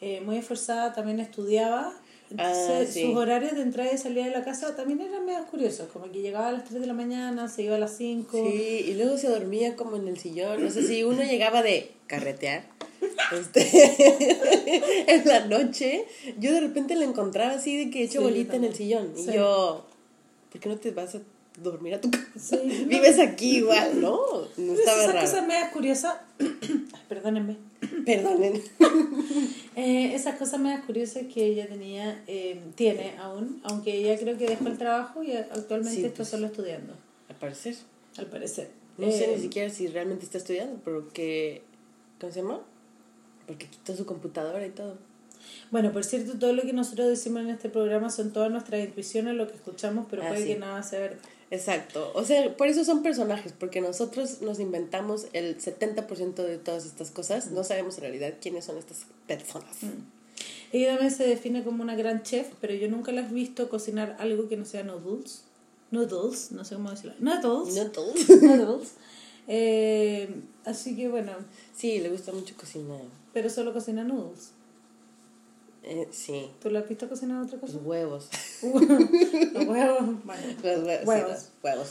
eh, 0.00 0.20
muy 0.20 0.36
esforzada, 0.38 0.92
también 0.92 1.20
estudiaba. 1.20 1.92
Entonces, 2.30 2.88
Ah, 2.88 2.92
sí. 2.92 3.02
sus 3.06 3.16
horarios 3.16 3.52
de 3.54 3.62
entrada 3.62 3.90
y 3.92 3.96
salida 3.96 4.24
de 4.26 4.30
la 4.30 4.44
casa 4.44 4.76
también 4.76 5.00
eran 5.00 5.24
medio 5.24 5.46
curiosos, 5.46 5.88
como 5.90 6.10
que 6.12 6.20
llegaba 6.20 6.48
a 6.48 6.52
las 6.52 6.64
3 6.64 6.80
de 6.80 6.86
la 6.86 6.92
mañana, 6.92 7.48
se 7.48 7.62
iba 7.62 7.76
a 7.76 7.78
las 7.78 7.96
5. 7.96 8.36
Sí, 8.36 8.84
y 8.86 8.94
luego 8.94 9.16
se 9.16 9.28
dormía 9.28 9.76
como 9.76 9.96
en 9.96 10.08
el 10.08 10.18
sillón. 10.18 10.62
No 10.62 10.70
sé 10.70 10.86
si 10.86 11.04
uno 11.04 11.22
llegaba 11.22 11.62
de 11.62 11.90
carretear. 12.08 12.64
Este, 13.32 13.60
en 15.12 15.28
la 15.28 15.46
noche, 15.46 16.04
yo 16.38 16.52
de 16.52 16.60
repente 16.60 16.96
la 16.96 17.04
encontraba 17.04 17.52
así 17.52 17.76
de 17.84 17.90
que 17.90 18.02
hecho 18.02 18.18
Sí, 18.20 18.24
bolita 18.24 18.56
en 18.56 18.64
el 18.64 18.74
sillón. 18.74 19.12
Y 19.16 19.22
Sí. 19.24 19.30
yo, 19.34 19.86
¿por 20.50 20.60
qué 20.60 20.68
no 20.68 20.76
te 20.78 20.90
vas 20.90 21.14
a 21.14 21.20
dormir 21.62 21.94
a 21.94 22.00
tu 22.00 22.10
casa? 22.10 22.28
Sí, 22.36 22.56
no. 22.82 22.86
Vives 22.88 23.18
aquí 23.20 23.58
igual, 23.58 24.00
¿no? 24.00 24.18
No 24.56 24.72
estaba 24.74 25.02
Esas 25.02 25.14
raro. 25.14 25.26
cosas 25.26 25.46
medias 25.46 25.70
curiosas, 25.72 26.16
Ay, 26.40 26.86
perdónenme, 27.08 27.56
Perdonen. 28.06 28.60
Eh, 29.76 30.12
esas 30.16 30.36
cosas 30.36 30.58
medias 30.58 30.84
curiosas 30.86 31.22
que 31.32 31.44
ella 31.46 31.68
tenía, 31.68 32.20
eh, 32.26 32.58
tiene 32.74 33.16
aún, 33.18 33.60
aunque 33.62 33.92
ella 33.94 34.18
creo 34.18 34.36
que 34.36 34.48
dejó 34.48 34.66
el 34.66 34.76
trabajo 34.76 35.22
y 35.22 35.30
actualmente 35.32 36.00
está 36.04 36.16
pues. 36.16 36.28
solo 36.30 36.46
estudiando, 36.48 36.94
Al 37.28 37.36
parecer. 37.36 37.76
al 38.16 38.26
parecer. 38.26 38.70
No 38.96 39.08
sé 39.12 39.26
Eh, 39.26 39.34
ni 39.36 39.42
siquiera 39.42 39.70
si 39.70 39.86
realmente 39.86 40.24
está 40.24 40.38
estudiando, 40.38 40.80
porque. 40.84 41.62
¿Cómo 42.20 42.32
se 42.32 42.42
llama? 42.42 42.60
Porque 43.46 43.66
quitó 43.66 43.96
su 43.96 44.04
computadora 44.06 44.66
y 44.66 44.70
todo. 44.70 44.96
Bueno, 45.70 45.92
por 45.92 46.04
cierto, 46.04 46.38
todo 46.38 46.52
lo 46.52 46.62
que 46.62 46.72
nosotros 46.72 47.08
decimos 47.08 47.42
en 47.42 47.50
este 47.50 47.68
programa 47.68 48.10
son 48.10 48.32
todas 48.32 48.50
nuestras 48.50 48.84
intuiciones, 48.84 49.34
lo 49.34 49.46
que 49.46 49.54
escuchamos, 49.54 50.06
pero 50.10 50.22
Ah, 50.22 50.28
puede 50.28 50.46
que 50.46 50.56
nada 50.56 50.82
sea 50.82 51.00
verdad. 51.00 51.18
Exacto. 51.50 52.10
O 52.14 52.24
sea, 52.24 52.56
por 52.56 52.68
eso 52.68 52.84
son 52.84 53.02
personajes, 53.02 53.54
porque 53.58 53.80
nosotros 53.80 54.42
nos 54.42 54.60
inventamos 54.60 55.26
el 55.32 55.58
70% 55.58 56.34
de 56.34 56.58
todas 56.58 56.84
estas 56.84 57.10
cosas. 57.10 57.50
No 57.50 57.64
sabemos 57.64 57.96
en 57.98 58.02
realidad 58.02 58.34
quiénes 58.40 58.66
son 58.66 58.76
estas 58.76 59.06
personas. 59.26 59.78
Ella 60.72 60.90
también 60.90 61.10
se 61.10 61.26
define 61.26 61.64
como 61.64 61.82
una 61.82 61.96
gran 61.96 62.22
chef, 62.22 62.48
pero 62.60 62.74
yo 62.74 62.88
nunca 62.88 63.12
la 63.12 63.22
he 63.22 63.32
visto 63.32 63.70
cocinar 63.70 64.16
algo 64.18 64.48
que 64.48 64.58
no 64.58 64.66
sea 64.66 64.82
noodles. 64.82 65.44
Noodles, 65.90 66.52
no 66.52 66.64
sé 66.64 66.74
cómo 66.74 66.90
decirlo. 66.90 67.14
Noodles. 67.18 67.74
No 67.74 67.90
todos. 67.90 68.28
Noodles. 68.42 68.92
Eh, 69.46 70.28
así 70.68 70.96
que 70.96 71.08
bueno, 71.08 71.32
Sí, 71.76 71.98
le 72.00 72.08
gusta 72.10 72.32
mucho 72.32 72.54
cocinar. 72.56 73.00
pero 73.32 73.48
solo 73.50 73.72
cocina 73.72 74.04
noodles. 74.04 74.50
Eh, 75.84 76.08
sí. 76.10 76.50
¿Tú 76.60 76.70
la 76.70 76.80
has 76.80 76.88
visto 76.88 77.08
cocinar 77.08 77.42
otra 77.42 77.58
Los 77.62 77.70
cosa? 77.72 77.84
huevos. 77.84 78.28
Los 78.62 79.66
huevos, 79.66 80.24
bueno. 80.24 80.42
Los 80.62 81.00
sí, 81.00 81.06
Huevos. 81.06 81.30
los 81.30 81.48
huevos. 81.62 81.88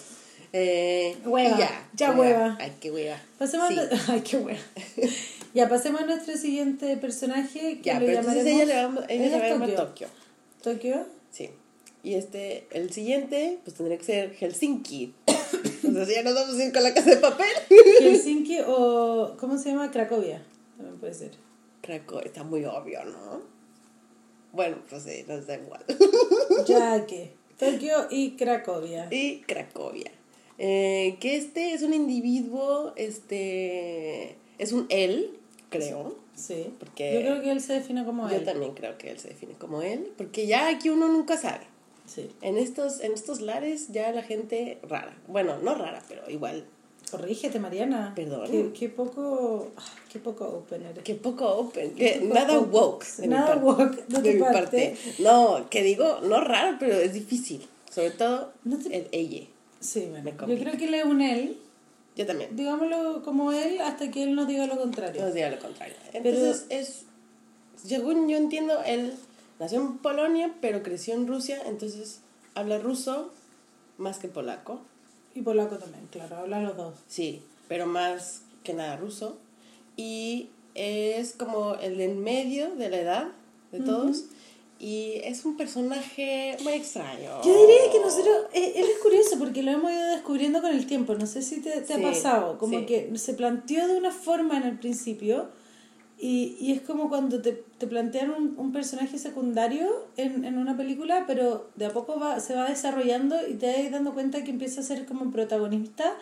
Eh, 0.54 1.18
Hueva. 1.26 1.58
Ya, 1.58 1.90
Ya 1.94 2.12
hueva. 2.12 2.58
Ay, 2.60 2.74
qué 2.80 2.92
hueva. 2.92 3.20
Pasemos 3.38 3.68
Sí. 3.70 3.80
a... 3.80 3.90
Ay, 4.14 4.22
qué 4.22 4.38
bueno. 4.38 4.60
ya, 5.54 5.68
pasemos 5.68 6.02
a 6.02 6.06
nuestro 6.06 6.38
siguiente 6.38 6.96
personaje. 6.98 7.80
Que 7.80 7.84
Ya, 7.84 8.00
lo 8.00 8.06
pero 8.06 8.20
entonces 8.20 8.46
ella 8.46 8.66
le 8.66 8.74
va, 8.76 9.06
ella 9.10 9.26
Ella 9.26 9.38
le 9.50 9.58
va 9.58 9.66
a. 9.66 9.76
Tokio. 9.76 10.08
Tokio. 10.62 11.06
Sí. 11.32 11.50
Y 12.04 12.14
este, 12.16 12.68
el 12.72 12.92
siguiente, 12.94 13.60
pues 13.64 13.76
tendría 13.76 13.98
que 13.98 14.04
ser 14.06 14.36
Helsinki. 14.36 15.14
Entonces 15.98 16.16
ya 16.16 16.24
nos 16.24 16.36
vamos 16.36 16.60
a 16.60 16.64
ir 16.64 16.72
con 16.74 16.84
la 16.84 16.94
casa 16.94 17.10
de 17.10 17.18
papel. 17.18 17.48
Helsinki 18.02 18.60
o... 18.68 19.36
¿Cómo 19.40 19.58
se 19.58 19.72
llama? 19.72 19.90
Cracovia. 19.90 20.44
También 20.78 21.00
puede 21.00 21.14
ser. 21.16 21.32
Cracovia, 21.82 22.26
está 22.28 22.44
muy 22.44 22.64
obvio, 22.66 23.04
¿no? 23.06 23.42
Bueno, 24.52 24.78
pues 24.90 25.04
sí, 25.04 25.24
nos 25.28 25.48
da 25.48 25.56
igual. 25.56 25.84
Ya 26.68 27.06
que. 27.08 27.32
Tokio 27.58 28.08
y 28.12 28.32
Cracovia. 28.32 29.08
y 29.10 29.40
Cracovia. 29.42 30.12
Eh, 30.60 31.18
que 31.20 31.36
este 31.36 31.74
es 31.74 31.82
un 31.82 31.94
individuo, 31.94 32.94
este, 32.96 34.36
es 34.60 34.72
un 34.74 34.86
él, 34.90 35.32
creo. 35.70 36.16
Sí. 36.36 36.68
Porque- 36.80 37.14
Yo 37.14 37.20
creo 37.22 37.42
que 37.42 37.52
él 37.52 37.62
se 37.62 37.74
define 37.74 38.06
como 38.06 38.30
Yo 38.30 38.36
él. 38.38 38.44
también 38.46 38.74
creo 38.76 38.98
que 39.00 39.10
él 39.10 39.20
se 39.20 39.30
define 39.30 39.54
como 39.54 39.82
él, 39.82 40.12
porque 40.18 40.46
ya 40.46 40.68
aquí 40.68 40.90
uno 40.90 41.08
nunca 41.08 41.38
sabe. 41.38 41.66
Sí. 42.08 42.30
En 42.42 42.58
estos, 42.58 43.02
en 43.02 43.12
estos 43.14 43.42
lares 43.42 43.90
ya 43.90 44.12
la 44.12 44.24
gente 44.24 44.80
rara, 44.84 45.16
bueno, 45.28 45.58
no 45.60 45.76
rara, 45.76 46.02
pero 46.08 46.30
igual, 46.30 46.66
Corrígete, 47.12 47.58
Mariana. 47.60 48.12
Perdón. 48.18 48.52
Qué, 48.52 48.72
qué 48.78 48.90
poco... 48.90 49.72
ah, 49.78 49.82
Qué 50.12 50.20
poco 50.20 50.46
open 50.46 50.84
eres. 50.86 51.04
que 51.06 51.16
poco 51.16 51.48
open, 51.48 51.92
que 51.96 52.20
poco 52.22 52.34
nada 52.34 52.60
open. 52.60 52.72
woke. 52.74 53.06
de 53.18 53.22
mi 53.22 53.34
Nada 53.34 53.48
parte. 53.48 53.64
woke 53.66 54.08
de 54.08 54.16
tu 54.16 54.22
mi 54.38 54.40
parte. 54.42 54.98
No, 55.20 55.70
que 55.70 55.84
digo, 55.84 56.20
no 56.24 56.42
raro, 56.42 56.76
pero 56.80 56.96
es 56.96 57.14
difícil. 57.14 57.66
Sobre 57.90 58.12
todo 58.12 58.52
No 58.66 58.78
te- 58.78 58.94
el 58.94 59.08
ella. 59.14 59.48
Sí, 59.80 60.08
bueno. 60.10 60.32
Yo 60.48 60.58
creo 60.60 60.78
que 60.78 60.86
él 60.86 60.94
es 60.96 61.06
un 61.06 61.22
él. 61.22 61.58
Yo 62.18 62.26
también. 62.26 62.54
Digámoslo 62.58 63.22
como 63.24 63.54
él 63.54 63.80
hasta 63.80 64.12
que 64.12 64.24
él 64.24 64.36
nos 64.36 64.46
diga 64.48 64.66
lo 64.68 64.78
contrario. 64.78 65.22
No 65.22 65.32
diga 65.32 65.50
lo 65.50 65.60
contrario. 65.60 65.96
Entonces 66.12 66.66
es, 66.70 67.04
según 67.82 68.28
yo 68.28 68.36
entiendo, 68.38 68.82
él 68.86 69.14
nació 69.60 69.80
en 69.82 69.98
Polonia, 69.98 70.54
pero 70.62 70.84
creció 70.84 71.14
en 71.14 71.28
Rusia, 71.28 71.62
entonces 71.66 72.20
habla 72.56 72.80
ruso 72.80 73.32
más 73.98 74.20
que 74.20 74.28
polaco. 74.28 74.82
Y 75.36 75.42
polaco 75.42 75.78
también, 75.78 76.08
claro, 76.12 76.38
hablan 76.38 76.64
los 76.66 76.76
dos. 76.78 76.96
Sí, 77.08 77.42
pero 77.68 77.86
más 77.86 78.42
que 78.64 78.74
nada 78.74 78.96
ruso. 78.98 79.38
Y 79.96 80.50
es 80.76 81.34
como 81.34 81.76
el 81.76 81.98
de 81.98 82.06
en 82.06 82.24
medio 82.24 82.76
de 82.76 82.90
la 82.90 82.98
edad 82.98 83.28
de 83.72 83.80
todos. 83.80 84.26
Y 84.80 85.14
es 85.24 85.44
un 85.46 85.58
personaje 85.58 86.56
muy 86.64 86.74
extraño. 86.74 87.42
Yo 87.44 87.52
diría 87.52 87.92
que 87.92 88.00
nosotros, 88.00 88.46
eh, 88.54 88.74
él 88.76 88.86
es 88.86 89.00
curioso 89.02 89.40
porque 89.40 89.64
lo 89.64 89.72
hemos 89.72 89.92
ido 89.92 90.06
descubriendo 90.12 90.62
con 90.62 90.72
el 90.72 90.86
tiempo, 90.86 91.16
no 91.16 91.26
sé 91.26 91.42
si 91.42 91.62
te, 91.62 91.82
te 91.82 91.96
Sí, 91.96 92.00
ha 92.00 92.02
pasado, 92.02 92.60
como 92.60 92.80
sí. 92.80 92.86
que 92.86 93.12
se 93.18 93.34
planteó 93.34 93.88
de 93.88 93.98
una 93.98 94.12
forma 94.12 94.56
en 94.58 94.64
el 94.64 94.78
principio 94.78 95.50
y, 96.20 96.58
y 96.60 96.72
es 96.72 96.82
como 96.82 97.10
cuando 97.10 97.42
te, 97.42 97.52
te 97.78 97.86
plantean 97.88 98.32
un, 98.32 98.56
un 98.58 98.72
personaje 98.72 99.18
secundario 99.20 99.88
en, 100.18 100.46
en 100.46 100.58
una 100.58 100.76
película, 100.76 101.26
pero 101.28 101.70
de 101.76 101.86
a 101.86 101.94
poco 101.94 102.20
va, 102.20 102.40
se 102.40 102.56
va 102.56 102.68
desarrollando 102.70 103.36
y 103.48 103.54
te 103.56 103.68
vas 103.84 103.92
dando 103.92 104.14
cuenta 104.14 104.44
que 104.44 104.50
empieza 104.52 104.82
a 104.82 104.84
ser 104.84 105.06
como 105.06 105.32
protagonista 105.32 106.16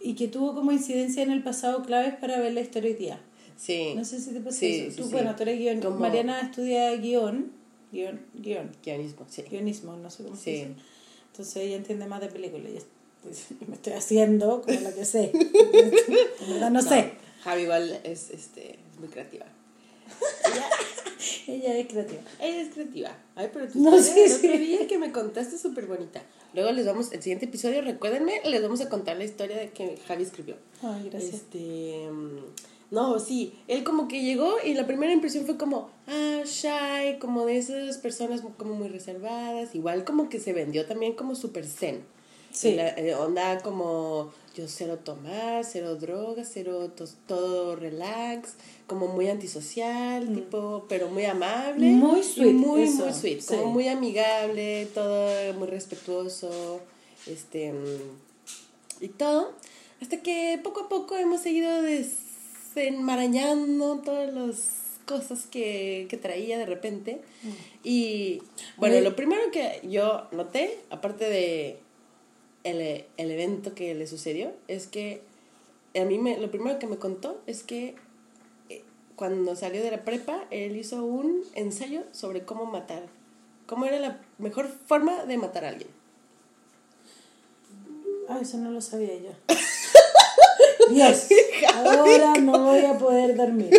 y 0.00 0.14
que 0.14 0.28
tuvo 0.28 0.54
como 0.54 0.72
incidencia 0.72 1.22
en 1.22 1.30
el 1.30 1.42
pasado 1.42 1.82
claves 1.82 2.14
para 2.16 2.38
ver 2.40 2.52
la 2.52 2.60
historia 2.62 2.90
hoy 2.90 2.96
día. 2.96 3.20
Sí. 3.56 3.92
No 3.96 4.04
sé 4.04 4.20
si 4.20 4.32
te 4.32 4.40
pasa 4.40 4.58
Sí, 4.58 4.74
eso. 4.80 4.90
sí, 4.90 4.96
Tú, 4.98 5.04
sí. 5.08 5.12
bueno, 5.12 5.34
tú 5.36 5.42
eres 5.42 5.58
guion, 5.58 5.80
Como- 5.80 5.98
Mariana 5.98 6.40
estudia 6.40 6.94
guion, 6.96 7.50
guion, 7.92 8.20
guion, 8.34 8.70
Guionismo, 8.84 9.26
sí. 9.28 9.42
guionismo, 9.42 9.96
no 9.96 10.10
sé 10.10 10.22
cómo 10.24 10.36
se 10.36 10.50
dice. 10.50 10.68
Entonces 11.32 11.56
ella 11.56 11.76
entiende 11.76 12.06
más 12.06 12.20
de 12.20 12.28
películas. 12.28 12.70
Pues, 13.22 13.46
me 13.68 13.74
estoy 13.76 13.92
haciendo 13.94 14.62
como 14.62 14.80
lo 14.80 14.94
que 14.94 15.04
sé. 15.04 15.32
Verdad 16.48 16.70
no, 16.70 16.82
sé. 16.82 17.12
Javi 17.48 17.62
igual 17.62 18.00
es, 18.04 18.30
este, 18.30 18.78
es 18.92 18.98
muy 19.00 19.08
creativa. 19.08 19.46
Ella 21.46 21.76
es 21.78 21.86
creativa. 21.88 22.20
Ella 22.40 22.60
es 22.62 22.74
creativa. 22.74 23.16
Ay, 23.34 23.48
pero 23.52 23.68
tu 23.68 23.80
No, 23.80 23.98
sí, 24.02 24.20
el 24.20 24.32
otro 24.32 24.50
sí. 24.52 24.58
día 24.58 24.86
que 24.86 24.98
me 24.98 25.12
contaste 25.12 25.58
súper 25.58 25.86
bonita. 25.86 26.22
Luego 26.54 26.70
les 26.72 26.86
vamos, 26.86 27.12
el 27.12 27.22
siguiente 27.22 27.46
episodio, 27.46 27.82
recuérdenme, 27.82 28.40
les 28.44 28.62
vamos 28.62 28.80
a 28.80 28.88
contar 28.88 29.16
la 29.16 29.24
historia 29.24 29.56
de 29.56 29.70
que 29.70 29.98
Javi 30.06 30.22
escribió. 30.22 30.56
Ay, 30.82 31.08
gracias. 31.10 31.34
Este, 31.34 32.08
no, 32.90 33.18
sí, 33.18 33.54
él 33.66 33.84
como 33.84 34.08
que 34.08 34.22
llegó 34.22 34.56
y 34.64 34.74
la 34.74 34.86
primera 34.86 35.12
impresión 35.12 35.44
fue 35.44 35.56
como, 35.58 35.90
ah, 36.06 36.42
shy, 36.44 37.18
como 37.18 37.44
de 37.46 37.58
esas 37.58 37.98
personas 37.98 38.42
como 38.56 38.74
muy 38.74 38.88
reservadas, 38.88 39.74
igual 39.74 40.04
como 40.04 40.28
que 40.28 40.40
se 40.40 40.52
vendió 40.52 40.86
también 40.86 41.14
como 41.14 41.34
super 41.34 41.66
zen. 41.66 42.02
Sí. 42.50 42.74
La- 42.76 42.88
eh, 42.88 43.14
onda 43.14 43.58
como 43.60 44.32
yo 44.58 44.68
cero 44.68 44.98
tomar, 45.04 45.64
cero 45.64 45.96
drogas, 45.96 46.50
cero 46.52 46.90
tos- 46.96 47.14
todo 47.26 47.76
relax, 47.76 48.54
como 48.86 49.08
muy 49.08 49.28
antisocial, 49.28 50.32
tipo, 50.34 50.84
pero 50.88 51.08
muy 51.08 51.24
amable. 51.24 51.86
Mm. 51.86 51.94
Muy 51.98 52.22
sweet, 52.22 52.52
Muy, 52.54 52.82
eso, 52.82 53.04
muy 53.04 53.12
sweet, 53.14 53.40
sí. 53.40 53.46
como 53.54 53.66
muy 53.72 53.88
amigable, 53.88 54.86
todo 54.94 55.54
muy 55.54 55.68
respetuoso, 55.68 56.80
este, 57.26 57.72
mm, 57.72 59.04
y 59.04 59.08
todo. 59.08 59.52
Hasta 60.00 60.22
que 60.22 60.60
poco 60.62 60.82
a 60.82 60.88
poco 60.88 61.16
hemos 61.16 61.40
seguido 61.42 61.82
desenmarañando 61.82 63.98
todas 63.98 64.32
las 64.32 64.56
cosas 65.06 65.46
que, 65.50 66.06
que 66.10 66.16
traía 66.16 66.58
de 66.58 66.66
repente. 66.66 67.20
Y 67.82 68.42
bueno, 68.76 68.96
Oye. 68.96 69.04
lo 69.04 69.16
primero 69.16 69.50
que 69.50 69.80
yo 69.88 70.28
noté, 70.32 70.78
aparte 70.90 71.24
de 71.28 71.78
el, 72.70 73.04
el 73.16 73.30
evento 73.30 73.74
que 73.74 73.94
le 73.94 74.06
sucedió, 74.06 74.52
es 74.68 74.86
que 74.86 75.22
a 75.96 76.04
mí 76.04 76.18
me, 76.18 76.38
lo 76.38 76.50
primero 76.50 76.78
que 76.78 76.86
me 76.86 76.96
contó 76.96 77.40
es 77.46 77.62
que 77.62 77.96
eh, 78.68 78.82
cuando 79.16 79.56
salió 79.56 79.82
de 79.82 79.90
la 79.90 80.04
prepa, 80.04 80.44
él 80.50 80.76
hizo 80.76 81.04
un 81.04 81.42
ensayo 81.54 82.04
sobre 82.12 82.44
cómo 82.44 82.66
matar, 82.66 83.02
cómo 83.66 83.86
era 83.86 83.98
la 83.98 84.20
mejor 84.38 84.68
forma 84.86 85.24
de 85.24 85.38
matar 85.38 85.64
a 85.64 85.68
alguien. 85.68 85.90
Ah, 88.28 88.38
eso 88.42 88.58
no 88.58 88.70
lo 88.70 88.80
sabía 88.80 89.16
yo. 89.16 89.30
Dios, 90.90 91.28
ahora 91.74 92.34
no 92.34 92.58
voy 92.60 92.84
a 92.84 92.98
poder 92.98 93.36
dormir. 93.36 93.70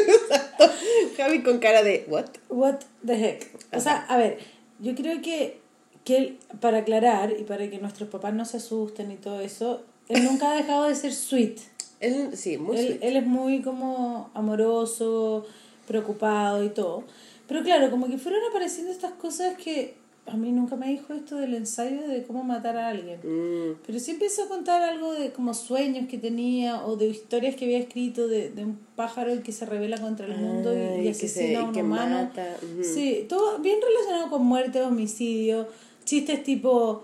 Javi 1.17 1.43
con 1.43 1.59
cara 1.59 1.83
de, 1.83 2.05
¿what? 2.07 2.25
What 2.49 2.79
the 3.05 3.13
heck. 3.13 3.47
O 3.73 3.79
sea, 3.79 4.05
a 4.07 4.17
ver, 4.17 4.39
yo 4.79 4.95
creo 4.95 5.21
que, 5.21 5.59
que 6.03 6.17
él, 6.17 6.37
para 6.61 6.79
aclarar 6.79 7.33
y 7.39 7.43
para 7.43 7.69
que 7.69 7.77
nuestros 7.79 8.09
papás 8.09 8.33
no 8.33 8.45
se 8.45 8.57
asusten 8.57 9.11
y 9.11 9.15
todo 9.17 9.39
eso, 9.41 9.81
él 10.07 10.23
nunca 10.23 10.51
ha 10.51 10.55
dejado 10.55 10.85
de 10.85 10.95
ser 10.95 11.13
sweet. 11.13 11.57
Él, 11.99 12.35
sí, 12.35 12.57
muy 12.57 12.77
él, 12.77 12.85
sweet. 12.87 12.99
él 13.03 13.15
es 13.17 13.25
muy 13.27 13.61
como 13.61 14.29
amoroso, 14.33 15.45
preocupado 15.87 16.63
y 16.63 16.69
todo. 16.69 17.03
Pero 17.47 17.63
claro, 17.63 17.89
como 17.89 18.07
que 18.07 18.17
fueron 18.17 18.41
apareciendo 18.49 18.91
estas 18.91 19.11
cosas 19.13 19.55
que 19.57 19.95
a 20.27 20.37
mí 20.37 20.51
nunca 20.51 20.75
me 20.75 20.87
dijo 20.89 21.11
esto 21.13 21.37
del 21.37 21.55
ensayo 21.55 22.07
de 22.07 22.21
cómo 22.23 22.43
matar 22.43 22.77
a 22.77 22.89
alguien. 22.89 23.19
Mm, 23.23 23.79
Pero 23.85 23.99
sí 23.99 24.11
empezó 24.11 24.43
a 24.43 24.47
contar 24.47 24.83
algo 24.83 25.11
de 25.13 25.31
como 25.31 25.55
sueños 25.55 26.07
que 26.07 26.19
tenía 26.19 26.85
o 26.85 26.95
de 26.97 27.07
historias 27.07 27.55
que 27.55 27.65
había 27.65 27.79
escrito 27.79 28.27
de, 28.27 28.51
de 28.51 28.63
un 28.63 28.79
pájaro 28.95 29.31
que 29.41 29.51
se 29.51 29.65
revela 29.65 29.97
contra 29.97 30.27
el 30.27 30.35
mundo 30.37 30.71
y, 30.73 30.77
Ay, 30.77 31.05
y 31.05 31.09
asesina 31.09 31.47
se- 31.47 31.55
a 31.55 31.63
un 31.63 31.75
humano. 31.77 32.15
mata. 32.25 32.55
Sí, 32.83 33.25
todo 33.27 33.57
bien 33.57 33.79
relacionado 33.81 34.29
con 34.29 34.45
muerte, 34.45 34.83
homicidio, 34.83 35.67
chistes 36.09 36.43
tipo, 36.43 37.03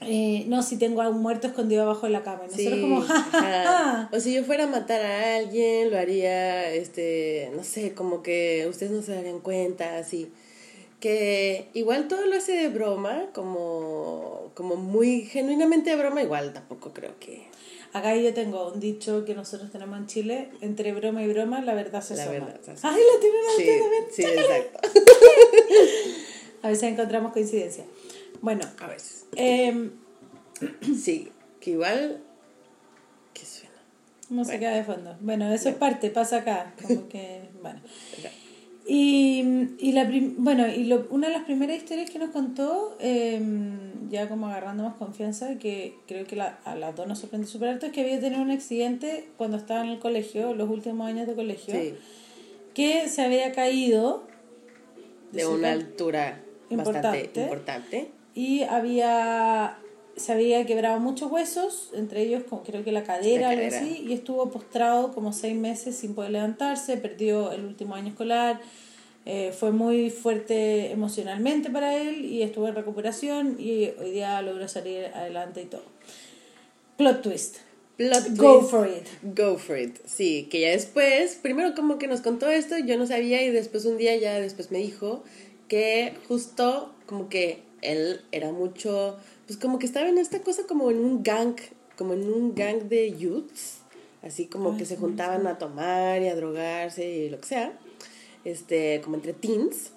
eh, 0.00 0.44
no, 0.48 0.62
si 0.62 0.76
tengo 0.78 1.02
a 1.02 1.08
un 1.08 1.20
muerto 1.22 1.48
escondido 1.48 1.82
abajo 1.82 2.06
de 2.06 2.12
la 2.12 2.22
cama. 2.22 2.42
Y 2.44 2.50
nosotros 2.50 2.74
Sí, 2.74 2.80
como, 2.80 3.00
ja, 3.02 3.14
ja, 3.14 3.38
ajá. 3.38 4.08
ja. 4.10 4.16
O 4.16 4.20
si 4.20 4.34
yo 4.34 4.44
fuera 4.44 4.64
a 4.64 4.66
matar 4.68 5.00
a 5.02 5.36
alguien, 5.36 5.90
lo 5.90 5.98
haría, 5.98 6.70
este, 6.72 7.50
no 7.56 7.64
sé, 7.64 7.94
como 7.94 8.22
que 8.22 8.66
ustedes 8.68 8.92
no 8.92 9.02
se 9.02 9.14
darían 9.14 9.40
cuenta, 9.40 9.98
así. 9.98 10.30
Que 11.00 11.66
igual 11.74 12.06
todo 12.06 12.24
lo 12.26 12.36
hace 12.36 12.52
de 12.52 12.68
broma, 12.68 13.26
como, 13.34 14.52
como 14.54 14.76
muy 14.76 15.22
genuinamente 15.22 15.90
de 15.90 15.96
broma, 15.96 16.22
igual 16.22 16.52
tampoco 16.52 16.92
creo 16.92 17.18
que... 17.18 17.50
Acá 17.94 18.16
yo 18.16 18.32
tengo 18.32 18.72
un 18.72 18.80
dicho 18.80 19.24
que 19.26 19.34
nosotros 19.34 19.70
tenemos 19.70 19.98
en 19.98 20.06
Chile, 20.06 20.48
entre 20.62 20.92
broma 20.94 21.22
y 21.22 21.28
broma, 21.28 21.60
la 21.60 21.74
verdad 21.74 22.00
se 22.02 22.16
La 22.16 22.22
asoma. 22.22 22.38
verdad 22.38 22.60
se 22.64 22.70
asoma. 22.70 22.94
Ay, 22.94 23.02
la 23.12 23.20
tienen 23.20 23.40
Sí, 23.56 23.82
también. 23.82 24.04
sí, 24.10 24.22
exacto. 24.22 24.88
A 26.62 26.68
veces 26.68 26.84
encontramos 26.84 27.32
coincidencia. 27.32 27.84
Bueno, 28.42 28.64
A 28.80 28.86
veces. 28.88 29.26
eh, 29.36 29.90
Sí, 31.00 31.30
que 31.60 31.70
igual. 31.70 32.20
¿Qué 33.32 33.46
suena? 33.46 33.70
música 34.28 34.70
de 34.70 34.84
fondo. 34.84 35.16
Bueno, 35.20 35.50
eso 35.52 35.68
es 35.70 35.74
parte, 35.76 36.10
pasa 36.10 36.38
acá. 36.38 36.74
Como 36.82 37.08
que, 37.12 37.48
bueno. 37.62 37.80
Y, 38.86 39.44
y 39.78 39.92
la 39.92 40.06
prim- 40.08 40.34
bueno, 40.38 40.66
y 40.66 40.84
lo- 40.84 41.06
una 41.10 41.28
de 41.28 41.32
las 41.34 41.44
primeras 41.44 41.76
historias 41.76 42.10
que 42.10 42.18
nos 42.18 42.30
contó, 42.30 42.96
eh, 43.00 43.40
ya 44.10 44.28
como 44.28 44.48
agarrando 44.48 44.82
más 44.82 44.94
confianza, 44.94 45.56
que 45.58 45.94
creo 46.08 46.26
que 46.26 46.34
la, 46.34 46.58
a 46.64 46.74
las 46.74 46.96
dos 46.96 47.06
nos 47.06 47.20
sorprendió 47.20 47.48
súper 47.48 47.68
alto, 47.68 47.86
es 47.86 47.92
que 47.92 48.00
había 48.00 48.18
tenido 48.20 48.42
un 48.42 48.50
accidente 48.50 49.28
cuando 49.36 49.56
estaba 49.56 49.84
en 49.84 49.90
el 49.90 49.98
colegio, 50.00 50.52
los 50.54 50.68
últimos 50.68 51.06
años 51.06 51.28
de 51.28 51.34
colegio, 51.34 51.74
Sí, 51.80 51.94
que 52.74 53.08
se 53.08 53.22
había 53.22 53.52
caído 53.52 54.26
de 55.30 55.46
una 55.46 55.70
altura 55.72 56.40
bastante 56.70 57.30
Importante. 57.36 58.10
Y 58.34 58.62
había 58.62 59.78
se 60.16 60.32
había 60.32 60.66
quebrado 60.66 61.00
muchos 61.00 61.30
huesos, 61.32 61.90
entre 61.94 62.20
ellos 62.22 62.42
creo 62.66 62.84
que 62.84 62.92
la 62.92 63.02
cadera, 63.02 63.42
La 63.42 63.48
algo 63.50 63.62
cadera. 63.62 63.78
así, 63.78 64.04
y 64.06 64.12
estuvo 64.12 64.50
postrado 64.50 65.12
como 65.14 65.32
seis 65.32 65.56
meses 65.56 65.96
sin 65.96 66.14
poder 66.14 66.32
levantarse, 66.32 66.98
perdió 66.98 67.50
el 67.52 67.64
último 67.64 67.94
año 67.94 68.08
escolar, 68.08 68.60
eh, 69.24 69.54
fue 69.58 69.70
muy 69.72 70.10
fuerte 70.10 70.90
emocionalmente 70.90 71.70
para 71.70 71.96
él 71.96 72.26
y 72.26 72.42
estuvo 72.42 72.68
en 72.68 72.74
recuperación 72.74 73.56
y 73.58 73.86
hoy 74.00 74.10
día 74.10 74.42
logró 74.42 74.68
salir 74.68 75.06
adelante 75.14 75.62
y 75.62 75.66
todo. 75.66 75.82
Plot 76.98 77.22
twist. 77.22 77.56
Plot 77.96 78.36
Go 78.36 78.58
twist. 78.58 78.70
for 78.70 78.86
it. 78.86 79.06
Go 79.34 79.56
for 79.58 79.78
it. 79.78 79.96
Sí, 80.04 80.48
que 80.50 80.60
ya 80.60 80.70
después, 80.70 81.38
primero 81.40 81.74
como 81.74 81.98
que 81.98 82.06
nos 82.06 82.20
contó 82.20 82.50
esto, 82.50 82.76
yo 82.78 82.98
no 82.98 83.06
sabía 83.06 83.42
y 83.42 83.50
después 83.50 83.86
un 83.86 83.96
día 83.96 84.14
ya 84.16 84.38
después 84.40 84.70
me 84.70 84.78
dijo 84.78 85.22
que 85.68 86.14
justo 86.28 86.92
como 87.06 87.28
que 87.28 87.62
él 87.82 88.22
era 88.32 88.52
mucho, 88.52 89.16
pues 89.46 89.58
como 89.58 89.78
que 89.78 89.86
estaba 89.86 90.08
en 90.08 90.18
esta 90.18 90.40
cosa 90.40 90.66
como 90.66 90.90
en 90.90 90.98
un 90.98 91.22
gang, 91.22 91.56
como 91.96 92.14
en 92.14 92.32
un 92.32 92.54
gang 92.54 92.82
de 92.88 93.16
youths, 93.16 93.78
así 94.22 94.46
como 94.46 94.76
que 94.76 94.86
se 94.86 94.96
juntaban 94.96 95.46
a 95.46 95.58
tomar 95.58 96.22
y 96.22 96.28
a 96.28 96.36
drogarse 96.36 97.08
y 97.08 97.30
lo 97.30 97.40
que 97.40 97.46
sea, 97.46 97.78
este, 98.44 99.00
como 99.02 99.16
entre 99.16 99.32
teens. 99.32 99.90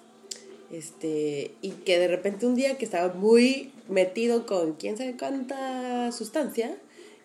Este, 0.70 1.52
y 1.62 1.70
que 1.70 1.96
de 1.96 2.08
repente 2.08 2.44
un 2.44 2.56
día 2.56 2.76
que 2.76 2.84
estaba 2.84 3.14
muy 3.14 3.70
metido 3.88 4.46
con 4.46 4.74
quién 4.74 4.96
sabe 4.96 5.16
cuánta 5.16 6.10
sustancia 6.10 6.76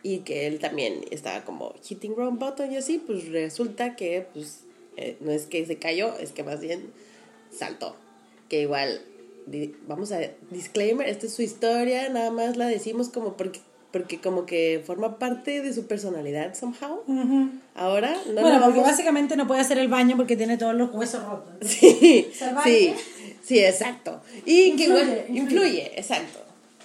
y 0.04 0.20
que 0.20 0.46
él 0.46 0.60
también 0.60 1.06
estaba 1.10 1.44
como 1.44 1.74
hitting 1.84 2.14
wrong 2.14 2.38
button 2.38 2.72
y 2.72 2.78
así, 2.78 3.00
pues 3.00 3.30
resulta 3.30 3.96
que 3.96 4.28
pues 4.34 4.62
eh, 4.98 5.18
no 5.22 5.32
es 5.32 5.46
que 5.46 5.66
se 5.66 5.78
cayó, 5.78 6.16
es 6.18 6.32
que 6.32 6.44
más 6.44 6.60
bien 6.62 6.92
saltó. 7.52 7.96
Que 8.50 8.62
igual, 8.62 9.02
vamos 9.88 10.12
a 10.12 10.20
disclaimer, 10.50 11.08
esta 11.08 11.26
es 11.28 11.34
su 11.34 11.42
historia, 11.42 12.10
nada 12.10 12.32
más 12.32 12.58
la 12.58 12.68
decimos 12.68 13.10
como 13.10 13.36
porque, 13.38 13.60
porque 13.92 14.20
como 14.22 14.46
que 14.46 14.82
forma 14.86 15.18
parte 15.20 15.62
de 15.62 15.74
su 15.74 15.88
personalidad 15.88 16.54
somehow. 16.56 17.04
Ahora, 17.76 18.16
no 18.28 18.42
bueno, 18.42 18.60
porque 18.62 18.80
vamos- 18.80 18.84
básicamente 18.92 19.36
no 19.36 19.48
puede 19.48 19.62
hacer 19.62 19.78
el 19.78 19.88
baño 19.88 20.16
porque 20.18 20.36
tiene 20.38 20.58
todos 20.58 20.76
los 20.76 20.94
huesos 20.94 21.24
rotos. 21.24 21.54
Sí, 21.68 22.32
sí, 22.64 22.94
sí, 23.44 23.60
exacto. 23.60 24.22
Y 24.46 24.76
que 24.76 24.84
igual 24.86 25.02
Influye, 25.02 25.26
influye, 25.30 25.40
influye. 25.40 25.92
exacto. 26.00 26.40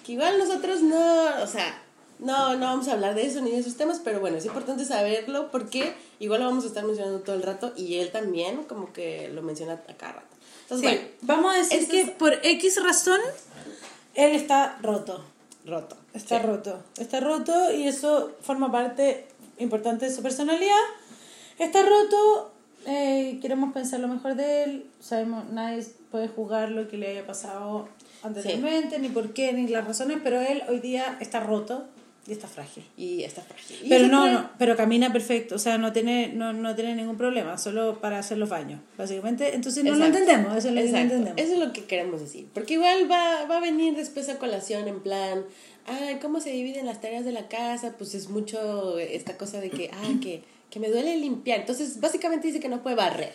Que 0.05 0.13
igual 0.13 0.39
nosotros 0.39 0.83
no, 0.83 1.43
o 1.43 1.47
sea, 1.47 1.83
no, 2.19 2.55
no 2.55 2.61
vamos 2.67 2.89
a 2.89 2.93
hablar 2.93 3.15
de 3.15 3.27
eso 3.27 3.41
ni 3.43 3.51
de 3.51 3.59
esos 3.59 3.77
temas, 3.77 4.01
pero 4.03 4.21
bueno, 4.21 4.39
es 4.39 4.47
importante 4.47 4.85
saberlo 4.85 5.51
porque 5.51 5.93
igual 6.19 6.41
lo 6.41 6.47
vamos 6.47 6.65
a 6.65 6.69
estar 6.69 6.85
mencionando 6.85 7.21
todo 7.21 7.37
el 7.37 7.43
rato 7.43 7.73
y 7.77 7.97
él 7.97 8.11
también 8.11 8.63
como 8.65 8.93
que 8.93 9.29
lo 9.29 9.43
menciona 9.43 9.75
a 9.75 9.95
cada 9.97 10.13
rato. 10.15 10.36
Entonces, 10.69 10.91
Sí, 10.91 10.97
bueno, 10.97 11.09
vamos 11.23 11.55
a 11.55 11.59
decir 11.59 11.79
este 11.81 11.91
que 11.93 12.01
es- 12.03 12.11
por 12.11 12.33
X 12.43 12.83
razón 12.83 13.21
él 14.15 14.33
está 14.35 14.79
roto. 14.83 15.25
roto. 15.65 15.97
Está 16.15 16.41
Sí. 16.41 16.47
roto. 16.47 16.83
Está 16.99 17.21
roto 17.21 17.73
y 17.73 17.87
eso 17.89 18.33
forma 18.43 18.71
parte 18.73 19.27
importante 19.59 20.07
de 20.07 20.15
su 20.15 20.23
personalidad. 20.23 20.75
Está 21.59 21.83
roto, 21.83 22.53
eh, 22.87 23.39
queremos 23.43 23.73
pensar 23.73 24.01
lo 24.01 24.09
mejor 24.09 24.35
de 24.35 24.65
él. 24.65 24.87
Sabemos, 25.01 25.45
nadie 25.51 25.85
puede 26.11 26.29
juzgar 26.29 26.71
lo 26.71 26.89
que 26.89 26.97
le 26.99 27.09
haya 27.11 27.27
pasado 27.27 27.89
anteriormente, 28.23 28.99
ni 28.99 29.09
por 29.09 29.33
qué, 29.35 29.53
ni 29.53 29.67
las 29.69 29.87
razones, 29.87 30.19
pero 30.23 30.41
él 30.41 30.63
hoy 30.69 30.81
día 30.81 31.17
está 31.21 31.41
roto 31.41 31.85
y 32.27 32.33
está 32.33 32.49
frágil. 32.49 32.85
Y 32.97 33.23
está 33.23 33.41
frágil. 33.43 33.79
Y 33.85 33.89
Pero 33.89 34.09
no, 34.09 34.21
puede- 34.23 34.33
no, 34.33 34.51
pero 34.59 34.77
camina 34.77 35.13
perfecto, 35.13 35.55
o 35.55 35.59
sea, 35.59 35.79
no 35.79 35.93
tiene, 35.93 36.29
no, 36.35 36.53
no 36.53 36.75
tiene 36.75 36.95
ningún 36.97 37.17
problema, 37.17 37.57
solo 37.59 38.01
para 38.01 38.19
hacer 38.19 38.39
los 38.39 38.49
baños, 38.49 38.81
básicamente. 38.99 39.55
Entonces 39.55 39.85
no 39.85 39.91
lo 39.91 39.97
Exacto. 40.05 40.19
entendemos, 40.19 40.57
eso 40.57 40.69
es 40.69 40.75
lo 40.75 40.81
que 40.81 40.87
Exacto. 40.87 41.15
entendemos. 41.15 41.41
Eso 41.41 41.53
es 41.55 41.59
lo 41.69 41.73
que 41.73 41.85
queremos 41.85 42.21
decir. 42.21 42.49
Porque 42.53 42.75
igual 42.75 43.11
va, 43.11 43.45
va 43.47 43.59
a 43.59 43.61
venir 43.61 43.95
después 43.95 44.29
a 44.29 44.39
colación 44.39 44.89
en 44.89 45.01
plan, 45.01 45.45
ay, 45.87 46.17
¿cómo 46.21 46.41
se 46.41 46.51
dividen 46.51 46.87
las 46.87 47.01
tareas 47.01 47.25
de 47.25 47.33
la 47.33 47.47
casa? 47.49 47.95
Pues 47.97 48.15
es 48.15 48.29
mucho 48.29 48.99
esta 48.99 49.37
cosa 49.37 49.61
de 49.61 49.71
que, 49.71 49.91
ay, 50.03 50.19
que, 50.21 50.43
que 50.71 50.81
me 50.81 50.89
duele 50.89 51.17
limpiar. 51.17 51.61
Entonces, 51.61 52.01
básicamente 52.01 52.49
dice 52.49 52.59
que 52.59 52.69
no 52.69 52.83
puede 52.83 52.97
barrer, 52.97 53.35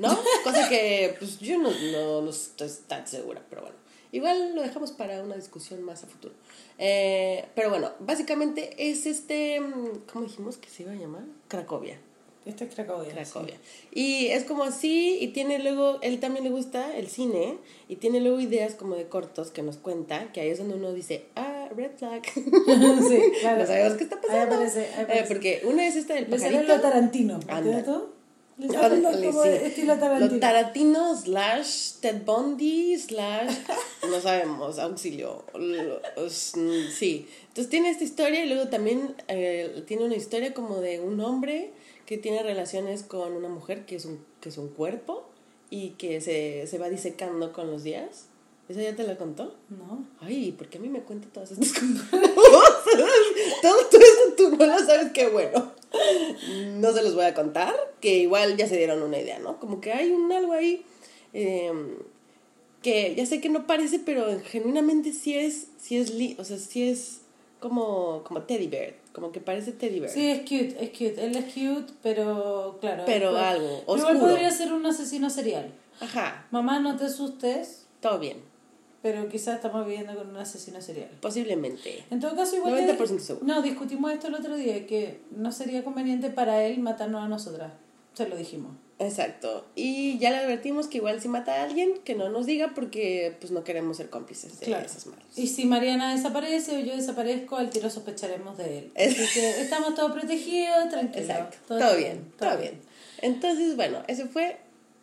¿no? 0.00 0.08
Cosa 0.42 0.68
que, 0.68 1.14
pues 1.20 1.38
yo 1.38 1.56
no, 1.58 1.70
no, 1.70 2.20
no 2.22 2.30
estoy 2.30 2.68
tan 2.88 3.06
segura, 3.06 3.40
pero 3.48 3.62
bueno. 3.62 3.76
Igual 4.14 4.54
lo 4.54 4.62
dejamos 4.62 4.92
para 4.92 5.22
una 5.22 5.34
discusión 5.36 5.82
más 5.82 6.04
a 6.04 6.06
futuro. 6.06 6.34
Eh, 6.78 7.44
pero 7.54 7.68
bueno, 7.70 7.90
básicamente 8.00 8.74
es 8.90 9.06
este, 9.06 9.60
mm, 9.60 10.04
¿cómo 10.12 10.24
dijimos 10.26 10.56
que 10.56 10.68
se 10.70 10.84
iba 10.84 10.92
a 10.92 10.96
llamar? 10.96 11.24
Cracovia. 11.48 11.98
Esto 12.46 12.64
es 12.64 12.74
Cracovia. 12.74 13.10
Cracovia. 13.12 13.54
Y 13.90 14.26
es 14.26 14.44
como 14.44 14.64
así, 14.64 15.16
y 15.20 15.28
tiene 15.28 15.58
luego, 15.60 15.98
él 16.02 16.20
también 16.20 16.44
le 16.44 16.50
gusta 16.50 16.94
el 16.96 17.08
cine, 17.08 17.56
y 17.88 17.96
tiene 17.96 18.20
luego 18.20 18.38
ideas 18.38 18.74
como 18.74 18.94
de 18.96 19.08
cortos 19.08 19.50
que 19.50 19.62
nos 19.62 19.78
cuenta, 19.78 20.30
que 20.32 20.42
ahí 20.42 20.50
es 20.50 20.58
donde 20.58 20.74
uno 20.74 20.92
dice, 20.92 21.24
ah, 21.36 21.68
red 21.74 21.92
flag. 21.96 22.22
Sí, 22.34 23.18
claro. 23.40 23.60
no 23.60 23.66
sabemos 23.66 23.94
qué 23.94 24.04
está 24.04 24.16
Ahí 24.16 24.22
pasando. 24.28 24.54
aparece, 24.56 24.80
ahí 24.80 24.86
Eh, 24.86 25.02
aparece. 25.04 25.24
porque 25.34 25.62
una 25.64 25.86
es 25.86 25.96
esta 25.96 26.14
del 26.14 26.30
Le 26.30 26.38
sale 26.38 26.52
pajarito. 26.52 26.74
lo 26.76 26.80
Tarantino, 26.82 27.40
Ándale. 27.48 27.84
¿Cierto? 28.58 28.72
Le 28.74 28.78
sale 28.80 29.00
lo 29.00 29.08
Ándale, 29.08 29.26
como 29.26 29.42
sí. 29.42 29.48
estilo 29.48 29.98
Tarantino. 29.98 30.32
Lo 30.32 30.40
Tarantino 30.40 31.16
slash 31.16 31.92
Ted 32.00 32.22
Bundy 32.24 32.98
slash 32.98 33.54
no 34.08 34.20
sabemos, 34.20 34.78
auxilio. 34.78 35.44
Sí. 36.28 37.26
Entonces 37.48 37.68
tiene 37.70 37.90
esta 37.90 38.04
historia 38.04 38.44
y 38.44 38.48
luego 38.48 38.68
también 38.68 39.14
eh, 39.28 39.82
tiene 39.86 40.04
una 40.04 40.16
historia 40.16 40.54
como 40.54 40.80
de 40.80 41.00
un 41.00 41.20
hombre 41.20 41.72
que 42.06 42.18
tiene 42.18 42.42
relaciones 42.42 43.02
con 43.02 43.32
una 43.32 43.48
mujer 43.48 43.86
que 43.86 43.96
es 43.96 44.04
un, 44.04 44.24
que 44.40 44.50
es 44.50 44.58
un 44.58 44.68
cuerpo 44.68 45.24
y 45.70 45.90
que 45.90 46.20
se, 46.20 46.66
se 46.66 46.78
va 46.78 46.88
disecando 46.88 47.52
con 47.52 47.70
los 47.70 47.82
días. 47.82 48.26
¿Esa 48.68 48.80
ya 48.82 48.96
te 48.96 49.04
la 49.04 49.16
contó? 49.16 49.54
No. 49.68 50.04
Ay, 50.20 50.52
¿por 50.52 50.68
qué 50.68 50.78
a 50.78 50.80
mí 50.80 50.88
me 50.88 51.00
cuenta 51.00 51.28
todas 51.32 51.52
estas 51.52 51.72
cosas? 51.72 52.83
todo, 53.62 53.76
todo 53.90 54.00
esto 54.00 54.34
tú 54.36 54.56
no 54.56 54.66
lo 54.66 54.78
sabes, 54.86 55.12
qué 55.12 55.28
bueno. 55.28 55.72
No 56.76 56.92
se 56.92 57.02
los 57.02 57.14
voy 57.14 57.24
a 57.24 57.34
contar, 57.34 57.74
que 58.00 58.16
igual 58.16 58.56
ya 58.56 58.66
se 58.66 58.76
dieron 58.76 59.02
una 59.02 59.18
idea, 59.18 59.38
¿no? 59.38 59.60
Como 59.60 59.80
que 59.80 59.92
hay 59.92 60.10
un 60.10 60.30
algo 60.32 60.52
ahí 60.52 60.84
eh, 61.32 61.72
que 62.82 63.14
ya 63.14 63.24
sé 63.26 63.40
que 63.40 63.48
no 63.48 63.66
parece, 63.66 63.98
pero 63.98 64.26
genuinamente 64.44 65.12
sí 65.12 65.36
es, 65.36 65.68
sí 65.80 65.96
es, 65.96 66.12
li 66.12 66.36
o 66.38 66.44
sea, 66.44 66.58
sí 66.58 66.88
es 66.88 67.20
como, 67.60 68.22
como 68.24 68.42
teddy 68.42 68.66
bear, 68.66 68.94
como 69.12 69.32
que 69.32 69.40
parece 69.40 69.72
teddy 69.72 70.00
bear. 70.00 70.12
Sí, 70.12 70.28
es 70.30 70.40
cute, 70.40 70.76
es 70.80 70.90
cute. 70.90 71.24
Él 71.24 71.34
es 71.36 71.44
cute, 71.54 71.92
pero 72.02 72.76
claro. 72.80 73.04
Pero 73.06 73.30
pues, 73.30 73.42
algo 73.42 73.82
Igual 73.82 74.00
oscuro. 74.16 74.20
podría 74.20 74.50
ser 74.50 74.72
un 74.72 74.84
asesino 74.84 75.30
serial. 75.30 75.72
Ajá, 76.00 76.46
Mamá, 76.50 76.80
no 76.80 76.96
te 76.96 77.04
asustes, 77.04 77.86
todo 78.00 78.18
bien, 78.18 78.38
pero 79.04 79.28
quizás 79.28 79.56
estamos 79.56 79.86
viviendo 79.86 80.14
con 80.16 80.30
un 80.30 80.36
asesino 80.38 80.80
serial. 80.80 81.10
posiblemente. 81.20 82.02
En 82.10 82.20
todo 82.20 82.34
caso, 82.34 82.56
igual. 82.56 82.72
90% 82.72 83.18
seguro. 83.18 83.44
No, 83.46 83.60
discutimos 83.60 84.10
esto 84.10 84.28
el 84.28 84.34
otro 84.34 84.56
día, 84.56 84.86
que 84.86 85.20
no 85.30 85.52
sería 85.52 85.84
conveniente 85.84 86.30
para 86.30 86.64
él 86.64 86.78
matarnos 86.80 87.22
a 87.22 87.28
nosotras. 87.28 87.70
Se 88.14 88.26
lo 88.26 88.34
dijimos. 88.34 88.72
Exacto. 88.98 89.66
Y 89.74 90.16
ya 90.16 90.30
le 90.30 90.38
advertimos 90.38 90.86
que 90.86 90.96
igual 90.96 91.20
si 91.20 91.28
mata 91.28 91.52
a 91.56 91.64
alguien, 91.64 91.98
que 92.02 92.14
no 92.14 92.30
nos 92.30 92.46
diga 92.46 92.72
porque 92.74 93.36
pues 93.40 93.52
no 93.52 93.62
queremos 93.62 93.98
ser 93.98 94.08
cómplices 94.08 94.58
de 94.58 94.64
Claro. 94.64 94.86
esas 94.86 95.06
malos. 95.06 95.26
Y 95.36 95.48
si 95.48 95.66
Mariana 95.66 96.14
desaparece 96.16 96.74
o 96.74 96.80
yo 96.80 96.96
desaparezco, 96.96 97.56
al 97.56 97.68
tiro 97.68 97.90
sospecharemos 97.90 98.56
de 98.56 98.78
él. 98.78 98.92
Así 98.96 99.26
que 99.34 99.60
estamos 99.60 99.94
todos 99.94 100.12
protegidos, 100.12 100.88
tranquilos. 100.88 101.28
Exacto. 101.28 101.58
Todo, 101.68 101.94
bien, 101.98 102.32
todo 102.38 102.56
bien. 102.56 102.80
Entonces, 103.20 103.76
bueno, 103.76 103.98
ese 104.08 104.24
fue 104.24 104.56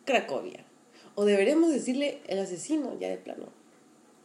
Cracovia. 0.06 0.66
O 1.14 1.24
deberíamos 1.26 1.70
decirle 1.72 2.22
el 2.26 2.40
asesino 2.40 2.98
ya 3.00 3.08
de 3.10 3.18
plano. 3.18 3.61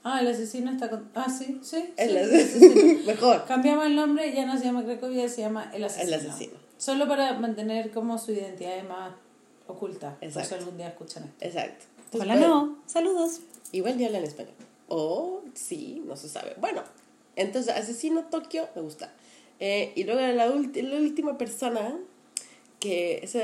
Ah, 0.08 0.20
el 0.20 0.28
asesino 0.28 0.70
está 0.70 0.88
con... 0.88 1.10
Ah, 1.16 1.28
sí, 1.28 1.58
sí. 1.62 1.92
El 1.96 2.10
sí, 2.10 2.36
asesino. 2.36 3.00
Mejor. 3.06 3.44
Cambiamos 3.44 3.86
el 3.86 3.96
nombre, 3.96 4.32
ya 4.32 4.46
no 4.46 4.56
se 4.56 4.66
llama 4.66 4.84
Cracovia, 4.84 5.28
se 5.28 5.40
llama 5.40 5.68
El 5.74 5.82
Asesino. 5.82 6.14
El 6.14 6.14
Asesino. 6.14 6.52
Solo 6.78 7.08
para 7.08 7.36
mantener 7.40 7.90
como 7.90 8.16
su 8.16 8.30
identidad 8.30 8.84
más 8.84 9.14
oculta. 9.66 10.14
Por 10.14 10.28
Exacto. 10.28 10.48
si 10.50 10.54
algún 10.54 10.76
día 10.76 10.90
escuchan 10.90 11.24
esto. 11.24 11.44
Exacto. 11.44 11.86
Hola, 12.12 12.36
no. 12.36 12.78
Saludos. 12.86 13.40
Igual 13.72 13.98
ya 13.98 14.06
hablan 14.06 14.22
español. 14.22 14.54
O 14.86 15.42
sí, 15.54 16.00
no 16.06 16.14
se 16.14 16.28
sabe. 16.28 16.54
Bueno, 16.60 16.84
entonces, 17.34 17.74
Asesino 17.74 18.26
Tokio 18.26 18.68
me 18.76 18.82
gusta. 18.82 19.12
Eh, 19.58 19.90
y 19.96 20.04
luego 20.04 20.20
la, 20.20 20.32
la 20.32 20.50
última 20.50 21.36
persona, 21.36 21.98
que 22.78 23.24
es 23.24 23.34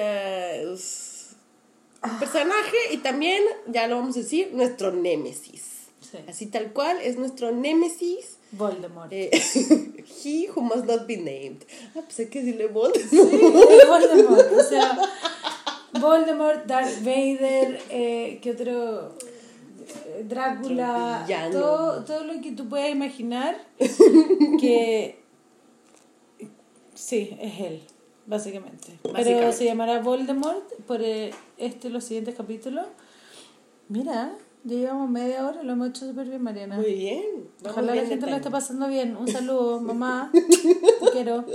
un 2.05 2.19
personaje 2.21 2.77
y 2.93 2.99
también, 2.99 3.43
ya 3.67 3.89
lo 3.89 3.97
vamos 3.97 4.15
a 4.17 4.21
decir, 4.21 4.51
nuestro 4.53 4.93
némesis. 4.93 5.82
Sí. 6.13 6.19
Así 6.29 6.47
tal 6.47 6.73
cual, 6.75 6.99
es 7.03 7.17
nuestro 7.17 7.51
némesis. 7.53 8.37
Voldemort. 8.53 9.11
eh, 9.11 9.31
he 10.25 10.47
who 10.55 10.61
must 10.61 10.85
not 10.85 11.07
be 11.07 11.17
named. 11.17 11.65
Ah, 11.97 12.03
pues 12.05 12.19
hay 12.19 12.27
que 12.27 12.41
decirle 12.41 12.67
Voldemort. 12.67 13.09
Sí, 13.09 13.41
Voldemort. 13.89 14.53
O 14.53 14.63
sea, 14.63 14.99
Voldemort, 15.99 16.67
Darth 16.67 16.99
Vader, 17.03 17.81
eh, 17.91 18.39
¿qué 18.43 18.51
otro? 18.51 19.17
Eh, 20.07 20.25
Drácula, 20.29 21.27
todo, 21.51 22.05
todo 22.05 22.25
lo 22.25 22.41
que 22.43 22.53
tú 22.53 22.69
puedas 22.69 22.91
imaginar 22.91 23.57
que 24.61 25.19
sí, 26.95 27.37
es 27.41 27.61
él, 27.61 27.83
básicamente. 28.27 28.99
Pero 29.03 29.15
Básicamente. 29.15 29.53
se 29.57 29.65
llamará 29.65 30.01
Voldemort 30.01 30.73
por 30.87 31.03
eh, 31.03 31.33
este 31.57 31.89
los 31.91 32.05
siguientes 32.05 32.35
capítulos. 32.35 32.87
Mira, 33.89 34.37
ya 34.65 34.77
llevamos 34.77 35.11
media 35.11 35.47
hora, 35.47 35.63
lo 35.63 35.73
hemos 35.73 35.89
hecho 35.91 36.07
súper 36.09 36.29
bien, 36.29 36.43
Mariana. 36.43 36.77
Muy 36.77 36.95
bien. 36.95 37.25
Ojalá 37.65 37.89
la 37.89 37.93
bien 37.93 38.07
gente 38.07 38.27
lo 38.31 38.37
esté 38.37 38.51
pasando 38.51 38.89
bien. 38.89 39.17
Un 39.17 39.29
saludo, 39.29 39.81
mamá. 39.91 40.31
Te 40.33 41.11
quiero. 41.13 41.45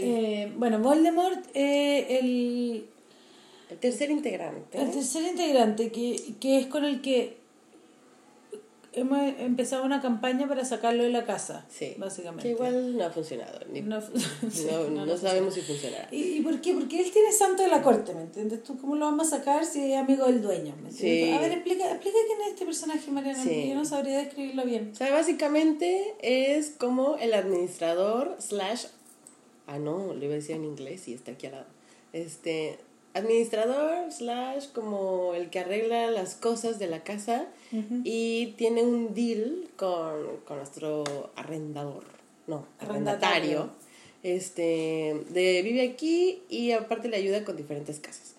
Eh, 0.00 0.52
bueno, 0.56 0.78
Voldemort, 0.78 1.44
eh, 1.54 2.20
el, 2.20 2.86
El 3.68 3.78
tercer 3.78 4.12
integrante. 4.12 4.78
el 4.80 4.92
tercer 4.92 5.24
integrante, 5.24 5.90
que, 5.90 6.34
que 6.38 6.58
es 6.60 6.68
con 6.68 6.84
el 6.84 7.00
que 7.00 7.37
hemos 8.92 9.20
empezado 9.38 9.84
una 9.84 10.00
campaña 10.00 10.48
para 10.48 10.64
sacarlo 10.64 11.02
de 11.04 11.10
la 11.10 11.24
casa, 11.24 11.66
Sí. 11.70 11.94
básicamente. 11.98 12.42
Que 12.44 12.50
igual 12.50 12.96
no 12.96 13.04
ha 13.04 13.10
funcionado. 13.10 13.60
ni- 13.72 13.80
No, 13.82 14.00
sí, 14.50 14.66
no, 14.70 14.88
no, 14.90 15.06
no 15.06 15.16
sabemos 15.16 15.54
si 15.54 15.60
funcionará. 15.60 16.08
¿Y, 16.10 16.38
¿Y 16.38 16.40
por 16.40 16.60
qué? 16.60 16.74
Porque 16.74 17.00
él 17.00 17.10
tiene 17.12 17.30
santo 17.32 17.62
de 17.62 17.68
la 17.68 17.82
corte, 17.82 18.14
¿me 18.14 18.22
entiendes? 18.22 18.62
¿Tú 18.64 18.78
cómo 18.78 18.96
lo 18.96 19.04
vamos 19.06 19.32
a 19.32 19.38
sacar 19.38 19.64
si 19.64 19.92
es 19.92 19.98
amigo 19.98 20.26
del 20.26 20.42
dueño? 20.42 20.74
¿me? 20.82 20.90
Sí. 20.90 21.30
A 21.32 21.40
ver, 21.40 21.52
explica, 21.52 21.90
explica 21.90 22.16
quién 22.26 22.40
es 22.42 22.48
este 22.54 22.64
personaje, 22.64 23.10
Mariana, 23.10 23.44
yo 23.44 23.74
no 23.74 23.84
sabría 23.84 24.18
describirlo 24.18 24.64
bien. 24.64 24.90
O 24.92 24.94
sea, 24.96 25.12
básicamente 25.12 26.14
es 26.22 26.70
como 26.70 27.16
el 27.16 27.34
administrador 27.34 28.36
slash... 28.40 28.86
Ah, 29.66 29.78
no, 29.78 30.14
lo 30.14 30.24
iba 30.24 30.32
a 30.32 30.36
decir 30.36 30.56
en 30.56 30.64
inglés 30.64 31.06
y 31.08 31.14
está 31.14 31.32
aquí 31.32 31.46
al 31.46 31.52
lado. 31.52 31.66
Este, 32.14 32.78
administrador 33.18 34.10
slash 34.12 34.68
como 34.72 35.34
el 35.34 35.50
que 35.50 35.60
arregla 35.60 36.10
las 36.10 36.34
cosas 36.34 36.78
de 36.78 36.86
la 36.86 37.02
casa 37.02 37.46
y 38.04 38.54
tiene 38.56 38.82
un 38.82 39.14
deal 39.14 39.68
con, 39.76 40.38
con 40.46 40.56
nuestro 40.58 41.04
arrendador, 41.36 42.04
no, 42.46 42.64
Arrendatario. 42.80 43.60
arrendatario. 43.60 43.88
Este, 44.24 45.24
de 45.30 45.62
vive 45.62 45.82
aquí 45.88 46.42
y 46.48 46.72
aparte 46.72 47.08
le 47.08 47.16
ayuda 47.16 47.44
con 47.44 47.56
diferentes 47.56 48.00
casas. 48.00 48.34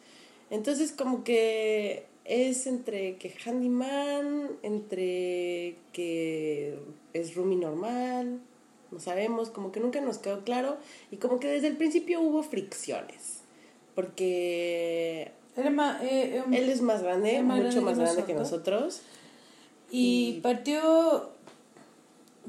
Entonces 0.50 0.92
como 0.92 1.24
que 1.24 2.06
es 2.26 2.68
entre 2.68 3.16
que 3.18 3.34
handyman, 3.46 4.50
entre 4.62 5.76
que 5.94 6.78
es 7.14 7.34
roomie 7.36 7.58
normal, 7.58 8.40
no 8.92 9.00
sabemos, 9.00 9.50
como 9.50 9.72
que 9.72 9.80
nunca 9.80 10.02
nos 10.02 10.18
quedó 10.18 10.44
claro 10.44 10.78
y 11.12 11.18
como 11.18 11.40
que 11.40 11.48
desde 11.48 11.68
el 11.68 11.78
principio 11.78 12.22
hubo 12.22 12.44
fricciones, 12.44 13.42
porque 13.96 15.32
Él 15.56 15.66
es 15.68 15.72
más, 15.74 16.02
eh, 16.04 16.38
eh, 16.38 16.44
él 16.52 16.70
es 16.70 16.82
más 16.82 17.02
grande, 17.04 17.36
Es 17.38 17.44
más 17.44 17.58
mucho 17.58 17.82
grande 17.82 17.86
más 17.92 17.98
grande 18.00 18.24
que 18.24 18.34
nosotros. 18.34 18.82
nosotros. 18.84 19.02
Y 19.92 20.40
partió. 20.42 21.30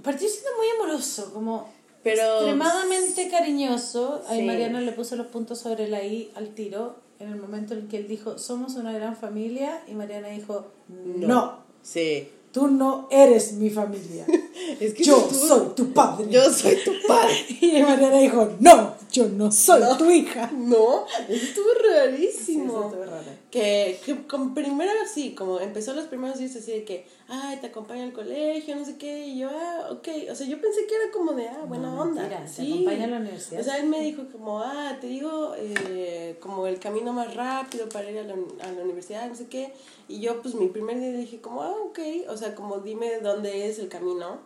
Partió 0.03 0.29
siendo 0.29 0.51
muy 0.57 0.67
amoroso, 0.79 1.33
como 1.35 1.69
Pero- 2.03 2.37
extremadamente 2.39 3.29
cariñoso. 3.29 4.23
Ahí 4.29 4.41
Sí. 4.41 4.47
Mariana 4.47 4.81
le 4.81 4.93
puso 4.93 5.17
los 5.17 5.27
puntos 5.27 5.59
sobre 5.59 5.89
la 5.89 6.03
I 6.05 6.31
al 6.37 6.51
tiro 6.55 6.97
en 7.19 7.29
el 7.33 7.37
momento 7.41 7.75
en 7.75 7.89
que 7.89 7.97
él 7.99 8.09
dijo: 8.09 8.39
Somos 8.39 8.77
una 8.77 8.93
gran 8.93 9.17
familia. 9.17 9.83
Y 9.89 9.95
Mariana 9.95 10.29
dijo: 10.29 10.67
No, 10.89 11.59
Sí. 11.83 12.29
tú 12.53 12.69
no 12.69 13.09
eres 13.11 13.55
mi 13.55 13.71
familia. 13.71 14.27
Es 14.81 14.95
que 14.95 15.03
Yo 15.03 15.29
soy 15.31 15.71
tu 15.75 15.93
padre. 15.93 16.27
Yo 16.31 16.43
soy 16.53 16.77
tu 16.85 16.93
padre. 17.09 17.35
Y 17.61 17.83
Mariana 17.83 18.19
dijo: 18.19 18.51
No, 18.61 18.95
yo 19.11 19.29
no 19.29 19.51
soy 19.53 19.83
tu 19.99 20.11
hija. 20.11 20.51
No, 20.61 21.05
eso 21.29 21.45
estuvo 21.45 21.67
rarísimo. 21.93 22.65
Sí, 22.65 22.69
eso 22.69 22.85
estuvo 22.87 23.05
raro. 23.05 23.25
Que, 23.51 24.01
que 24.05 24.27
con 24.27 24.55
primero 24.55 24.91
sí, 25.13 25.35
como 25.35 25.59
empezó 25.61 25.93
los 25.95 26.05
primeros 26.07 26.39
días 26.39 26.55
así 26.57 26.71
de 26.73 26.85
que, 26.85 27.07
ay, 27.29 27.59
te 27.61 27.69
acompaña 27.69 28.05
al 28.05 28.13
colegio, 28.13 28.77
no 28.77 28.85
sé 28.85 28.97
qué, 28.97 29.27
y 29.27 29.39
yo, 29.39 29.49
ah, 29.53 29.89
ok, 29.91 30.09
o 30.31 30.35
sea, 30.35 30.47
yo 30.47 30.61
pensé 30.61 30.87
que 30.87 30.95
era 30.95 31.11
como 31.13 31.33
de, 31.33 31.49
ah, 31.49 31.65
buena 31.67 31.91
No, 31.91 32.03
onda. 32.03 32.23
mentira, 32.23 32.45
te 32.45 32.49
sí. 32.49 32.73
acompaña 32.73 33.05
a 33.05 33.09
la 33.09 33.17
universidad. 33.19 33.61
O 33.61 33.65
sea, 33.65 33.79
él 33.79 33.87
me 33.89 34.01
dijo 34.03 34.23
como, 34.31 34.61
ah, 34.61 34.97
te 35.01 35.07
digo, 35.09 35.55
eh, 35.57 36.37
como 36.41 36.67
el 36.67 36.79
camino 36.79 37.13
más 37.13 37.35
rápido 37.35 37.89
para 37.89 38.11
ir 38.11 38.19
a 38.19 38.23
la, 38.25 38.35
a 38.35 38.73
la 38.73 38.83
universidad, 38.85 39.29
no 39.29 39.35
sé 39.35 39.47
qué, 39.47 39.73
y 40.09 40.21
yo, 40.21 40.41
pues, 40.43 40.55
mi 40.55 40.69
primer 40.69 40.99
día 41.01 41.11
dije 41.13 41.41
como, 41.41 41.63
ah, 41.63 41.75
ok, 41.87 41.99
o 42.29 42.37
sea, 42.37 42.55
como 42.55 42.79
dime 42.79 43.19
dónde 43.21 43.69
es 43.69 43.79
el 43.79 43.89
camino, 43.89 44.39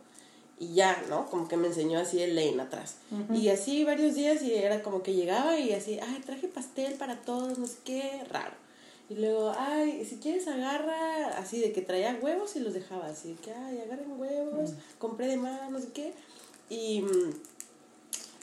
y 0.58 0.74
ya, 0.74 1.02
¿no? 1.08 1.26
Como 1.30 1.48
que 1.48 1.56
me 1.56 1.66
enseñó 1.68 1.98
así 1.98 2.20
el 2.22 2.34
lane 2.36 2.62
atrás. 2.62 2.96
Y 3.32 3.48
así 3.48 3.84
varios 3.84 4.14
días 4.14 4.42
y 4.42 4.54
era 4.54 4.82
como 4.82 5.02
que 5.02 5.14
llegaba 5.14 5.58
y 5.58 5.72
así, 5.72 5.98
ay, 6.00 6.22
traje 6.24 6.48
pastel 6.48 6.94
para 6.94 7.20
todos, 7.22 7.58
no 7.58 7.66
sé 7.66 7.76
qué, 7.84 8.22
raro. 8.30 8.52
Y 9.10 9.14
luego, 9.16 9.52
ay, 9.58 10.04
si 10.08 10.16
quieres 10.16 10.48
agarra, 10.48 11.36
así 11.38 11.60
de 11.60 11.72
que 11.72 11.82
traía 11.82 12.18
huevos 12.22 12.56
y 12.56 12.60
los 12.60 12.72
dejaba 12.72 13.06
así, 13.06 13.32
de 13.34 13.34
que, 13.36 13.52
ay, 13.52 13.80
agarren 13.80 14.18
huevos, 14.18 14.70
compré 14.98 15.26
de 15.26 15.36
más, 15.36 15.70
no 15.70 15.78
sé 15.80 15.88
qué. 15.92 16.14
Y, 16.70 17.04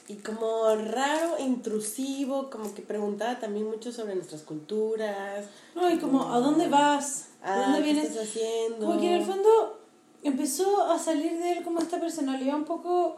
y 0.08 0.14
como 0.16 0.74
raro, 0.76 1.38
intrusivo, 1.40 2.50
como 2.50 2.72
que 2.74 2.82
preguntaba 2.82 3.38
también 3.40 3.66
mucho 3.66 3.90
sobre 3.92 4.14
nuestras 4.14 4.42
culturas. 4.42 5.46
No, 5.74 5.90
y 5.90 5.98
como, 5.98 6.32
¿a 6.32 6.38
dónde 6.40 6.68
vas? 6.68 7.26
¿De 7.42 7.48
Ah, 7.48 7.62
dónde 7.62 7.78
¿qué 7.78 7.84
vienes? 7.92 8.10
estás 8.10 8.28
haciendo? 8.28 8.86
Como 8.86 9.00
que 9.00 9.06
en 9.08 9.20
el 9.20 9.24
fondo 9.26 9.80
empezó 10.22 10.90
a 10.90 10.98
salir 10.98 11.38
de 11.38 11.52
él 11.52 11.62
como 11.64 11.80
esta 11.80 11.98
personalidad 12.00 12.56
un 12.56 12.64
poco 12.64 13.16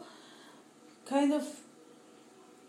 kind 1.07 1.33
of 1.33 1.43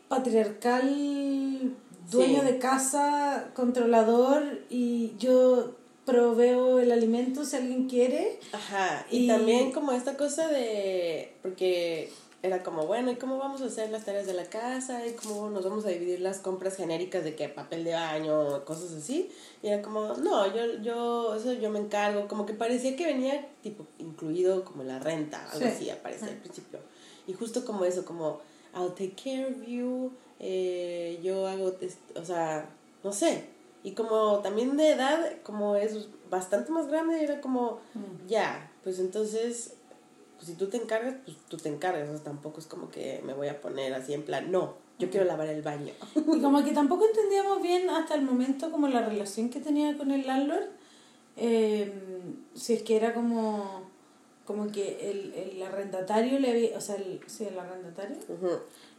patriarcal, 0.09 1.73
dueño 2.11 2.41
Sí. 2.41 2.47
de 2.47 2.59
casa, 2.59 3.51
controlador 3.55 4.61
y 4.71 5.13
yo 5.19 5.75
proveo 6.05 6.79
el 6.79 6.93
alimento 6.93 7.45
si 7.45 7.57
alguien 7.57 7.89
quiere. 7.89 8.39
Ajá, 8.53 9.07
y, 9.11 9.25
Y- 9.25 9.27
también 9.27 9.73
como 9.73 9.93
esta 9.93 10.17
cosa 10.17 10.47
de, 10.49 11.33
porque 11.43 12.13
era 12.47 12.63
como, 12.63 12.87
bueno, 12.87 13.11
¿y 13.11 13.17
cómo 13.17 13.39
vamos 13.39 13.61
a 13.61 13.67
hacer 13.67 13.91
las 13.91 14.05
tareas 14.05 14.27
de 14.27 14.33
la 14.33 14.45
casa? 14.47 15.07
¿Y 15.07 15.13
cómo 15.13 15.51
nos 15.51 15.65
vamos 15.65 15.85
a 15.85 15.89
dividir 15.89 16.21
las 16.21 16.39
compras 16.39 16.77
genéricas 16.77 17.23
de 17.25 17.35
que 17.37 17.49
papel 17.49 17.85
de 17.85 17.93
baño, 17.93 18.65
cosas 18.65 18.93
así? 18.93 19.31
Y 19.63 19.69
era 19.69 19.83
como, 19.83 20.15
no, 20.15 20.47
yo, 20.55 20.81
yo, 20.83 21.35
eso 21.37 21.53
yo 21.53 21.71
me 21.71 21.79
encargo, 21.79 22.29
como 22.29 22.47
que 22.47 22.55
parecía 22.55 22.97
que 22.97 23.05
venía 23.07 23.49
tipo 23.63 23.87
incluido 23.99 24.65
como 24.65 24.83
la 24.83 24.99
renta, 24.99 25.43
algo 25.51 25.59
Sí. 25.67 25.73
así, 25.73 25.91
aparecía 25.91 26.29
al 26.29 26.37
principio. 26.39 26.79
Y 27.27 27.33
justo 27.35 27.65
como 27.65 27.85
eso, 27.85 28.05
como, 28.05 28.41
I'll 28.75 28.91
take 28.95 29.15
care 29.23 29.47
of 29.47 29.67
you, 29.67 30.13
eh, 30.39 31.19
yo 31.23 31.47
hago, 31.47 31.75
o 32.15 32.25
sea, 32.25 32.69
no 33.03 33.13
sé. 33.13 33.45
Y 33.83 33.93
como 33.93 34.41
también 34.41 34.77
de 34.77 34.91
edad, 34.91 35.35
como 35.43 35.77
es 35.77 36.09
bastante 36.29 36.73
más 36.73 36.89
grande, 36.89 37.23
era 37.23 37.41
como, 37.41 37.79
ya, 38.27 38.71
pues 38.83 38.99
entonces, 38.99 39.75
pues 40.37 40.47
si 40.49 40.55
tú 40.55 40.69
te 40.69 40.77
encargas, 40.77 41.15
pues 41.25 41.37
tú 41.49 41.57
te 41.57 41.69
encargas. 41.69 42.09
O 42.09 42.13
sea, 42.13 42.25
tampoco 42.25 42.61
es 42.61 42.67
como 42.67 42.91
que 42.91 43.21
me 43.25 43.33
voy 43.35 43.49
a 43.49 43.61
poner 43.61 43.93
así 43.95 44.13
en 44.15 44.23
plan, 44.25 44.51
no, 44.51 44.75
yo 44.99 45.11
quiero 45.11 45.27
lavar 45.27 45.49
el 45.49 45.63
baño. 45.63 45.93
Y 46.15 46.41
como 46.41 46.63
que 46.65 46.71
tampoco 46.81 47.05
entendíamos 47.07 47.63
bien 47.63 47.89
hasta 47.91 48.15
el 48.15 48.23
momento 48.23 48.71
como 48.71 48.89
la 48.89 49.03
relación 49.07 49.49
que 49.51 49.61
tenía 49.61 49.97
con 49.97 50.11
el 50.11 50.27
landlord. 50.27 50.69
eh, 51.37 51.93
si 52.55 52.73
es 52.75 52.83
que 52.83 52.97
era 52.97 53.13
como, 53.15 53.83
como 54.47 54.71
que 54.73 55.11
el, 55.11 55.35
el 55.35 55.63
arrendatario 55.63 56.39
le 56.39 56.51
había, 56.51 56.79
o 56.79 56.81
sea, 56.81 56.97
el, 56.97 57.21
sí, 57.27 57.45
el 57.45 57.59
arrendatario 57.59 58.17
Ujú. 58.29 58.49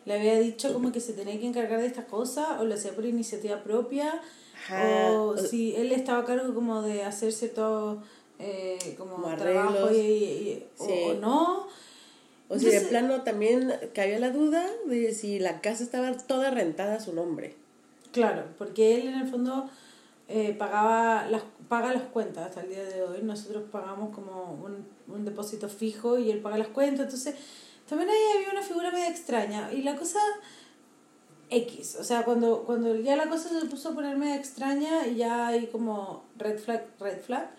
le 0.05 0.13
había 0.13 0.39
dicho 0.39 0.71
como 0.73 0.91
que 0.91 0.99
se 0.99 1.13
tenía 1.13 1.39
que 1.39 1.47
encargar 1.47 1.79
de 1.79 1.87
estas 1.87 2.05
cosas 2.05 2.59
o 2.59 2.65
lo 2.65 2.75
hacía 2.75 2.93
por 2.93 3.05
iniciativa 3.05 3.63
propia 3.63 4.21
Ajá. 4.53 4.83
o 4.83 5.37
si 5.37 5.75
él 5.75 5.91
estaba 5.91 6.19
a 6.19 6.25
cargo 6.25 6.53
como 6.53 6.81
de 6.83 7.03
hacer 7.03 7.31
cierto 7.31 8.03
eh, 8.39 8.95
como, 8.97 9.15
Como 9.15 9.35
trabajo 9.35 9.91
y, 9.91 9.97
y- 9.97 10.67
o- 10.77 10.85
Sí. 10.85 10.93
o, 11.05 11.13
no 11.15 11.67
O 12.49 12.59
sea, 12.59 12.79
de 12.79 12.87
plano 12.87 13.23
también 13.23 13.73
cabía 13.93 14.19
la 14.19 14.29
duda 14.31 14.65
de 14.85 15.13
si 15.13 15.39
la 15.39 15.59
casa 15.61 15.83
estaba 15.83 16.11
toda 16.15 16.49
rentada 16.51 16.95
a 16.95 16.99
su 16.99 17.13
nombre. 17.13 17.55
Claro, 18.11 18.43
porque 18.57 18.95
él 18.95 19.07
en 19.09 19.15
el 19.15 19.27
fondo 19.27 19.69
eh, 20.29 20.55
pagaba 20.57 21.27
las, 21.29 21.43
paga 21.67 21.93
las 21.93 22.03
cuentas 22.03 22.45
hasta 22.47 22.61
el 22.61 22.69
día 22.69 22.83
de 22.83 23.03
hoy. 23.03 23.19
Nosotros 23.21 23.63
pagamos 23.71 24.13
como 24.15 24.53
un, 24.63 24.85
un 25.13 25.25
depósito 25.25 25.67
fijo 25.69 26.17
y 26.17 26.31
él 26.31 26.39
paga 26.39 26.57
las 26.57 26.67
cuentas. 26.69 27.05
Entonces, 27.05 27.35
también 27.89 28.09
ahí 28.09 28.17
había 28.37 28.51
una 28.51 28.61
figura 28.61 28.91
medio 28.91 29.09
extraña. 29.09 29.71
Y 29.73 29.81
la 29.81 29.95
cosa 29.95 30.19
X, 31.49 31.97
o 31.99 32.03
sea, 32.03 32.23
cuando, 32.25 32.63
cuando 32.65 32.95
ya 32.95 33.15
la 33.15 33.29
cosa 33.29 33.47
se 33.49 33.65
puso 33.67 33.89
a 33.89 33.93
poner 33.95 34.17
medio 34.17 34.35
extraña 34.35 35.07
y 35.07 35.15
ya 35.15 35.47
hay 35.47 35.67
como 35.67 36.23
red 36.37 36.59
flag, 36.59 36.85
red 36.99 37.21
flag, 37.21 37.49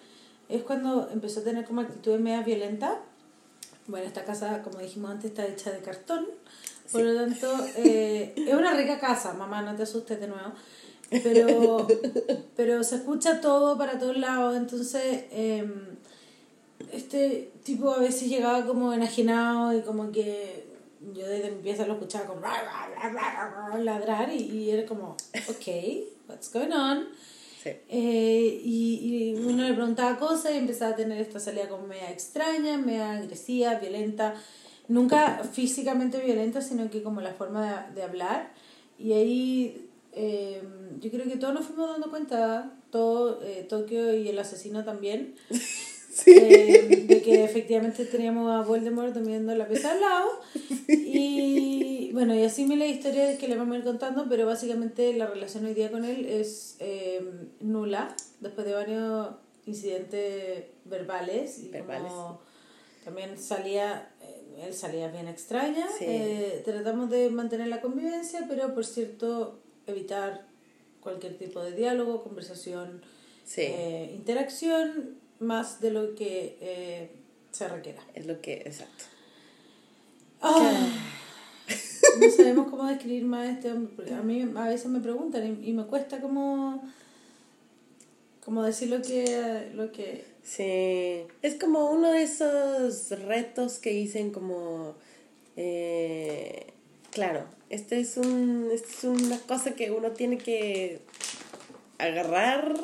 es 0.48 0.62
cuando 0.62 1.08
empezó 1.12 1.40
a 1.40 1.44
tener 1.44 1.64
como 1.64 1.82
actitudes 1.82 2.20
medio 2.20 2.44
violentas. 2.44 2.94
Bueno, 3.86 4.06
esta 4.06 4.24
casa, 4.24 4.62
como 4.62 4.78
dijimos 4.78 5.10
antes, 5.10 5.30
está 5.30 5.46
hecha 5.46 5.70
de 5.70 5.80
cartón. 5.80 6.26
Por 6.90 7.02
lo 7.02 7.14
tanto, 7.14 7.46
eh, 7.76 8.32
es 8.36 8.54
una 8.54 8.74
rica 8.74 8.98
casa, 8.98 9.34
mamá, 9.34 9.62
no 9.62 9.74
te 9.76 9.82
asustes 9.82 10.20
de 10.20 10.28
nuevo. 10.28 10.52
Pero, 11.10 11.86
pero 12.56 12.82
se 12.84 12.96
escucha 12.96 13.40
todo 13.40 13.76
para 13.78 13.98
todos 13.98 14.16
lados, 14.16 14.56
entonces 14.56 15.24
em, 15.30 15.96
este 16.92 17.50
tipo 17.64 17.90
a 17.90 17.98
veces 17.98 18.28
llegaba 18.28 18.66
como 18.66 18.92
enajenado 18.92 19.76
y 19.76 19.80
como 19.82 20.12
que 20.12 20.66
yo 21.14 21.26
desde 21.26 21.50
mi 21.50 21.62
pieza 21.62 21.86
lo 21.86 21.94
escuchaba 21.94 22.26
como 22.26 22.42
ladrar 23.78 24.32
y, 24.32 24.36
y 24.36 24.70
era 24.70 24.86
como, 24.86 25.16
ok, 25.48 25.66
what's 26.28 26.52
going 26.52 26.72
on? 26.72 27.08
Eh, 27.64 28.60
y, 28.64 29.34
y, 29.34 29.34
uno 29.44 29.64
le 29.64 29.74
preguntaba 29.74 30.18
cosas 30.18 30.54
y 30.54 30.58
empezaba 30.58 30.92
a 30.92 30.96
tener 30.96 31.20
esta 31.20 31.40
salida 31.40 31.68
como 31.68 31.86
media 31.86 32.10
extraña, 32.10 32.78
media 32.78 33.12
agresiva, 33.12 33.74
violenta. 33.74 34.34
Nunca 34.88 35.42
físicamente 35.52 36.18
violenta, 36.18 36.62
sino 36.62 36.90
que 36.90 37.02
como 37.02 37.20
la 37.20 37.34
forma 37.34 37.88
de, 37.90 37.94
de 37.96 38.02
hablar. 38.02 38.52
Y 38.98 39.12
ahí 39.12 39.88
eh, 40.20 40.60
yo 41.00 41.10
creo 41.10 41.26
que 41.26 41.36
todos 41.36 41.54
nos 41.54 41.66
fuimos 41.66 41.90
dando 41.90 42.10
cuenta, 42.10 42.72
todo 42.90 43.40
eh, 43.42 43.64
Tokio 43.68 44.14
y 44.16 44.28
el 44.28 44.38
asesino 44.38 44.84
también, 44.84 45.36
eh, 46.26 47.04
de 47.06 47.22
que 47.22 47.44
efectivamente 47.44 48.04
teníamos 48.04 48.50
a 48.50 48.62
Voldemort 48.62 49.14
durmiendo 49.14 49.54
la 49.54 49.68
pieza 49.68 49.92
al 49.92 50.00
lado. 50.00 50.28
Y 50.88 52.10
bueno, 52.12 52.34
y 52.34 52.42
así 52.44 52.64
me 52.64 52.76
la 52.76 52.86
historia 52.86 53.36
que 53.38 53.48
le 53.48 53.56
vamos 53.56 53.76
a 53.76 53.78
ir 53.78 53.84
contando, 53.84 54.26
pero 54.28 54.46
básicamente 54.46 55.12
la 55.12 55.26
relación 55.26 55.64
hoy 55.66 55.74
día 55.74 55.90
con 55.90 56.04
él 56.04 56.26
es 56.26 56.76
eh, 56.80 57.22
nula, 57.60 58.16
después 58.40 58.66
de 58.66 58.72
varios 58.72 59.28
incidentes 59.66 60.64
verbales. 60.84 61.58
Y 61.58 61.68
verbales. 61.68 62.12
también 63.04 63.38
salía, 63.38 64.10
él 64.64 64.72
salía 64.74 65.08
bien 65.08 65.28
extraña. 65.28 65.86
tratamos 66.64 67.10
de 67.10 67.30
mantener 67.30 67.68
la 67.68 67.80
convivencia, 67.80 68.46
pero 68.48 68.74
por 68.74 68.84
cierto 68.84 69.60
evitar 69.86 70.46
cualquier 71.00 71.38
tipo 71.38 71.62
de 71.62 71.72
diálogo, 71.72 72.22
conversación, 72.22 73.02
eh, 73.56 74.12
interacción, 74.14 75.16
más 75.40 75.80
de 75.80 75.90
lo 75.90 76.14
que 76.14 76.56
eh, 76.60 77.10
se 77.50 77.68
requiera. 77.68 78.02
Es 78.14 78.26
lo 78.26 78.40
que, 78.40 78.54
exacto. 78.54 79.04
Ah, 80.40 80.88
no 82.20 82.30
sabemos 82.30 82.68
cómo 82.68 82.86
describir 82.86 83.24
más 83.24 83.48
a 83.48 83.50
este 83.50 83.72
hombre, 83.72 84.14
a 84.14 84.22
mí 84.22 84.48
a 84.56 84.68
veces 84.68 84.86
me 84.86 85.00
preguntan 85.00 85.58
y, 85.64 85.72
me 85.72 85.84
cuesta 85.84 86.20
como, 86.20 86.82
como 88.44 88.62
decir 88.62 88.88
lo 88.88 89.02
que, 89.02 89.70
lo 89.74 89.90
que... 89.92 90.24
Sí, 90.42 91.26
es 91.42 91.56
como 91.60 91.90
uno 91.90 92.12
de 92.12 92.22
esos 92.22 93.10
retos 93.10 93.78
que 93.78 93.90
dicen 93.90 94.30
como... 94.30 94.94
Eh, 95.56 96.68
claro, 97.10 97.44
este 97.68 98.00
es, 98.00 98.16
un, 98.16 98.70
este 98.72 98.88
es 98.88 99.04
una 99.04 99.38
cosa 99.40 99.74
que 99.74 99.90
uno 99.90 100.12
tiene 100.12 100.38
que 100.38 101.00
agarrar 101.98 102.74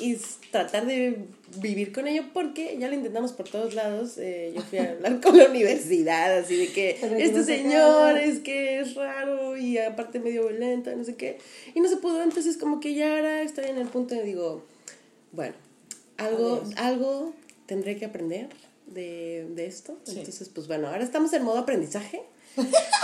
y 0.00 0.16
tratar 0.50 0.86
de 0.86 1.26
vivir 1.60 1.92
con 1.92 2.08
ello 2.08 2.24
porque 2.32 2.76
ya 2.78 2.88
lo 2.88 2.94
intentamos 2.94 3.32
por 3.32 3.48
todos 3.48 3.74
lados. 3.74 4.16
Eh, 4.18 4.52
yo 4.54 4.62
fui 4.62 4.78
a 4.78 4.90
hablar 4.92 5.20
con 5.22 5.36
la 5.36 5.46
universidad, 5.46 6.38
así 6.38 6.56
de 6.56 6.68
que 6.68 6.98
este 7.18 7.44
señor 7.44 8.18
es 8.18 8.40
que 8.40 8.80
es 8.80 8.94
raro 8.94 9.56
y 9.56 9.78
aparte 9.78 10.18
medio 10.18 10.48
violento, 10.48 10.94
no 10.96 11.04
sé 11.04 11.16
qué. 11.16 11.38
Y 11.74 11.80
no 11.80 11.88
se 11.88 11.96
pudo, 11.96 12.22
entonces 12.22 12.56
como 12.56 12.80
que 12.80 12.94
ya 12.94 13.16
ahora 13.16 13.42
estoy 13.42 13.66
en 13.66 13.78
el 13.78 13.88
punto 13.88 14.14
de 14.14 14.22
digo, 14.22 14.64
bueno, 15.32 15.54
algo, 16.16 16.62
algo 16.76 17.34
tendré 17.66 17.96
que 17.96 18.06
aprender 18.06 18.48
de, 18.86 19.46
de 19.50 19.66
esto. 19.66 19.98
Entonces, 20.06 20.48
pues 20.48 20.68
bueno, 20.68 20.88
ahora 20.88 21.02
estamos 21.02 21.32
en 21.32 21.42
modo 21.42 21.58
aprendizaje 21.58 22.22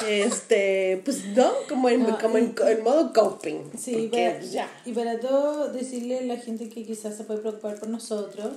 este, 0.07 1.01
pues 1.05 1.25
no, 1.27 1.51
como 1.69 1.89
en, 1.89 2.05
como 2.05 2.39
en, 2.39 2.55
modo 2.83 3.13
coping. 3.13 3.71
Sí, 3.77 4.11
ya. 4.51 4.71
y 4.85 4.93
para 4.93 5.19
todo 5.21 5.73
decirle 5.73 6.19
a 6.19 6.23
la 6.23 6.37
gente 6.37 6.69
que 6.69 6.85
quizás 6.85 7.17
se 7.17 7.25
puede 7.25 7.41
preocupar 7.41 7.79
por 7.79 7.89
nosotros, 7.89 8.57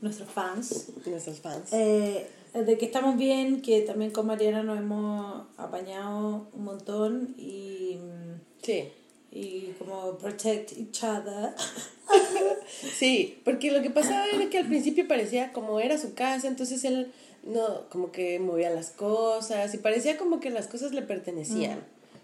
nuestros 0.00 0.30
fans. 0.30 0.88
Nuestros 1.06 1.40
fans. 1.40 1.72
Eh, 1.72 2.26
de 2.54 2.78
que 2.78 2.86
estamos 2.86 3.16
bien, 3.16 3.60
que 3.60 3.82
también 3.82 4.10
con 4.10 4.26
Mariana 4.26 4.62
nos 4.62 4.78
hemos 4.78 5.46
apañado 5.56 6.48
un 6.52 6.64
montón 6.64 7.34
y... 7.36 7.98
Sí. 8.62 8.88
Y 9.30 9.74
como 9.78 10.16
protect 10.16 10.72
each 10.72 11.04
other. 11.04 11.54
sí, 12.98 13.38
porque 13.44 13.70
lo 13.70 13.82
que 13.82 13.90
pasaba 13.90 14.26
era 14.26 14.48
que 14.48 14.58
al 14.58 14.66
principio 14.66 15.06
parecía 15.06 15.52
como 15.52 15.78
era 15.78 15.98
su 15.98 16.14
casa, 16.14 16.48
entonces 16.48 16.84
él 16.84 17.12
no, 17.46 17.88
como 17.90 18.10
que 18.10 18.38
movía 18.38 18.70
las 18.70 18.90
cosas 18.90 19.72
y 19.74 19.78
parecía 19.78 20.18
como 20.18 20.40
que 20.40 20.50
las 20.50 20.66
cosas 20.66 20.92
le 20.92 21.02
pertenecían. 21.02 21.80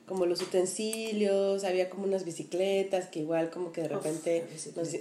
Como 0.06 0.26
los 0.26 0.42
utensilios, 0.42 1.64
había 1.64 1.88
como 1.88 2.04
unas 2.04 2.24
bicicletas 2.24 3.06
que 3.06 3.20
igual 3.20 3.50
como 3.50 3.72
que 3.72 3.82
de 3.82 3.88
repente... 3.88 4.44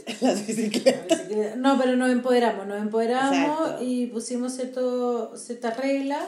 las 0.22 0.48
bicicletas. 0.48 1.24
No, 1.58 1.78
pero 1.78 1.98
nos 1.98 2.12
empoderamos, 2.12 2.68
nos 2.68 2.80
empoderamos 2.80 3.82
y 3.82 4.08
pusimos 4.08 4.54
cierto, 4.54 5.36
ciertas 5.36 5.76
reglas. 5.78 6.24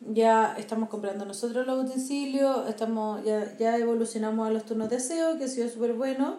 Ya 0.00 0.54
estamos 0.58 0.88
comprando 0.88 1.24
nosotros 1.24 1.66
los 1.66 1.86
utensilios, 1.86 2.68
estamos, 2.68 3.24
ya, 3.24 3.56
ya 3.56 3.78
evolucionamos 3.78 4.46
a 4.46 4.50
los 4.50 4.66
turnos 4.66 4.90
de 4.90 4.96
aseo, 4.96 5.38
que 5.38 5.44
ha 5.44 5.48
sido 5.48 5.68
súper 5.68 5.94
bueno. 5.94 6.38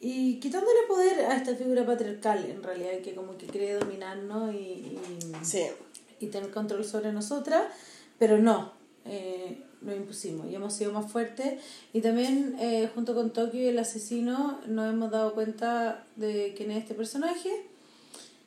Y 0.00 0.40
quitándole 0.40 0.80
poder 0.88 1.26
a 1.26 1.36
esta 1.36 1.54
figura 1.54 1.86
patriarcal, 1.86 2.44
en 2.44 2.62
realidad, 2.62 2.98
que 3.04 3.14
como 3.14 3.38
que 3.38 3.46
cree 3.46 3.74
dominarnos 3.74 4.52
y, 4.54 4.56
y 4.56 4.98
sí 5.42 5.60
y 6.22 6.28
tener 6.28 6.50
control 6.50 6.84
sobre 6.84 7.12
nosotras, 7.12 7.64
pero 8.18 8.38
no, 8.38 8.72
eh, 9.04 9.64
lo 9.80 9.94
impusimos 9.96 10.46
y 10.46 10.54
hemos 10.54 10.72
sido 10.72 10.92
más 10.92 11.10
fuertes. 11.10 11.60
Y 11.92 12.00
también, 12.00 12.56
eh, 12.60 12.88
junto 12.94 13.14
con 13.14 13.32
Tokio 13.32 13.60
y 13.60 13.66
el 13.66 13.78
asesino, 13.78 14.60
nos 14.66 14.92
hemos 14.92 15.10
dado 15.10 15.34
cuenta 15.34 16.06
de 16.16 16.54
quién 16.56 16.70
es 16.70 16.78
este 16.78 16.94
personaje, 16.94 17.50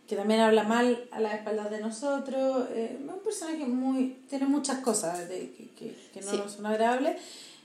que 0.07 0.15
también 0.15 0.39
habla 0.39 0.63
mal 0.63 1.07
a 1.11 1.19
las 1.19 1.35
espaldas 1.35 1.71
de 1.71 1.81
nosotros. 1.81 2.67
Eh, 2.71 2.97
es 3.01 3.13
un 3.13 3.19
personaje 3.19 3.65
muy. 3.65 4.17
tiene 4.29 4.45
muchas 4.45 4.79
cosas 4.79 5.27
de, 5.27 5.51
que, 5.77 5.95
que, 6.13 6.21
no 6.21 6.47
son 6.47 6.65
agradables. 6.65 7.21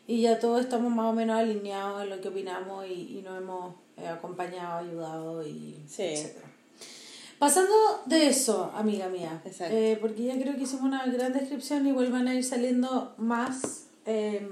Y 0.07 0.23
ya 0.23 0.41
todos 0.41 0.61
estamos 0.63 0.93
más 0.93 1.07
o 1.07 1.13
menos 1.13 1.37
alineados 1.37 2.03
en 2.03 2.11
lo 2.11 2.21
que 2.21 2.29
opinamos 2.29 2.85
y, 2.87 3.19
y 3.19 3.23
nos 3.23 3.39
hemos 3.39 3.77
acompañado, 4.05 4.79
ayudado 4.79 5.47
y 5.47 5.77
etcétera. 5.87 6.50
Pasando 7.41 7.75
de 8.05 8.29
eso, 8.29 8.71
amiga 8.75 9.09
mía, 9.09 9.43
eh, 9.61 9.97
porque 10.01 10.25
ya 10.25 10.39
creo 10.39 10.55
que 10.57 10.65
hicimos 10.65 10.85
una 10.85 11.07
gran 11.07 11.33
descripción, 11.33 11.87
igual 11.87 12.13
van 12.13 12.29
a 12.29 12.35
ir 12.35 12.45
saliendo 12.45 13.15
más 13.17 13.87
eh, 14.05 14.47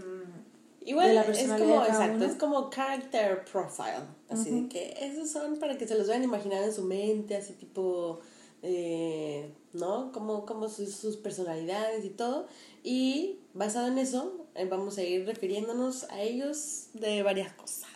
igual 0.84 1.08
de 1.08 1.14
la 1.14 1.24
personalidad 1.24 1.68
es 1.68 1.76
como, 1.76 1.84
exacto, 1.84 2.24
es 2.24 2.34
como 2.36 2.70
character 2.70 3.44
profile, 3.44 4.06
así 4.30 4.50
de 4.50 4.68
que 4.68 4.94
esos 5.00 5.30
son 5.30 5.58
para 5.58 5.76
que 5.76 5.86
se 5.86 5.96
los 5.96 6.06
vayan 6.08 6.22
a 6.22 6.24
imaginar 6.24 6.62
en 6.62 6.72
su 6.72 6.82
mente, 6.82 7.36
así 7.36 7.52
tipo, 7.52 8.20
eh, 8.62 9.52
¿no? 9.74 10.10
Como, 10.12 10.46
como 10.46 10.68
sus, 10.68 10.94
sus 10.94 11.16
personalidades 11.16 12.04
y 12.04 12.10
todo, 12.10 12.46
y 12.82 13.40
basado 13.52 13.88
en 13.88 13.98
eso, 13.98 14.46
eh, 14.54 14.64
vamos 14.64 14.96
a 14.98 15.02
ir 15.02 15.26
refiriéndonos 15.26 16.04
a 16.04 16.22
ellos 16.22 16.86
de 16.94 17.22
varias 17.22 17.52
cosas. 17.52 17.87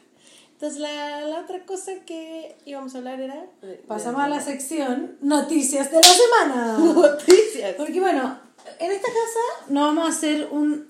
Entonces, 0.63 0.81
la, 0.81 1.23
la, 1.23 1.41
otra 1.41 1.67
cosa 1.67 1.91
que 2.07 2.55
íbamos 2.67 2.95
a 2.95 2.99
hablar 2.99 3.21
era... 3.21 3.47
Pasamos 3.89 4.21
a 4.21 4.29
la 4.29 4.41
sección 4.41 5.17
Noticias 5.21 5.91
de 5.91 5.97
la 5.97 6.03
semana. 6.05 6.79
Noticias. 6.79 7.75
Porque 7.77 7.99
bueno, 7.99 8.39
en 8.79 8.93
esta 8.93 9.09
casa 9.09 9.71
no 9.71 9.81
vamos 9.81 10.07
a 10.07 10.11
hacer 10.11 10.47
un 10.53 10.87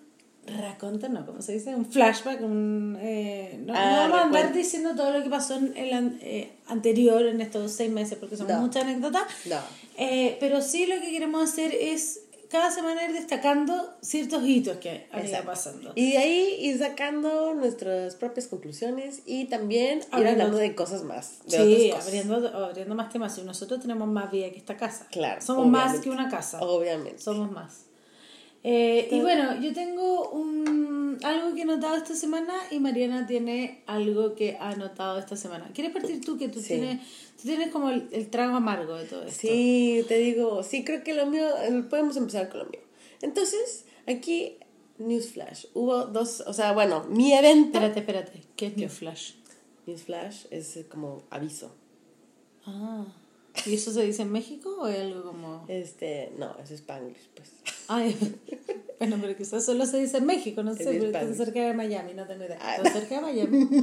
raconto, 0.47 1.09
no, 1.09 1.25
¿cómo 1.25 1.41
se 1.41 1.53
dice? 1.55 1.75
Un 1.75 1.87
flashback, 1.87 2.43
un... 2.43 2.99
Eh, 3.01 3.63
no, 3.65 3.73
ah, 3.75 4.09
vamos 4.11 4.19
a 4.19 4.23
andar 4.25 4.53
diciendo 4.53 4.95
todo 4.95 5.11
lo 5.11 5.23
que 5.23 5.31
pasó 5.31 5.55
en 5.55 5.75
el 5.75 6.19
eh, 6.21 6.53
anterior, 6.67 7.25
en 7.25 7.41
estos 7.41 7.73
seis 7.73 7.91
meses, 7.91 8.19
porque 8.21 8.37
son 8.37 8.49
muchas 8.61 8.85
anécdotas. 8.85 9.23
No. 9.47 9.57
Eh, 9.97 10.37
pero 10.39 10.61
sí 10.61 10.85
lo 10.85 11.01
que 11.01 11.11
queremos 11.13 11.51
hacer 11.51 11.75
es 11.75 12.21
cada 12.53 12.71
semana 12.71 13.03
ir 13.05 13.15
destacando 13.15 13.97
ciertos 14.03 14.45
hitos 14.47 14.77
que 14.77 15.07
han 15.11 15.27
ido 15.27 15.43
pasando. 15.43 15.93
Y 15.95 16.13
de 16.13 16.19
ahí 16.19 16.57
ir 16.61 16.79
sacando 16.79 17.55
nuestras 17.55 18.15
propias 18.15 18.47
conclusiones 18.47 19.23
y 19.25 19.47
también 19.47 20.01
ir 20.19 20.27
hablando 20.29 20.59
de 20.59 20.75
cosas 20.75 21.03
más. 21.03 21.39
sí, 21.47 21.91
Abriendo, 21.91 22.47
abriendo 22.49 22.95
más 22.95 23.11
temas. 23.11 23.39
Y 23.39 23.43
nosotros 23.43 23.81
tenemos 23.81 24.07
más 24.07 24.31
vida 24.31 24.51
que 24.51 24.59
esta 24.59 24.77
casa. 24.77 25.07
Claro. 25.11 25.41
Somos 25.41 25.67
más 25.67 25.99
que 26.01 26.11
una 26.11 26.29
casa. 26.29 26.61
Obviamente. 26.61 27.23
Somos 27.23 27.51
más. 27.51 27.87
Eh, 28.65 29.09
y 29.11 29.21
bueno, 29.21 29.61
yo 29.61 29.73
tengo 29.73 30.31
un, 30.31 31.19
algo 31.25 31.55
que 31.55 31.63
he 31.63 31.65
notado 31.65 31.97
esta 31.97 32.15
semana 32.15 32.55
y 32.71 32.79
Mariana 32.79 33.27
tiene 33.27 33.83
algo 33.87 34.35
que 34.35 34.57
ha 34.61 34.77
notado 34.77 35.19
esta 35.19 35.37
semana. 35.37 35.71
¿Quieres 35.75 35.93
partir 35.93 36.25
tú? 36.25 36.39
Que 36.39 36.49
tú 36.49 36.61
tienes 36.61 37.01
tienes 37.43 37.71
como 37.71 37.91
el, 37.91 38.09
el, 38.13 38.31
trago 38.31 38.57
amargo 38.57 38.95
de 38.95 39.07
todo 39.07 39.25
esto. 39.25 39.41
Sí, 39.41 40.05
te 40.07 40.19
digo, 40.19 40.63
sí, 40.63 40.85
creo 40.85 41.03
que 41.03 41.15
lo 41.15 41.27
mío, 41.27 41.45
podemos 41.91 42.17
empezar 42.17 42.49
con 42.49 42.61
lo 42.61 42.67
mío. 42.67 42.81
Entonces, 43.21 43.85
aquí, 44.07 44.59
Newsflash. 44.99 45.67
Hubo 45.75 46.07
dos, 46.07 46.43
o 46.47 46.53
sea, 46.53 46.73
bueno, 46.73 47.05
mi 47.09 47.33
evento. 47.33 47.79
Espérate, 47.79 48.01
espérate, 48.01 48.43
¿qué 48.57 48.67
es 48.67 48.77
Newsflash? 48.77 49.33
Newsflash 49.87 50.47
es 50.51 50.79
como 50.89 51.25
aviso. 51.31 51.75
Ah. 52.65 53.07
¿Y 53.67 53.75
eso 53.75 53.93
se 53.93 54.05
dice 54.05 54.23
en 54.23 54.33
México 54.33 54.77
o 54.81 54.87
es 54.87 55.01
algo 55.01 55.25
como.? 55.25 55.65
Este, 55.69 56.33
no, 56.39 56.57
es 56.59 56.71
Spanglish, 56.71 57.29
pues. 57.35 57.51
Ay, 57.95 58.17
bueno, 58.99 59.19
pero 59.21 59.37
quizás 59.37 59.65
solo 59.65 59.85
se 59.87 59.99
dice 59.99 60.19
en 60.19 60.27
México, 60.27 60.63
no 60.63 60.75
sé, 60.75 60.85
pero 60.85 61.07
está 61.07 61.21
Spanish. 61.21 61.37
cerca 61.37 61.61
de 61.67 61.75
Miami, 61.75 62.15
no 62.15 62.27
tengo 62.27 62.45
idea. 62.45 62.59
Ah. 62.61 62.77
Está 62.77 62.93
cerca 62.93 63.17
de 63.17 63.21
Miami. 63.21 63.69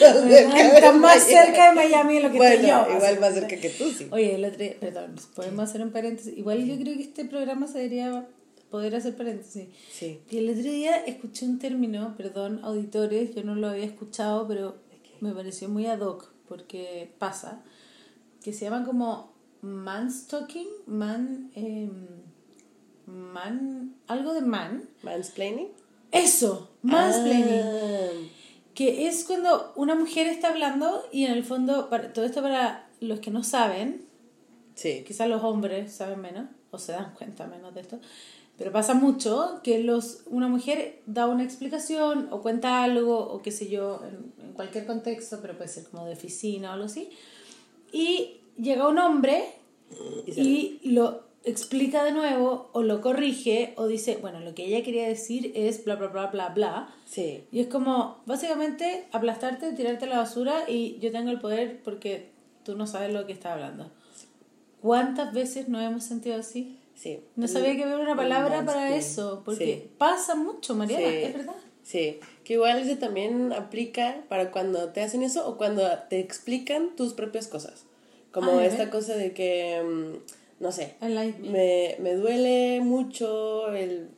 Está 0.00 0.92
más 0.92 1.22
cerca 1.22 1.70
de 1.70 1.74
Miami 1.74 2.14
de 2.16 2.20
lo 2.22 2.30
que 2.30 2.36
bueno, 2.38 2.54
estoy 2.54 2.68
yo. 2.70 2.96
igual 2.96 3.20
más 3.20 3.34
cerca 3.34 3.56
que 3.56 3.70
tú, 3.70 3.90
sí. 3.90 4.08
Oye, 4.10 4.34
el 4.36 4.44
otro 4.44 4.58
día- 4.58 4.76
perdón, 4.80 5.14
podemos 5.34 5.68
hacer 5.68 5.82
un 5.82 5.90
paréntesis. 5.90 6.36
Igual 6.36 6.64
yo 6.64 6.76
creo 6.76 6.94
que 6.96 7.02
este 7.02 7.24
programa 7.24 7.66
se 7.66 7.78
debería 7.78 8.26
poder 8.70 8.94
hacer 8.96 9.16
paréntesis. 9.16 9.68
Sí. 9.92 10.20
Y 10.30 10.38
el 10.38 10.50
otro 10.50 10.62
día 10.62 10.96
escuché 11.04 11.46
un 11.46 11.58
término, 11.58 12.14
perdón, 12.16 12.60
auditores, 12.62 13.34
yo 13.34 13.42
no 13.44 13.54
lo 13.54 13.68
había 13.68 13.84
escuchado, 13.84 14.46
pero 14.48 14.76
me 15.20 15.32
pareció 15.32 15.68
muy 15.68 15.86
ad 15.86 16.00
hoc, 16.00 16.30
porque 16.48 17.12
pasa, 17.18 17.62
que 18.42 18.52
se 18.52 18.64
llaman 18.64 18.84
como 18.84 19.33
manstalking, 19.64 20.68
man, 20.86 21.50
em, 21.54 22.06
man, 23.06 23.94
algo 24.06 24.34
de 24.34 24.42
man. 24.42 24.88
Mansplaining. 25.02 25.68
Eso, 26.12 26.70
mansplaining. 26.82 27.62
Ah, 27.62 28.10
Que 28.74 29.06
es 29.08 29.24
cuando 29.24 29.72
una 29.76 29.94
mujer 29.94 30.26
está 30.26 30.50
hablando 30.50 31.04
y 31.12 31.24
en 31.24 31.32
el 31.32 31.44
fondo, 31.44 31.88
para, 31.88 32.12
todo 32.12 32.24
esto 32.24 32.42
para 32.42 32.88
los 33.00 33.20
que 33.20 33.30
no 33.30 33.42
saben, 33.42 34.04
sí. 34.74 35.04
quizás 35.06 35.28
los 35.28 35.42
hombres 35.42 35.92
saben 35.92 36.20
menos 36.20 36.46
o 36.70 36.78
se 36.78 36.92
dan 36.92 37.14
cuenta 37.14 37.46
menos 37.46 37.72
de 37.74 37.80
esto, 37.80 38.00
pero 38.58 38.72
pasa 38.72 38.94
mucho 38.94 39.60
que 39.62 39.78
los, 39.78 40.22
una 40.26 40.48
mujer 40.48 41.02
da 41.06 41.26
una 41.26 41.44
explicación 41.44 42.28
o 42.30 42.42
cuenta 42.42 42.82
algo 42.82 43.18
o 43.18 43.42
qué 43.42 43.50
sé 43.50 43.68
yo, 43.68 44.02
en, 44.04 44.32
en 44.44 44.52
cualquier 44.52 44.86
contexto, 44.86 45.38
pero 45.40 45.56
puede 45.56 45.68
ser 45.68 45.84
como 45.84 46.04
de 46.04 46.14
oficina 46.14 46.70
o 46.70 46.72
algo 46.74 46.86
así, 46.86 47.10
y 47.92 48.40
llega 48.58 48.88
un 48.88 48.98
hombre 48.98 49.44
Y 50.26 50.78
y 50.82 50.90
lo 50.90 51.22
explica 51.44 52.02
de 52.04 52.12
nuevo 52.12 52.70
o 52.72 52.82
lo 52.82 53.00
corrige 53.02 53.74
o 53.76 53.86
dice, 53.86 54.16
bueno, 54.16 54.40
lo 54.40 54.54
que 54.54 54.64
ella 54.64 54.82
quería 54.82 55.06
decir 55.06 55.52
es 55.54 55.84
bla, 55.84 55.94
bla, 55.96 56.08
bla, 56.08 56.26
bla, 56.28 56.48
bla. 56.48 56.94
Sí. 57.04 57.44
Y 57.52 57.60
es 57.60 57.66
como, 57.68 58.22
básicamente, 58.26 59.04
aplastarte, 59.12 59.72
tirarte 59.72 60.06
a 60.06 60.08
la 60.08 60.18
basura 60.18 60.64
y 60.68 60.98
yo 61.00 61.12
tengo 61.12 61.30
el 61.30 61.38
poder 61.38 61.82
porque 61.82 62.30
tú 62.64 62.76
no 62.76 62.86
sabes 62.86 63.12
lo 63.12 63.26
que 63.26 63.32
está 63.34 63.52
hablando. 63.52 63.90
¿Cuántas 64.80 65.32
veces 65.32 65.68
nos 65.68 65.82
hemos 65.82 66.04
sentido 66.04 66.36
así? 66.36 66.78
Sí. 66.94 67.20
No 67.36 67.46
sabía 67.48 67.76
que 67.76 67.84
había 67.84 67.98
una 67.98 68.16
palabra 68.16 68.64
para 68.64 68.96
eso, 68.96 69.42
porque 69.44 69.82
Sí. 69.82 69.90
pasa 69.98 70.34
mucho, 70.34 70.74
Mariana, 70.74 71.08
Sí. 71.08 71.14
es 71.16 71.34
verdad. 71.34 71.54
Sí, 71.82 72.20
que 72.44 72.54
igual 72.54 72.78
ese 72.78 72.96
también 72.96 73.52
aplica 73.52 74.24
para 74.30 74.50
cuando 74.50 74.88
te 74.90 75.02
hacen 75.02 75.22
eso 75.22 75.46
o 75.46 75.58
cuando 75.58 75.82
te 76.08 76.18
explican 76.20 76.96
tus 76.96 77.12
propias 77.12 77.46
cosas. 77.48 77.84
Como 78.34 78.50
Ah, 78.50 78.62
¿de 78.62 78.66
esta 78.66 78.90
cosa 78.90 79.16
de 79.16 79.32
que, 79.32 79.80
mm, 79.80 80.62
no 80.62 80.72
sé, 80.72 80.94
me. 81.00 81.94
me, 82.00 82.14
duele 82.14 82.80
mucho 82.80 83.72
el, 83.72 84.08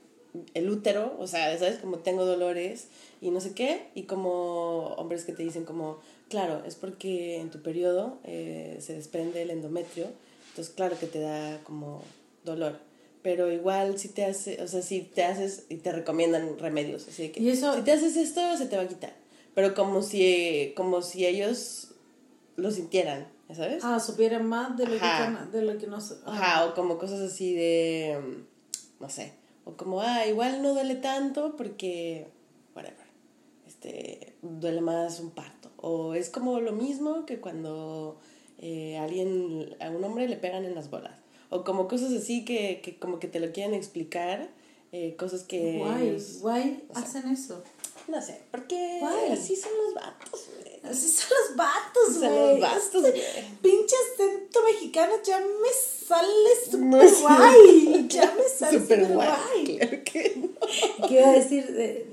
el 0.54 0.70
útero, 0.70 1.14
o 1.18 1.26
sea, 1.26 1.56
¿sabes? 1.58 1.76
Como 1.76 1.98
tengo 1.98 2.24
dolores 2.24 2.88
y 3.20 3.30
no 3.30 3.42
sé 3.42 3.52
qué, 3.52 3.88
y 3.94 4.04
como 4.04 4.94
hombres 4.96 5.24
que 5.24 5.32
te 5.34 5.42
dicen 5.42 5.66
como, 5.66 5.98
claro, 6.30 6.62
es 6.66 6.76
porque 6.76 7.36
en 7.36 7.50
tu 7.50 7.60
periodo 7.60 8.18
eh, 8.24 8.78
se 8.80 8.94
desprende 8.94 9.42
el 9.42 9.50
endometrio, 9.50 10.06
entonces 10.48 10.72
claro 10.74 10.98
que 10.98 11.06
te 11.06 11.20
da 11.20 11.60
como 11.64 12.02
dolor. 12.42 12.78
Pero 13.22 13.52
igual 13.52 13.98
si 13.98 14.08
te 14.08 14.24
hace, 14.24 14.62
o 14.62 14.68
sea, 14.68 14.80
si 14.80 15.02
te 15.02 15.24
haces 15.24 15.66
y 15.68 15.76
te 15.76 15.92
recomiendan 15.92 16.58
remedios, 16.58 17.06
así 17.06 17.28
que 17.28 17.42
Y 17.42 17.50
eso- 17.50 17.74
si 17.74 17.82
te 17.82 17.92
haces 17.92 18.16
esto 18.16 18.56
se 18.56 18.64
te 18.64 18.76
va 18.78 18.84
a 18.84 18.88
quitar. 18.88 19.12
Pero 19.54 19.74
como 19.74 20.00
si, 20.00 20.72
como 20.74 21.02
si 21.02 21.26
ellos 21.26 21.88
lo 22.56 22.70
sintieran, 22.70 23.35
¿ya 23.48 23.54
¿sabes? 23.54 23.84
Ah, 23.84 24.00
supieran 24.00 24.46
más 24.46 24.76
de 24.76 24.84
lo, 24.86 24.92
que, 24.98 25.04
Ajá. 25.04 25.46
de 25.52 25.62
lo 25.62 25.78
que 25.78 25.86
no 25.86 26.00
sé. 26.00 26.14
Ajá, 26.26 26.66
o 26.66 26.74
como 26.74 26.98
cosas 26.98 27.20
así 27.20 27.54
de, 27.54 28.18
mm, 28.20 29.02
no 29.02 29.08
sé, 29.10 29.32
o 29.64 29.72
como, 29.76 30.00
ah, 30.00 30.26
igual 30.26 30.62
no 30.62 30.72
duele 30.74 30.96
tanto 30.96 31.56
porque, 31.56 32.28
whatever, 32.74 33.06
este, 33.66 34.34
duele 34.42 34.80
más 34.80 35.20
un 35.20 35.30
parto. 35.30 35.70
O 35.78 36.14
es 36.14 36.30
como 36.30 36.60
lo 36.60 36.72
mismo 36.72 37.26
que 37.26 37.40
cuando 37.40 38.18
eh, 38.58 38.96
a 38.96 39.04
alguien, 39.04 39.76
a 39.80 39.90
un 39.90 40.02
hombre 40.02 40.28
le 40.28 40.36
pegan 40.36 40.64
en 40.64 40.74
las 40.74 40.88
bolas. 40.90 41.18
O 41.50 41.62
como 41.62 41.86
cosas 41.88 42.12
así 42.12 42.44
que, 42.44 42.80
que 42.82 42.98
como 42.98 43.18
que 43.20 43.28
te 43.28 43.38
lo 43.38 43.52
quieren 43.52 43.74
explicar, 43.74 44.48
eh, 44.92 45.14
cosas 45.16 45.42
que... 45.44 45.78
Guay, 45.78 46.08
ellos- 46.08 46.38
guay, 46.40 46.84
hacen 46.94 47.28
eso. 47.28 47.62
no 48.08 48.20
sé, 48.22 48.40
porque 48.50 48.98
Guay. 49.00 49.32
así 49.32 49.54
son 49.56 49.70
los 49.84 49.94
vatos, 49.94 50.48
güey. 50.62 50.75
Así 50.90 51.08
son 51.08 51.28
los 51.48 51.56
vatos, 51.56 52.14
Son 52.14 52.28
güey. 52.34 52.50
los 52.52 52.60
vatos, 52.60 53.04
Este. 53.04 53.44
Pinche 53.62 53.94
acento 54.14 54.60
mexicano 54.64 55.12
ya 55.24 55.38
me 55.40 55.72
sale 56.06 56.50
súper 56.64 56.80
No 56.80 57.20
guay. 57.20 58.06
Ya 58.08 58.34
me 58.36 58.48
sale 58.48 58.78
Súper 58.80 59.06
guay. 59.06 59.28
guay. 59.28 59.76
Claro 59.78 59.98
que 60.04 60.36
no. 60.36 61.08
¿Qué 61.08 61.14
iba 61.14 61.28
a 61.28 61.32
decir? 61.32 61.72
ver, 61.72 62.06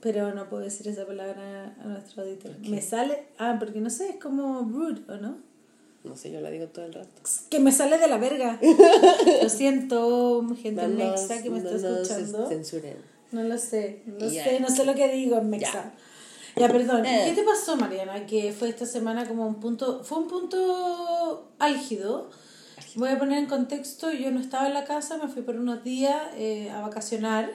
pero 0.00 0.34
no 0.34 0.48
puedo 0.48 0.64
decir 0.64 0.88
esa 0.88 1.06
palabra 1.06 1.76
a 1.80 1.84
nuestro 1.86 2.22
auditor. 2.24 2.52
Me 2.60 2.82
sale. 2.82 3.26
Ah, 3.38 3.56
porque 3.58 3.80
no 3.80 3.88
sé, 3.90 4.08
es 4.10 4.16
como 4.16 4.60
rude, 4.62 5.00
¿o 5.12 5.16
no? 5.16 5.36
No 6.04 6.16
sé, 6.16 6.32
yo 6.32 6.40
la 6.40 6.50
digo 6.50 6.66
todo 6.66 6.84
el 6.84 6.92
rato. 6.92 7.08
Que 7.48 7.60
me 7.60 7.70
sale 7.70 7.96
de 7.98 8.08
la 8.08 8.18
verga. 8.18 8.58
Lo 9.40 9.48
siento, 9.48 10.44
gente 10.60 10.82
No 10.82 10.88
mexa 10.88 11.40
que 11.40 11.48
me 11.50 11.58
está 11.58 11.70
no 11.70 11.78
nos 11.78 12.10
escuchando. 12.10 12.48
censuren. 12.48 12.96
No 13.30 13.42
lo 13.44 13.56
sé, 13.56 14.02
no 14.06 14.28
sé, 14.28 14.58
no 14.60 14.68
sé 14.68 14.84
lo 14.84 14.94
que 14.96 15.08
digo 15.12 15.38
en 15.38 15.48
mexa. 15.50 15.72
Ya, 15.72 15.94
perdón. 16.54 17.04
¿Y 17.04 17.08
Eh. 17.08 17.22
¿Qué 17.26 17.40
te 17.40 17.42
pasó, 17.42 17.76
Mariana? 17.76 18.26
Que 18.26 18.52
fue 18.52 18.68
esta 18.68 18.86
semana 18.86 19.26
como 19.26 19.46
un 19.46 19.60
punto, 19.60 20.02
fue 20.04 20.18
un 20.18 20.28
punto 20.28 21.48
álgido. 21.58 22.30
Voy 22.94 23.08
a 23.08 23.18
poner 23.18 23.38
en 23.38 23.46
contexto, 23.46 24.12
yo 24.12 24.30
no 24.30 24.40
estaba 24.40 24.66
en 24.66 24.74
la 24.74 24.84
casa, 24.84 25.16
me 25.16 25.28
fui 25.28 25.40
por 25.42 25.56
unos 25.56 25.82
días 25.82 26.20
eh, 26.36 26.70
a 26.70 26.82
vacacionar 26.82 27.50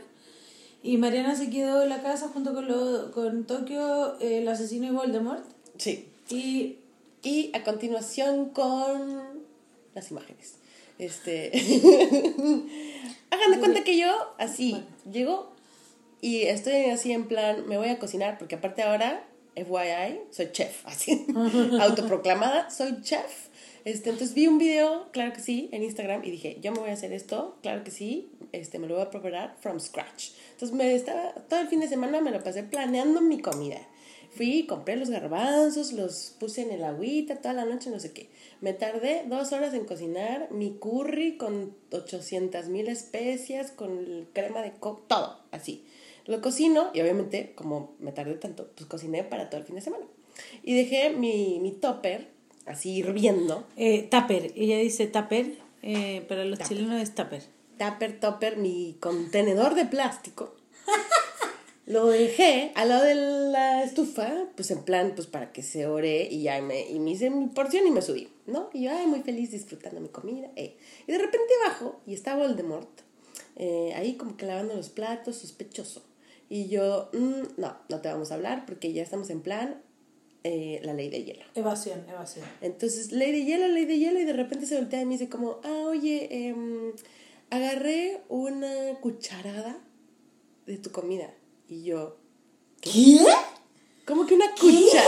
y 0.82 0.98
Mariana 0.98 1.36
se 1.36 1.50
quedó 1.50 1.84
en 1.84 1.90
la 1.90 2.02
casa 2.02 2.30
junto 2.30 2.54
con, 2.54 2.68
lo, 2.68 3.12
con 3.12 3.44
Tokio, 3.46 4.20
eh, 4.20 4.40
el 4.40 4.48
asesino 4.48 4.88
y 4.88 4.92
Voldemort. 4.92 5.44
Sí. 5.78 6.08
Y 6.30 6.78
Y 7.24 7.52
a 7.54 7.64
continuación 7.64 8.50
con 8.50 9.46
las 9.94 10.12
imágenes. 10.12 10.56
Este. 10.98 11.52
Hagan 13.30 13.52
de 13.52 13.60
cuenta 13.60 13.84
que 13.84 13.98
yo, 13.98 14.12
así, 14.40 14.84
llego 15.12 15.52
y 16.22 16.44
estoy 16.44 16.86
así 16.86 17.12
en 17.12 17.28
plan, 17.28 17.68
me 17.68 17.78
voy 17.78 17.90
a 17.90 18.00
cocinar, 18.00 18.38
porque 18.38 18.56
aparte 18.56 18.84
ahora, 18.84 19.26
FYI, 19.56 20.22
soy 20.32 20.52
chef, 20.52 20.82
así, 20.86 21.26
autoproclamada, 21.80 22.70
soy 22.70 23.02
chef. 23.02 23.48
Este, 23.86 24.10
entonces 24.10 24.36
vi 24.36 24.48
un 24.48 24.58
video, 24.58 25.10
claro 25.14 25.32
que 25.32 25.40
sí, 25.40 25.70
en 25.72 25.82
Instagram 25.82 26.22
y 26.26 26.32
dije, 26.32 26.58
yo 26.62 26.74
me 26.74 26.80
voy 26.80 26.90
a 26.90 26.94
hacer 26.94 27.14
esto, 27.14 27.58
claro 27.62 27.86
que 27.86 27.92
sí, 27.92 28.30
este, 28.52 28.80
me 28.80 28.88
lo 28.88 28.96
voy 28.96 29.04
a 29.04 29.10
preparar 29.10 29.56
from 29.62 29.80
scratch. 29.80 30.32
Entonces 30.52 30.76
me 30.76 30.94
estaba, 30.94 31.32
todo 31.48 31.62
el 31.62 31.70
fin 31.70 31.80
de 31.80 31.88
semana 31.88 32.20
me 32.20 32.32
lo 32.32 32.44
pasé 32.44 32.64
planeando 32.64 33.22
mi 33.22 33.40
comida. 33.40 33.80
Fui, 34.32 34.68
compré 34.68 34.98
los 34.98 35.10
garbanzos, 35.10 35.94
los 35.94 36.36
puse 36.38 36.64
en 36.64 36.72
el 36.72 36.84
agüita 36.84 37.38
toda 37.38 37.54
la 37.54 37.66
noche, 37.66 37.90
no 37.90 38.00
sé 38.00 38.12
qué. 38.12 38.30
Me 38.60 38.74
tardé 38.74 39.24
dos 39.28 39.54
horas 39.54 39.74
en 39.74 39.86
cocinar 39.86 40.50
mi 40.52 40.78
curry 40.78 41.38
con 41.38 41.74
800 41.92 42.68
mil 42.68 42.90
especias, 42.90 43.72
con 43.72 44.28
crema 44.34 44.62
de 44.62 44.74
coco, 44.74 45.06
todo, 45.08 45.40
así. 45.52 45.86
Lo 46.28 46.42
cocino 46.42 46.92
y 46.94 47.02
obviamente, 47.02 47.54
como 47.56 47.96
me 48.00 48.12
tardé 48.12 48.34
tanto, 48.36 48.70
pues 48.76 48.86
cociné 48.88 49.24
para 49.24 49.50
todo 49.50 49.60
el 49.62 49.66
fin 49.66 49.76
de 49.76 49.82
semana. 49.82 50.06
Y 50.64 50.76
dejé 50.76 51.10
mi, 51.10 51.60
mi 51.62 51.72
topper 51.72 52.30
así 52.66 52.92
hirviendo. 52.98 53.66
eh, 53.78 54.08
tupper, 54.12 54.52
ella 54.56 54.78
dice 54.78 55.08
tupper, 55.08 55.54
eh, 55.82 56.26
para 56.28 56.44
los 56.46 56.60
chilenos 56.60 57.02
es 57.02 57.16
tupper. 57.16 57.44
Tupper, 57.80 58.20
topper, 58.20 58.58
mi 58.58 58.98
contenedor 59.00 59.74
de 59.76 59.86
plástico. 59.86 60.54
Lo 61.86 62.08
dejé 62.08 62.74
al 62.76 62.90
lado 62.90 63.06
de 63.06 63.16
la 63.16 63.84
estufa, 63.84 64.44
pues 64.58 64.72
en 64.72 64.84
plan, 64.84 65.14
pues 65.16 65.26
para 65.28 65.54
que 65.54 65.64
se 65.64 65.86
ore 65.88 66.28
y 66.30 66.44
ya 66.44 66.62
me, 66.62 66.90
y 66.90 67.00
me 67.00 67.12
hice 67.12 67.30
mi 67.30 67.48
porción 67.48 67.88
y 67.88 67.92
me 67.92 68.02
subí, 68.02 68.28
¿no? 68.46 68.70
Y 68.74 68.84
yo, 68.84 68.92
ay, 68.92 69.08
muy 69.08 69.22
feliz 69.22 69.52
disfrutando 69.52 70.02
mi 70.02 70.10
comida. 70.10 70.50
eh. 70.58 70.76
Y 71.08 71.12
de 71.14 71.18
repente 71.18 71.54
bajo 71.66 72.02
y 72.06 72.14
está 72.14 72.36
Voldemort, 72.36 72.90
eh, 73.56 73.94
ahí 73.96 74.16
como 74.16 74.36
que 74.36 74.46
lavando 74.46 74.76
los 74.76 74.90
platos, 74.90 75.38
sospechoso. 75.38 76.04
Y 76.50 76.68
yo, 76.68 77.10
mm, 77.14 77.60
no, 77.60 77.78
no 77.90 78.02
te 78.02 78.10
vamos 78.10 78.32
a 78.32 78.36
hablar 78.36 78.66
porque 78.66 78.94
ya 78.94 79.04
estamos 79.04 79.30
en 79.30 79.42
plan, 79.42 79.82
eh, 80.44 80.80
la 80.84 80.94
ley 80.94 81.10
de 81.10 81.24
hielo. 81.24 81.44
Evasión, 81.56 82.06
evasión. 82.10 82.46
Entonces, 82.62 83.12
ley 83.12 83.32
de 83.32 83.44
hielo, 83.44 83.68
ley 83.68 83.86
de 83.86 84.00
hielo, 84.00 84.20
y 84.20 84.26
de 84.26 84.34
repente 84.34 84.66
se 84.66 84.78
voltea 84.78 85.02
y 85.02 85.06
me 85.06 85.14
dice 85.14 85.28
como, 85.28 85.60
ah, 85.64 85.84
oye, 85.88 86.48
em, 86.48 86.94
agarré 87.50 88.22
una 88.30 88.96
cucharada 89.02 89.78
de 90.66 90.78
tu 90.78 90.92
comida. 90.92 91.34
Y 91.68 91.84
yo, 91.84 92.18
¿Qué? 92.82 93.26
¿cómo 94.06 94.26
que 94.26 94.36
una 94.36 94.52
cuchara? 94.52 95.04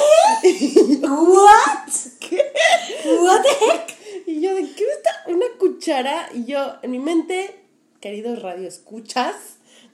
What? 1.02 1.90
What 3.22 3.42
the 3.44 3.66
heck? 3.66 3.98
Y 4.28 4.42
yo, 4.42 4.56
¿de 4.56 4.62
qué 4.74 4.84
está 4.84 5.24
una 5.28 5.46
cuchara? 5.58 6.30
Y 6.34 6.46
yo, 6.46 6.76
en 6.82 6.92
mi 6.92 7.00
mente, 7.00 7.56
queridos 8.02 8.42
radio 8.42 8.68
escuchas, 8.68 9.36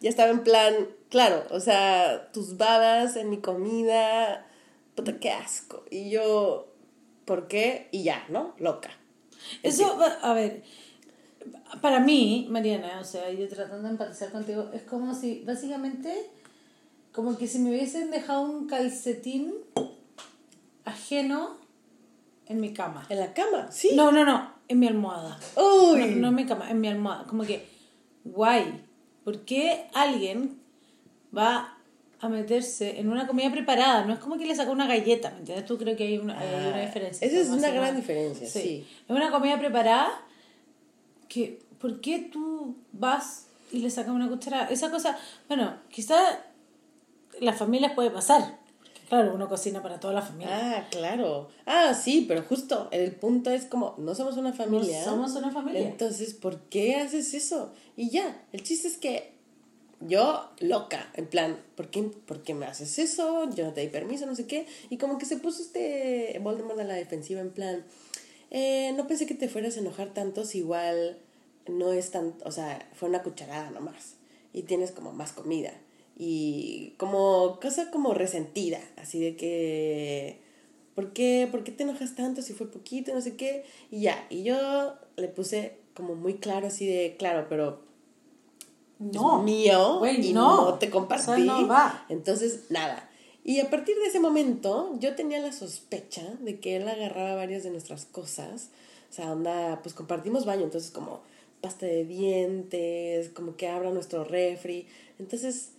ya 0.01 0.09
estaba 0.09 0.31
en 0.31 0.43
plan, 0.43 0.87
claro, 1.15 1.45
o 1.49 1.61
sea, 1.61 2.29
tus 2.33 2.57
babas 2.57 3.15
en 3.15 3.29
mi 3.29 3.37
comida, 3.37 4.45
puta, 4.95 5.17
qué 5.17 5.31
asco. 5.31 5.85
Y 5.89 6.09
yo, 6.09 6.67
¿por 7.23 7.47
qué? 7.47 7.87
Y 7.93 8.03
ya, 8.03 8.25
¿no? 8.27 8.53
Loca. 8.57 8.89
Eso, 9.63 9.97
a 10.21 10.33
ver, 10.33 10.63
para 11.79 12.01
mí, 12.01 12.47
Mariana, 12.49 12.99
o 12.99 13.05
sea, 13.05 13.31
yo 13.31 13.47
tratando 13.47 13.83
de 13.83 13.91
empatizar 13.91 14.29
contigo, 14.29 14.69
es 14.73 14.81
como 14.81 15.15
si, 15.15 15.41
básicamente, 15.45 16.29
como 17.13 17.37
que 17.37 17.47
si 17.47 17.59
me 17.59 17.69
hubiesen 17.69 18.11
dejado 18.11 18.41
un 18.41 18.67
calcetín 18.67 19.53
ajeno 20.83 21.55
en 22.45 22.59
mi 22.59 22.73
cama. 22.73 23.05
¿En 23.07 23.21
la 23.21 23.33
cama? 23.33 23.71
Sí. 23.71 23.91
No, 23.95 24.11
no, 24.11 24.25
no, 24.25 24.51
en 24.67 24.79
mi 24.79 24.87
almohada. 24.87 25.39
Uy. 25.55 26.07
No, 26.15 26.17
no 26.17 26.27
en 26.27 26.35
mi 26.35 26.45
cama, 26.45 26.69
en 26.69 26.81
mi 26.81 26.89
almohada. 26.89 27.23
Como 27.23 27.45
que, 27.45 27.65
guay, 28.25 28.83
¿por 29.23 29.45
qué 29.45 29.87
alguien 29.93 30.64
va 31.35 31.77
a 32.19 32.29
meterse 32.29 32.99
en 32.99 33.09
una 33.09 33.27
comida 33.27 33.51
preparada? 33.51 34.05
No 34.05 34.13
es 34.13 34.19
como 34.19 34.37
que 34.37 34.45
le 34.45 34.55
saca 34.55 34.71
una 34.71 34.87
galleta, 34.87 35.31
¿me 35.31 35.39
entiendes? 35.39 35.65
Tú 35.65 35.77
creo 35.77 35.95
que 35.95 36.03
hay 36.05 36.17
una, 36.17 36.39
hay 36.39 36.69
una 36.69 36.81
diferencia. 36.81 37.27
Ah, 37.27 37.31
Esa 37.31 37.41
es 37.41 37.49
una 37.49 37.69
gran 37.69 37.95
diferencia, 37.95 38.47
sí. 38.47 38.87
Es 39.07 39.09
una 39.15 39.31
comida 39.31 39.59
preparada 39.59 40.09
que, 41.27 41.59
¿por 41.79 42.01
qué 42.01 42.19
tú 42.31 42.75
vas 42.93 43.47
y 43.71 43.79
le 43.79 43.89
sacas 43.89 44.13
una 44.13 44.29
cuchara? 44.29 44.67
Esa 44.69 44.89
cosa, 44.91 45.17
bueno, 45.47 45.75
quizá 45.89 46.15
las 47.39 47.57
familias 47.57 47.93
puede 47.93 48.11
pasar. 48.11 48.57
Claro, 49.09 49.35
uno 49.35 49.47
cocina 49.47 49.83
para 49.83 49.99
toda 49.99 50.13
la 50.13 50.21
familia. 50.23 50.49
Ah, 50.79 50.87
claro. 50.89 51.49
Ah, 51.67 51.93
sí, 51.93 52.25
pero 52.27 52.41
justo 52.41 52.87
el 52.91 53.11
punto 53.11 53.51
es 53.51 53.65
como, 53.65 53.93
no 53.99 54.15
somos 54.15 54.35
una 54.37 54.51
familia. 54.51 54.99
No 54.99 55.05
somos 55.05 55.35
una 55.35 55.51
familia. 55.51 55.81
Entonces, 55.81 56.33
¿por 56.33 56.61
qué 56.61 56.95
haces 56.95 57.33
eso? 57.35 57.71
Y 57.95 58.09
ya, 58.09 58.43
el 58.51 58.63
chiste 58.63 58.87
es 58.87 58.97
que 58.97 59.34
yo, 60.01 60.49
loca, 60.59 61.09
en 61.15 61.27
plan, 61.27 61.57
¿por 61.75 61.89
qué, 61.89 62.03
¿por 62.03 62.43
qué 62.43 62.53
me 62.53 62.65
haces 62.65 62.99
eso? 62.99 63.49
Yo 63.51 63.65
no 63.65 63.73
te 63.73 63.81
di 63.81 63.87
permiso, 63.87 64.25
no 64.25 64.35
sé 64.35 64.45
qué. 64.45 64.67
Y 64.89 64.97
como 64.97 65.17
que 65.17 65.25
se 65.25 65.37
puso 65.37 65.61
este 65.61 66.37
Voldemort 66.41 66.79
a 66.79 66.83
la 66.83 66.95
defensiva, 66.95 67.41
en 67.41 67.51
plan, 67.51 67.83
eh, 68.51 68.93
no 68.95 69.07
pensé 69.07 69.25
que 69.25 69.35
te 69.35 69.49
fueras 69.49 69.77
a 69.77 69.79
enojar 69.79 70.13
tanto 70.13 70.45
si 70.45 70.59
igual 70.59 71.17
no 71.67 71.93
es 71.93 72.11
tan, 72.11 72.35
o 72.43 72.51
sea, 72.51 72.87
fue 72.93 73.09
una 73.09 73.23
cucharada 73.23 73.71
nomás. 73.71 74.15
Y 74.53 74.63
tienes 74.63 74.91
como 74.91 75.11
más 75.11 75.31
comida. 75.33 75.73
Y 76.17 76.93
como 76.97 77.59
cosa 77.61 77.91
como 77.91 78.13
resentida, 78.13 78.79
así 78.97 79.19
de 79.19 79.35
que, 79.35 80.39
¿por 80.93 81.13
qué, 81.13 81.47
¿por 81.51 81.63
qué 81.63 81.71
te 81.71 81.83
enojas 81.83 82.15
tanto 82.15 82.41
si 82.41 82.53
fue 82.53 82.71
poquito, 82.71 83.13
no 83.13 83.21
sé 83.21 83.35
qué? 83.35 83.65
Y 83.91 84.01
ya, 84.01 84.25
y 84.29 84.43
yo 84.43 84.95
le 85.17 85.27
puse 85.27 85.77
como 85.93 86.15
muy 86.15 86.35
claro, 86.35 86.67
así 86.67 86.85
de, 86.85 87.15
claro, 87.17 87.47
pero 87.49 87.84
No. 88.99 89.39
es 89.39 89.43
mío 89.43 90.01
y 90.05 90.33
no. 90.33 90.65
no, 90.65 90.73
te 90.75 90.89
compartí. 90.89 91.31
O 91.31 91.35
sea, 91.35 91.37
no 91.37 91.67
va. 91.67 92.05
Entonces, 92.09 92.65
nada. 92.69 93.09
Y 93.43 93.59
a 93.59 93.69
partir 93.69 93.95
de 93.97 94.07
ese 94.07 94.19
momento, 94.19 94.95
yo 94.99 95.15
tenía 95.15 95.39
la 95.39 95.51
sospecha 95.51 96.23
de 96.39 96.59
que 96.59 96.77
él 96.77 96.87
agarraba 96.87 97.35
varias 97.35 97.63
de 97.63 97.69
nuestras 97.69 98.05
cosas. 98.05 98.69
O 99.11 99.13
sea, 99.13 99.31
onda, 99.31 99.79
pues 99.83 99.93
compartimos 99.93 100.45
baño, 100.45 100.63
entonces 100.63 100.89
como 100.89 101.21
pasta 101.61 101.85
de 101.85 102.05
dientes, 102.05 103.29
como 103.29 103.55
que 103.55 103.67
abra 103.67 103.91
nuestro 103.91 104.23
refri. 104.23 104.87
Entonces, 105.19 105.73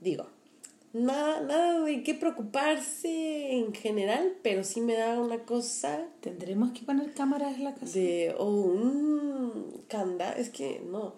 digo, 0.00 0.26
nada, 0.92 1.40
nada 1.40 1.80
de 1.80 2.02
qué 2.02 2.14
preocuparse 2.14 3.52
en 3.52 3.72
general, 3.72 4.34
pero 4.42 4.64
sí 4.64 4.80
me 4.80 4.94
da 4.94 5.18
una 5.20 5.40
cosa 5.40 6.06
¿Tendremos 6.20 6.72
que 6.72 6.84
poner 6.84 7.12
cámaras 7.14 7.56
en 7.56 7.64
la 7.64 7.74
casa? 7.74 7.98
de, 7.98 8.34
o 8.38 8.50
un 8.50 9.82
candado, 9.88 10.36
es 10.36 10.50
que 10.50 10.82
no. 10.90 11.14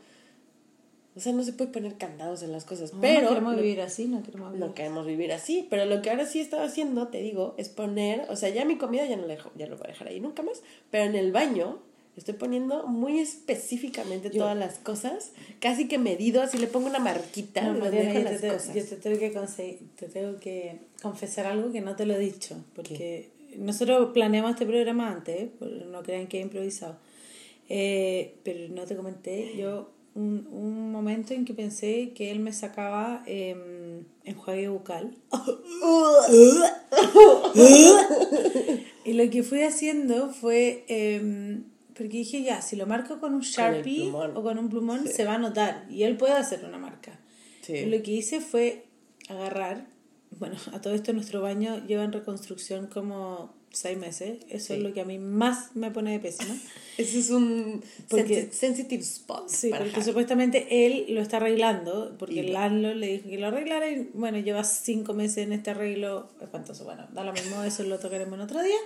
O 1.20 1.22
sea, 1.22 1.32
no 1.34 1.42
se 1.44 1.52
puede 1.52 1.70
poner 1.70 1.96
candados 1.98 2.42
en 2.42 2.50
las 2.50 2.64
cosas, 2.64 2.94
No, 2.94 3.00
pero... 3.02 3.20
no 3.22 3.28
queremos 3.28 3.56
lo- 3.56 3.62
vivir 3.62 3.80
así, 3.82 4.06
no 4.08 4.22
queremos 4.22 4.52
vivir 4.52 4.66
no 4.66 4.74
queremos 4.74 5.06
vivir 5.06 5.32
así, 5.34 5.66
pero 5.68 5.84
lo 5.84 6.00
que 6.00 6.08
ahora 6.08 6.24
sí 6.24 6.40
estaba 6.40 6.64
haciendo, 6.64 7.08
te 7.08 7.20
digo, 7.20 7.54
es 7.58 7.68
poner, 7.68 8.24
o 8.30 8.36
sea, 8.36 8.48
ya 8.48 8.64
mi 8.64 8.78
comida 8.78 9.04
ya 9.04 9.16
no 9.16 9.26
la 9.26 9.34
dejo, 9.34 9.50
ya 9.54 9.66
lo 9.66 9.76
voy 9.76 9.84
a 9.84 9.88
dejar 9.88 10.08
ahí 10.08 10.18
nunca 10.18 10.42
más, 10.42 10.62
pero 10.90 11.04
en 11.04 11.14
el 11.16 11.30
baño 11.30 11.78
estoy 12.16 12.34
poniendo 12.34 12.86
muy 12.86 13.18
específicamente 13.20 14.30
Yo- 14.30 14.38
todas 14.44 14.56
las 14.56 14.78
cosas, 14.78 15.32
casi 15.60 15.88
que 15.88 15.98
medido, 15.98 16.40
así 16.42 16.56
le 16.56 16.66
pongo 16.68 16.86
una 16.88 16.98
marquita 17.00 17.60
No, 17.62 17.78
Mariana, 17.78 17.90
dejo 17.90 18.12
yo, 18.14 18.24
te, 18.24 18.32
las 18.32 18.40
tengo- 18.40 18.54
cosas. 18.54 18.74
yo 18.74 18.84
te 18.84 18.96
tengo 18.96 19.18
que 19.18 19.78
te 19.96 20.08
tengo 20.08 20.40
que 20.40 20.78
confesar 21.02 21.46
algo 21.46 21.70
que 21.70 21.80
no 21.82 21.96
te 21.96 22.06
lo 22.06 22.14
he 22.14 22.18
dicho, 22.18 22.56
porque 22.74 23.28
nosotros 23.56 24.10
planeamos 24.14 24.52
este 24.52 24.64
programa 24.64 25.10
antes, 25.10 25.36
¿eh? 25.42 25.50
No 25.90 26.02
crean 26.02 26.26
que 26.28 26.38
he 26.38 26.40
improvisado. 26.40 26.96
Eh, 27.68 28.34
pero 28.42 28.68
no 28.74 28.84
te 28.84 28.96
comenté, 28.96 29.56
yo 29.56 29.90
un, 30.14 30.46
un 30.50 30.90
momento 30.92 31.34
en 31.34 31.44
que 31.44 31.54
pensé 31.54 32.12
que 32.14 32.30
él 32.30 32.40
me 32.40 32.52
sacaba 32.52 33.22
eh, 33.26 34.02
enjuague 34.24 34.68
bucal. 34.68 35.16
y 39.04 39.12
lo 39.12 39.30
que 39.30 39.42
fui 39.42 39.62
haciendo 39.62 40.30
fue, 40.30 40.84
eh, 40.88 41.60
porque 41.88 42.18
dije 42.18 42.42
ya, 42.42 42.62
si 42.62 42.76
lo 42.76 42.86
marco 42.86 43.20
con 43.20 43.34
un 43.34 43.40
Sharpie 43.40 44.02
plumón. 44.02 44.36
o 44.36 44.42
con 44.42 44.58
un 44.58 44.68
plumón 44.68 45.06
Sí. 45.06 45.12
se 45.12 45.24
va 45.24 45.34
a 45.34 45.38
notar 45.38 45.86
y 45.90 46.02
él 46.04 46.16
puede 46.16 46.34
hacer 46.34 46.64
una 46.64 46.78
marca. 46.78 47.18
Sí. 47.62 47.86
Lo 47.86 48.02
que 48.02 48.10
hice 48.12 48.40
fue 48.40 48.86
agarrar, 49.28 49.86
bueno, 50.38 50.56
a 50.72 50.80
todo 50.80 50.94
esto 50.94 51.12
nuestro 51.12 51.40
baño 51.40 51.84
lleva 51.86 52.04
en 52.04 52.12
reconstrucción 52.12 52.86
como 52.86 53.54
seis 53.72 53.96
meses, 53.96 54.38
eso 54.48 54.74
es 54.74 54.78
Sí. 54.78 54.78
lo 54.80 54.92
que 54.92 55.00
a 55.00 55.04
mí 55.04 55.18
más 55.18 55.76
me 55.76 55.90
pone 55.90 56.10
de 56.12 56.18
pésima. 56.20 56.54
Ese 56.98 57.18
es 57.20 57.30
un 57.30 57.82
Porque- 58.08 58.48
sensi- 58.48 58.52
sensitive 58.52 59.02
spot. 59.02 59.48
Sí, 59.48 59.70
para 59.70 59.82
porque 59.82 59.94
Javi. 59.94 60.04
supuestamente 60.06 60.86
él 60.86 61.06
lo 61.10 61.20
está 61.22 61.36
arreglando, 61.38 62.16
porque 62.18 62.34
Y 62.34 62.38
el 62.40 62.52
landlord 62.52 62.96
le 62.96 63.06
dijo 63.06 63.28
que 63.30 63.38
lo 63.38 63.46
arreglara 63.46 63.88
y 63.90 64.10
bueno, 64.14 64.38
lleva 64.38 64.64
cinco 64.64 65.14
meses 65.14 65.38
en 65.38 65.52
este 65.52 65.70
arreglo 65.70 66.30
espantoso. 66.40 66.84
Bueno, 66.84 67.06
da 67.12 67.22
lo 67.24 67.32
mismo, 67.32 67.62
eso 67.62 67.82
lo 67.84 67.98
tocaremos 67.98 68.34
en 68.34 68.40
otro 68.40 68.62
día. 68.62 68.76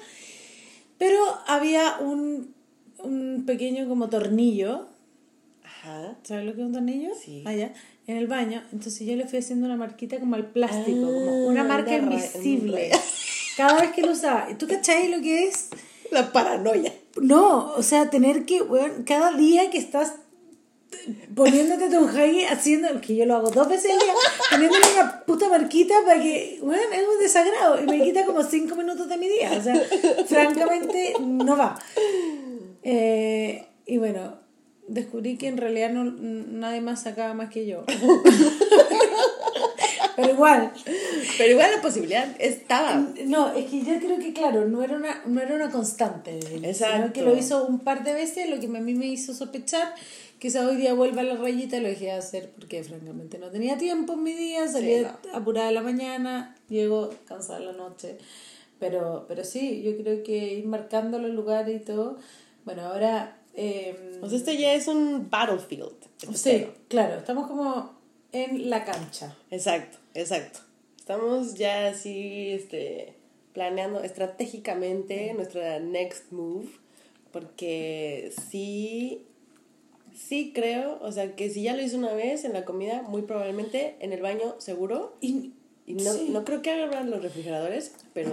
Pero 0.98 1.18
había 1.46 1.98
un, 2.00 2.54
un 2.98 3.44
pequeño 3.46 3.88
como 3.88 4.08
tornillo, 4.10 4.86
Ajá. 5.64 6.16
¿sabes 6.22 6.44
lo 6.46 6.54
que 6.54 6.60
es 6.60 6.66
un 6.66 6.72
tornillo? 6.72 7.10
Sí. 7.20 7.42
Allá, 7.46 7.72
en 8.06 8.16
el 8.16 8.26
baño. 8.26 8.62
Entonces 8.72 9.06
yo 9.06 9.16
le 9.16 9.26
fui 9.26 9.38
haciendo 9.38 9.66
una 9.66 9.76
marquita 9.76 10.20
como 10.20 10.34
al 10.36 10.50
plástico, 10.50 11.00
como 11.00 11.30
Ah, 11.48 11.50
una 11.50 11.64
marca 11.64 11.90
una 11.96 12.10
ra- 12.10 12.14
invisible. 12.14 12.90
Cada 13.56 13.80
vez 13.80 13.92
que 13.92 14.02
lo 14.02 14.12
usaba. 14.12 14.48
¿Tú 14.58 14.66
cachai 14.66 15.08
lo 15.08 15.20
que 15.20 15.48
es? 15.48 15.68
La 16.10 16.32
paranoia. 16.32 16.92
No, 17.20 17.72
o 17.74 17.82
sea, 17.82 18.10
tener 18.10 18.44
que, 18.44 18.62
weón, 18.62 19.04
cada 19.04 19.32
día 19.32 19.70
que 19.70 19.78
estás 19.78 20.14
poniéndote 21.34 21.88
tu 21.90 22.04
enjuague, 22.04 22.46
haciendo, 22.46 23.00
que 23.00 23.16
yo 23.16 23.26
lo 23.26 23.36
hago 23.36 23.50
dos 23.50 23.68
veces 23.68 23.92
al 23.92 23.98
día, 23.98 24.14
poniéndole 24.50 24.84
una 24.94 25.24
puta 25.24 25.48
marquita 25.48 25.94
para 26.04 26.22
que, 26.22 26.58
weón, 26.62 26.92
es 26.92 27.02
un 27.06 27.20
desagrado 27.20 27.82
y 27.82 27.86
me 27.86 28.02
quita 28.02 28.24
como 28.24 28.42
cinco 28.42 28.76
minutos 28.76 29.08
de 29.08 29.16
mi 29.16 29.28
día. 29.28 29.52
O 29.58 29.62
sea, 29.62 29.74
francamente, 30.26 31.14
no 31.20 31.56
va. 31.56 31.78
Eh, 32.82 33.66
y 33.86 33.98
bueno, 33.98 34.38
descubrí 34.88 35.36
que 35.36 35.48
en 35.48 35.56
realidad 35.56 35.90
no, 35.90 36.04
nadie 36.04 36.80
más 36.80 37.02
sacaba 37.02 37.34
más 37.34 37.50
que 37.50 37.66
yo. 37.66 37.84
Pero 40.16 40.30
igual, 40.32 40.72
Pero 41.38 41.50
igual 41.52 41.70
la 41.74 41.82
posibilidad 41.82 42.28
estaba. 42.38 43.06
no, 43.26 43.52
es 43.52 43.66
que 43.66 43.80
yo 43.82 43.98
creo 43.98 44.18
que, 44.18 44.32
claro, 44.32 44.66
no 44.68 44.82
era 44.82 44.96
una, 44.96 45.22
no 45.26 45.40
era 45.40 45.54
una 45.54 45.70
constante. 45.70 46.32
de 46.32 46.56
él, 46.56 46.64
Exacto. 46.64 46.96
Sino 46.96 47.12
que 47.12 47.22
lo 47.22 47.36
hizo 47.36 47.66
un 47.66 47.80
par 47.80 48.04
de 48.04 48.14
veces, 48.14 48.48
lo 48.48 48.60
que 48.60 48.66
a 48.66 48.80
mí 48.80 48.94
me 48.94 49.06
hizo 49.06 49.34
sospechar. 49.34 49.94
Quizá 50.38 50.66
hoy 50.68 50.76
día 50.76 50.92
vuelva 50.94 51.22
a 51.22 51.24
la 51.24 51.36
rayita 51.36 51.78
lo 51.78 51.88
dejé 51.88 52.06
de 52.06 52.12
hacer 52.12 52.50
porque, 52.50 52.82
francamente, 52.84 53.38
no 53.38 53.50
tenía 53.50 53.78
tiempo 53.78 54.12
en 54.14 54.22
mi 54.22 54.32
día. 54.34 54.68
Salía 54.68 55.18
apurada 55.32 55.68
en 55.68 55.74
la 55.74 55.82
mañana, 55.82 56.56
llego 56.68 57.10
cansada 57.26 57.60
la 57.60 57.72
noche. 57.72 58.18
Pero, 58.78 59.24
pero 59.28 59.44
sí, 59.44 59.82
yo 59.82 59.96
creo 59.96 60.22
que 60.22 60.54
ir 60.54 60.66
marcando 60.66 61.18
los 61.18 61.30
lugares 61.30 61.80
y 61.80 61.84
todo. 61.84 62.18
Bueno, 62.64 62.82
ahora. 62.82 63.38
Eh, 63.54 64.18
sea, 64.28 64.36
este 64.36 64.56
ya 64.58 64.74
es 64.74 64.88
un 64.88 65.30
battlefield. 65.30 65.94
este 66.22 66.36
sí, 66.36 66.66
claro, 66.88 67.18
estamos 67.18 67.46
como 67.46 67.94
en 68.32 68.68
la 68.68 68.84
cancha. 68.84 69.34
Exacto, 69.50 69.98
exacto. 70.14 70.60
Estamos 70.98 71.54
ya 71.54 71.88
así, 71.88 72.50
este, 72.52 73.14
planeando 73.52 74.02
estratégicamente 74.02 75.32
nuestra 75.34 75.78
next 75.80 76.32
move, 76.32 76.66
porque 77.32 78.32
sí, 78.50 79.26
sí 80.14 80.52
creo, 80.54 80.98
o 81.02 81.12
sea, 81.12 81.36
que 81.36 81.50
si 81.50 81.62
ya 81.62 81.76
lo 81.76 81.82
hizo 81.82 81.98
una 81.98 82.14
vez 82.14 82.44
en 82.44 82.52
la 82.54 82.64
comida, 82.64 83.02
muy 83.02 83.22
probablemente 83.22 83.96
en 84.00 84.12
el 84.12 84.22
baño 84.22 84.54
seguro, 84.58 85.14
Y, 85.20 85.52
y 85.86 85.94
no, 85.94 86.12
Sí. 86.14 86.28
no 86.30 86.44
creo 86.46 86.62
que 86.62 86.70
hagan 86.70 87.10
los 87.10 87.22
refrigeradores, 87.22 87.94
pero, 88.14 88.32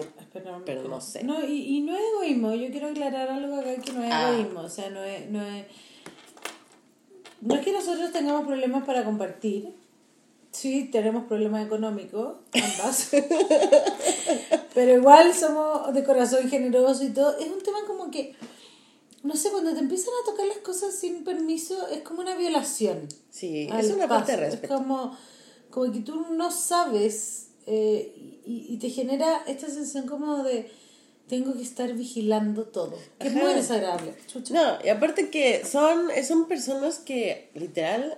pero 0.66 0.84
no 0.88 1.02
sé. 1.02 1.24
No, 1.26 1.46
y, 1.46 1.78
y 1.78 1.82
no 1.82 1.94
es 1.98 2.02
egoísmo, 2.14 2.54
yo 2.56 2.70
quiero 2.72 2.88
aclarar 2.88 3.28
algo 3.30 3.56
acá 3.58 3.76
que 3.76 3.92
no 3.92 4.04
es 4.04 4.10
Ah. 4.14 4.32
egoísmo, 4.34 4.62
o 4.62 4.70
sea, 4.70 4.90
no 4.90 5.04
es, 5.04 5.30
no 5.30 5.46
es... 5.46 5.66
No 7.42 7.56
es 7.56 7.62
que 7.66 7.74
nosotros 7.74 8.12
tengamos 8.14 8.46
problemas 8.46 8.86
para 8.86 9.04
compartir, 9.04 9.74
sí 10.52 10.90
tenemos 10.92 11.26
problemas 11.26 11.66
económicos, 11.66 12.36
ambas, 12.54 13.10
pero 14.74 14.98
igual 14.98 15.34
somos 15.34 15.94
de 15.94 16.04
corazón 16.04 16.50
generoso 16.50 17.04
y 17.04 17.10
todo, 17.10 17.38
es 17.38 17.48
un 17.48 17.62
tema 17.64 17.80
como 17.88 18.12
que, 18.12 18.36
no 19.24 19.36
sé, 19.36 19.50
cuando 19.50 19.74
te 19.74 19.80
empiezan 19.80 20.14
a 20.22 20.32
tocar 20.32 20.46
las 20.48 20.58
cosas 20.58 20.94
sin 20.94 21.24
permiso, 21.24 21.88
es 21.88 22.02
como 22.02 22.22
una 22.22 22.36
violación. 22.36 23.08
Sí, 23.30 23.70
es 23.78 23.92
una 23.92 24.08
falta 24.08 24.34
de 24.34 24.38
respeto. 24.38 24.74
Es 24.74 24.80
como, 24.80 25.18
como 25.70 25.92
que 25.92 26.00
tú 26.00 26.26
no 26.32 26.52
sabes 26.52 27.48
eh, 27.66 28.42
y, 28.46 28.74
y 28.74 28.78
te 28.78 28.90
genera 28.90 29.44
esta 29.48 29.68
sensación 29.68 30.08
como 30.08 30.44
de 30.44 30.70
tengo 31.32 31.54
que 31.54 31.62
estar 31.62 31.94
vigilando 31.94 32.66
todo. 32.66 32.98
Que 33.18 33.30
es 33.30 33.34
muy 33.34 33.54
desagradable. 33.54 34.16
Chucha. 34.28 34.54
No, 34.54 34.86
y 34.86 34.90
aparte 34.90 35.30
que 35.30 35.64
son, 35.66 36.10
son 36.28 36.46
personas 36.50 37.00
que 37.00 37.50
literal 37.54 38.18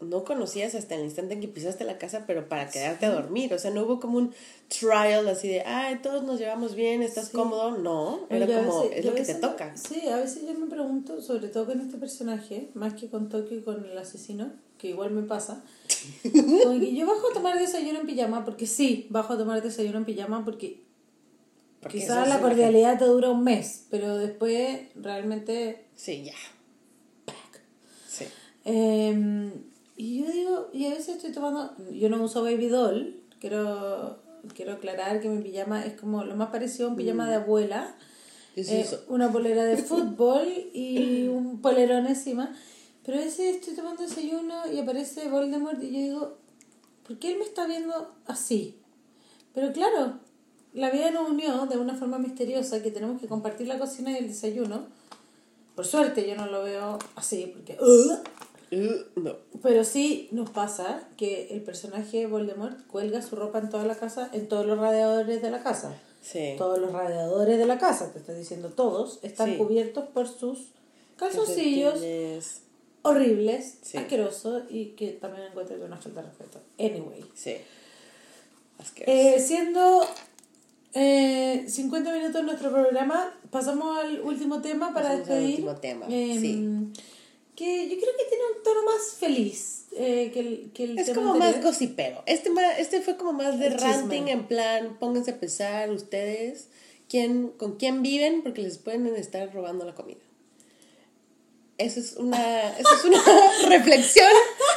no 0.00 0.24
conocías 0.24 0.74
hasta 0.74 0.94
el 0.96 1.04
instante 1.04 1.34
en 1.34 1.40
que 1.40 1.48
pisaste 1.48 1.84
la 1.84 1.98
casa, 1.98 2.24
pero 2.26 2.48
para 2.48 2.68
quedarte 2.68 3.06
a 3.06 3.10
dormir. 3.12 3.52
O 3.54 3.58
sea, 3.58 3.70
no 3.70 3.82
hubo 3.84 4.00
como 4.00 4.18
un 4.18 4.34
trial 4.68 5.26
así 5.28 5.48
de, 5.48 5.62
ay, 5.62 6.00
todos 6.02 6.22
nos 6.24 6.38
llevamos 6.38 6.74
bien, 6.74 7.02
estás 7.02 7.26
Sí. 7.28 7.32
cómodo. 7.32 7.78
No, 7.78 8.26
era 8.30 8.46
como, 8.46 8.82
veces- 8.82 8.98
es 8.98 9.04
lo 9.04 9.14
que 9.14 9.22
te 9.22 9.34
me- 9.34 9.40
toca. 9.40 9.76
Sí, 9.76 10.06
a 10.08 10.16
veces 10.16 10.42
yo 10.46 10.54
me 10.58 10.66
pregunto, 10.66 11.20
sobre 11.22 11.48
todo 11.48 11.66
con 11.66 11.80
este 11.80 11.96
personaje, 11.96 12.70
más 12.74 12.94
que 12.94 13.08
con 13.08 13.28
Tokio 13.28 13.58
y 13.58 13.62
con 13.62 13.84
el 13.84 13.96
asesino, 13.96 14.52
que 14.78 14.88
igual 14.88 15.10
me 15.12 15.22
pasa. 15.22 15.62
como 16.64 16.78
que 16.80 16.94
yo 16.94 17.06
bajo 17.06 17.30
a 17.30 17.34
tomar 17.34 17.58
desayuno 17.58 18.00
en 18.00 18.06
pijama, 18.06 18.44
porque 18.44 18.66
sí, 18.66 19.06
bajo 19.10 19.32
a 19.34 19.38
tomar 19.38 19.62
desayuno 19.62 19.98
en 19.98 20.04
pijama, 20.04 20.44
porque 20.44 20.82
Porque 21.80 21.98
quizás 21.98 22.28
la 22.28 22.40
cordialidad 22.40 22.98
te 22.98 23.04
dura 23.04 23.30
un 23.30 23.44
mes, 23.44 23.86
pero 23.90 24.16
después 24.16 24.80
realmente 24.96 25.84
Sí, 25.94 26.24
ya. 26.24 26.34
Sí. 28.08 28.24
Eh, 28.64 29.52
y 29.96 30.22
yo 30.24 30.30
digo, 30.30 30.68
y 30.72 30.86
a 30.86 30.90
veces 30.90 31.16
estoy 31.16 31.32
tomando, 31.32 31.74
yo 31.92 32.08
no 32.08 32.22
uso 32.22 32.42
baby 32.42 32.68
doll, 32.68 33.20
quiero, 33.40 34.18
quiero 34.54 34.72
aclarar 34.74 35.20
que 35.20 35.28
mi 35.28 35.42
pijama 35.42 35.84
es 35.84 35.98
como 35.98 36.24
lo 36.24 36.34
más 36.36 36.50
parecido 36.50 36.86
a 36.86 36.90
un 36.90 36.96
pijama 36.96 37.28
de 37.28 37.36
abuela, 37.36 37.94
sí 38.54 38.62
Eh, 38.68 38.86
una 39.08 39.30
polera 39.32 39.64
de 39.64 39.76
fútbol 39.90 40.46
y 40.72 41.28
un 41.28 41.60
polerón 41.60 42.06
encima, 42.06 42.54
pero 43.04 43.18
a 43.18 43.20
veces 43.20 43.56
estoy 43.56 43.74
tomando 43.74 44.02
desayuno 44.02 44.70
y 44.72 44.78
aparece 44.78 45.28
Voldemort 45.28 45.82
y 45.82 45.86
yo 45.92 45.98
digo, 45.98 46.38
¿por 47.06 47.18
qué 47.18 47.32
él 47.32 47.38
me 47.38 47.44
está 47.44 47.66
viendo 47.66 48.14
así? 48.26 48.78
Pero 49.52 49.72
claro, 49.72 50.18
la 50.72 50.90
vida 50.90 51.10
nos 51.10 51.28
unió 51.30 51.66
de 51.66 51.76
una 51.78 51.94
forma 51.94 52.18
misteriosa 52.18 52.82
que 52.82 52.90
tenemos 52.90 53.20
que 53.20 53.28
compartir 53.28 53.68
la 53.68 53.78
cocina 53.78 54.10
y 54.10 54.16
el 54.16 54.26
desayuno. 54.28 54.86
Por 55.76 55.84
suerte 55.86 56.26
yo 56.28 56.34
no 56.34 56.46
lo 56.46 56.64
veo 56.64 56.98
así, 57.14 57.52
porque... 57.54 57.76
"Ugh". 57.80 58.18
Uh, 58.74 59.20
no. 59.20 59.36
Pero 59.62 59.84
sí 59.84 60.28
nos 60.32 60.50
pasa 60.50 61.06
que 61.16 61.48
el 61.50 61.62
personaje 61.62 62.26
Voldemort 62.26 62.86
cuelga 62.86 63.22
su 63.22 63.36
ropa 63.36 63.58
en 63.58 63.70
toda 63.70 63.84
la 63.84 63.94
casa, 63.96 64.28
en 64.32 64.48
todos 64.48 64.66
los 64.66 64.78
radiadores 64.78 65.40
de 65.42 65.50
la 65.50 65.62
casa. 65.62 65.94
Sí. 66.22 66.54
Todos 66.58 66.78
los 66.78 66.92
radiadores 66.92 67.58
de 67.58 67.66
la 67.66 67.78
casa, 67.78 68.12
te 68.12 68.18
estoy 68.18 68.36
diciendo 68.36 68.70
todos, 68.70 69.18
están 69.22 69.52
Sí. 69.52 69.56
cubiertos 69.58 70.04
por 70.08 70.26
sus 70.28 70.68
calzoncillos 71.16 72.00
horribles, 73.02 73.78
Sí. 73.82 73.98
asquerosos 73.98 74.62
y 74.70 74.86
que 74.96 75.08
también 75.12 75.46
encuentro 75.48 75.76
que 75.76 75.82
una 75.84 75.98
falta 75.98 76.22
de 76.22 76.28
respeto. 76.28 76.60
Anyway. 76.78 77.24
Sí. 77.34 77.56
Eh, 79.06 79.38
siendo 79.40 80.06
eh, 80.94 81.64
50 81.68 82.12
minutos 82.12 82.42
nuestro 82.44 82.70
programa, 82.70 83.32
pasamos 83.50 83.98
al 83.98 84.20
último 84.20 84.60
tema 84.62 84.92
para 84.94 85.08
Pasamos 85.10 85.28
al 85.30 85.36
despedir. 85.36 85.50
último 85.66 85.76
tema, 85.76 86.06
Em, 86.08 86.40
sí. 86.40 87.02
Que 87.56 87.88
yo 87.88 87.96
creo 87.96 88.12
que 88.18 88.24
tiene 88.28 88.44
un 88.56 88.62
tono 88.64 88.82
más 88.84 89.12
feliz 89.18 89.84
eh, 89.96 90.30
que 90.34 90.40
el, 90.40 90.70
que 90.74 90.84
el 90.84 90.98
Es 90.98 91.06
tema 91.06 91.20
como 91.22 91.34
más 91.36 91.62
gossipero. 91.62 92.22
Este, 92.26 92.50
ma- 92.50 92.76
este 92.78 93.00
fue 93.00 93.16
como 93.16 93.32
más 93.32 93.58
de 93.60 93.68
El 93.68 93.74
chisme. 93.74 93.92
ranting, 93.92 94.28
en 94.28 94.46
plan, 94.46 94.96
pónganse 94.98 95.30
a 95.32 95.38
pensar 95.38 95.90
ustedes 95.90 96.66
quién, 97.08 97.48
con 97.50 97.76
quién 97.76 98.02
viven, 98.02 98.42
porque 98.42 98.60
les 98.62 98.78
pueden 98.78 99.06
estar 99.14 99.52
robando 99.54 99.84
la 99.84 99.94
comida. 99.94 100.18
Eso 101.78 102.00
es 102.00 102.14
una, 102.16 102.70
eso 102.78 102.88
es 102.98 103.04
una 103.04 103.22
reflexión 103.68 104.30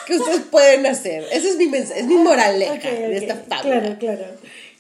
que 0.06 0.18
ustedes 0.18 0.42
pueden 0.52 0.86
hacer. 0.86 1.26
Ese 1.32 1.50
es 1.50 1.58
mi 1.58 1.66
es 1.76 2.06
mi 2.06 2.16
moraleja 2.16 2.90
de 2.90 3.18
esta 3.18 3.36
fábula. 3.38 3.82
Claro, 3.82 3.98
claro. 4.00 4.26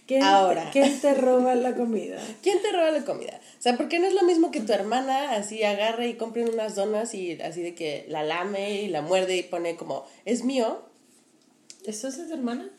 ¿Quién, 0.07 0.23
Ahora. 0.23 0.69
¿Quién 0.71 0.99
te 1.01 1.13
roba 1.13 1.53
la 1.55 1.75
comida? 1.75 2.17
¿Quién 2.41 2.61
te 2.61 2.71
roba 2.71 2.91
la 2.91 3.03
comida? 3.03 3.41
O 3.59 3.61
sea, 3.61 3.75
porque 3.75 3.99
no 3.99 4.07
es 4.07 4.13
lo 4.13 4.23
mismo 4.23 4.51
que 4.51 4.61
tu 4.61 4.71
hermana 4.71 5.33
así 5.33 5.63
agarre 5.63 6.07
y 6.07 6.13
compre 6.13 6.45
unas 6.45 6.75
donas 6.75 7.13
y 7.13 7.39
así 7.41 7.61
de 7.61 7.75
que 7.75 8.05
la 8.07 8.23
lame 8.23 8.81
y 8.81 8.87
la 8.87 9.01
muerde 9.01 9.35
y 9.35 9.43
pone 9.43 9.75
como, 9.75 10.05
es 10.23 10.45
mío. 10.45 10.81
¿Eso 11.85 12.07
es 12.07 12.17
de 12.17 12.25
tu 12.25 12.33
hermana? 12.33 12.71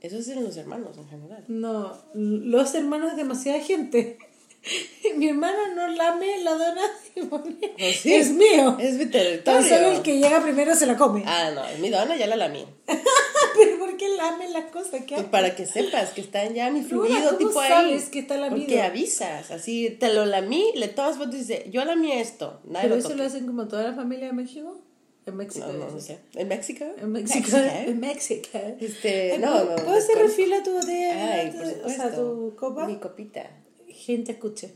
Eso 0.00 0.18
es 0.18 0.26
en 0.28 0.42
los 0.42 0.56
hermanos 0.56 0.98
en 0.98 1.08
general. 1.08 1.44
No, 1.46 1.96
los 2.14 2.74
hermanos 2.74 3.12
es 3.12 3.16
demasiada 3.16 3.60
gente. 3.60 4.18
Mi 5.16 5.28
hermana 5.28 5.74
no 5.74 5.88
lame 5.88 6.38
la 6.42 6.52
dona 6.52 6.82
Pues 7.78 7.96
sí. 7.96 8.14
es 8.14 8.30
mío. 8.30 8.76
Es 8.80 8.94
mi 8.94 9.06
territorio. 9.06 9.62
solo 9.68 9.88
el 9.92 10.02
que 10.02 10.18
llega 10.18 10.40
primero 10.42 10.74
se 10.74 10.86
la 10.86 10.96
come. 10.96 11.22
Ah, 11.26 11.50
no, 11.54 11.64
es 11.66 11.78
mi 11.78 11.90
dona, 11.90 12.16
ya 12.16 12.26
la 12.26 12.36
lamí. 12.36 12.64
Pero 12.86 13.78
¿por 13.78 13.96
qué 13.96 14.08
lamen 14.16 14.52
las 14.52 14.64
cosas? 14.70 15.02
¿Qué 15.06 15.14
Pues 15.16 15.26
para 15.26 15.54
que 15.54 15.66
sepas 15.66 16.10
que 16.10 16.20
está 16.22 16.46
ya 16.50 16.70
mi 16.70 16.82
fluido 16.82 17.16
¿cómo 17.36 17.38
tipo 17.38 17.60
ahí. 17.60 17.68
sabes 17.68 18.08
que 18.08 18.20
está 18.20 18.36
lamido? 18.38 18.64
Porque 18.66 18.80
avisas, 18.80 19.50
así 19.50 19.90
te 19.90 20.12
lo 20.14 20.24
lamí, 20.24 20.72
le 20.74 20.88
tomas 20.88 21.18
fotos 21.18 21.34
y 21.34 21.38
dice, 21.38 21.66
yo 21.70 21.84
lamí 21.84 22.12
esto. 22.12 22.60
Nadie 22.64 22.84
¿Pero 22.88 22.94
lo 22.96 23.00
eso 23.00 23.14
lo 23.14 23.24
hacen 23.24 23.46
como 23.46 23.68
toda 23.68 23.82
la 23.82 23.94
familia 23.94 24.26
de 24.28 24.32
México? 24.32 24.80
En 25.26 25.36
México. 25.36 25.66
No, 25.66 25.72
no, 25.74 25.90
no 25.90 26.00
sé. 26.00 26.18
¿En 26.34 26.48
México? 26.48 26.84
En 26.98 27.12
México. 27.12 27.34
Mexica, 27.38 27.82
En 27.84 28.00
México. 28.00 28.48
Este, 28.80 29.38
no, 29.38 29.52
¿puedo- 29.52 29.64
no. 29.76 29.76
¿Puedo 29.84 29.98
hacer 29.98 30.14
con- 30.16 30.22
refil 30.26 30.52
a 30.54 30.62
tu 30.62 30.72
botella? 30.72 31.32
Ay, 31.34 31.50
por 31.52 31.62
O 31.64 31.68
supuesto. 31.68 32.02
sea, 32.02 32.14
tu 32.14 32.56
copa. 32.56 32.86
Mi 32.86 32.96
copita. 32.98 33.48
Gente, 33.92 34.32
escuche. 34.32 34.66
Es 34.66 34.74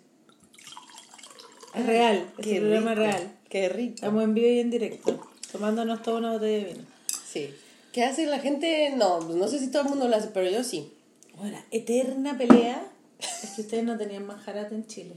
Ay, 1.74 1.82
real. 1.84 2.32
qué 2.36 2.42
Este 2.42 2.60
programa 2.60 2.92
es 2.92 2.98
real. 2.98 3.38
Qué 3.48 3.68
rico. 3.68 3.94
Estamos 3.96 4.24
en 4.24 4.34
vivo 4.34 4.48
y 4.48 4.60
en 4.60 4.70
directo. 4.70 5.20
Tomándonos 5.52 6.02
toda 6.02 6.18
una 6.18 6.32
botella 6.32 6.64
de 6.66 6.72
vino. 6.72 6.84
Sí. 7.26 7.54
¿Qué 7.92 8.04
hace 8.04 8.26
la 8.26 8.38
gente? 8.38 8.92
No, 8.96 9.18
pues 9.20 9.36
no 9.36 9.48
sé 9.48 9.58
si 9.58 9.70
todo 9.70 9.82
el 9.82 9.88
mundo 9.88 10.08
lo 10.08 10.16
hace, 10.16 10.28
pero 10.28 10.50
yo 10.50 10.62
sí. 10.64 10.92
Bueno, 11.36 11.58
eterna 11.70 12.36
pelea. 12.36 12.86
Es 13.18 13.52
que 13.56 13.62
ustedes 13.62 13.84
no 13.84 13.96
tenían 13.96 14.26
manjarate 14.26 14.74
en 14.74 14.86
Chile. 14.86 15.16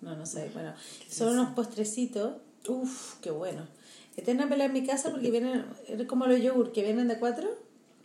No, 0.00 0.14
no 0.16 0.24
sé. 0.26 0.50
Bueno, 0.54 0.74
son 1.08 1.34
unos 1.34 1.50
postrecitos. 1.54 2.36
Uf, 2.68 3.16
qué 3.20 3.30
bueno. 3.30 3.66
Eterna 4.16 4.48
pelea 4.48 4.66
en 4.66 4.72
mi 4.72 4.86
casa 4.86 5.10
porque 5.10 5.30
vienen, 5.30 5.64
es 5.86 6.06
como 6.06 6.26
los 6.26 6.40
yogur 6.40 6.72
que 6.72 6.82
vienen 6.82 7.08
de 7.08 7.18
cuatro. 7.18 7.48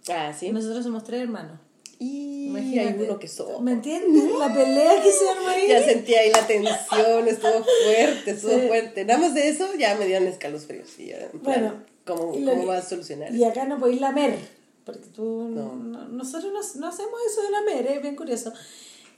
Ah, 0.10 0.34
sí. 0.38 0.52
nosotros 0.52 0.84
somos 0.84 1.04
tres 1.04 1.22
hermanos. 1.22 1.60
Y 2.04 2.48
Imagínate. 2.48 2.80
hay 2.90 3.04
uno 3.08 3.20
que 3.20 3.28
so. 3.28 3.60
¿Me 3.62 3.74
entiendes? 3.74 4.24
La 4.40 4.52
pelea 4.52 5.04
que 5.04 5.12
se 5.12 5.30
arma 5.30 5.52
ahí. 5.52 5.68
Ya 5.68 5.84
sentí 5.84 6.16
ahí 6.16 6.32
la 6.32 6.48
tensión, 6.48 7.28
estuvo 7.28 7.64
fuerte, 7.64 8.32
estuvo 8.32 8.60
Sí. 8.60 8.68
fuerte. 8.68 9.06
Nada 9.06 9.20
más 9.20 9.36
de 9.36 9.48
eso 9.50 9.68
ya 9.78 9.94
me 9.96 10.08
dieron 10.08 10.28
escalofríos. 10.28 10.98
Y 11.00 11.10
ya, 11.10 11.18
en 11.32 11.40
plan, 11.40 11.42
Bueno, 11.44 11.84
¿cómo, 12.04 12.32
cómo 12.32 12.62
que- 12.62 12.66
vas 12.66 12.86
a 12.86 12.90
solucionar 12.90 13.32
Y 13.36 13.44
acá 13.44 13.66
no 13.66 13.78
podéis 13.78 14.02
lamer. 14.02 14.36
Porque 14.84 15.10
tú. 15.14 15.48
No. 15.54 15.76
no- 15.76 16.08
nosotros 16.08 16.52
no, 16.52 16.80
no 16.80 16.88
hacemos 16.88 17.14
eso 17.32 17.44
de 17.44 17.52
lamer, 17.52 17.86
es 17.98 18.02
bien 18.02 18.16
curioso. 18.16 18.50
Bueno, 18.50 18.60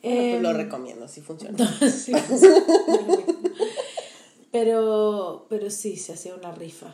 pues 0.02 0.36
Em, 0.36 0.42
lo 0.44 0.52
recomiendo, 0.52 1.08
sí 1.08 1.22
funciona. 1.22 1.80
Sí. 1.90 2.12
pero, 4.52 5.46
pero 5.50 5.70
sí, 5.70 5.96
se 5.98 6.14
hacía 6.14 6.36
una 6.36 6.52
rifa. 6.52 6.94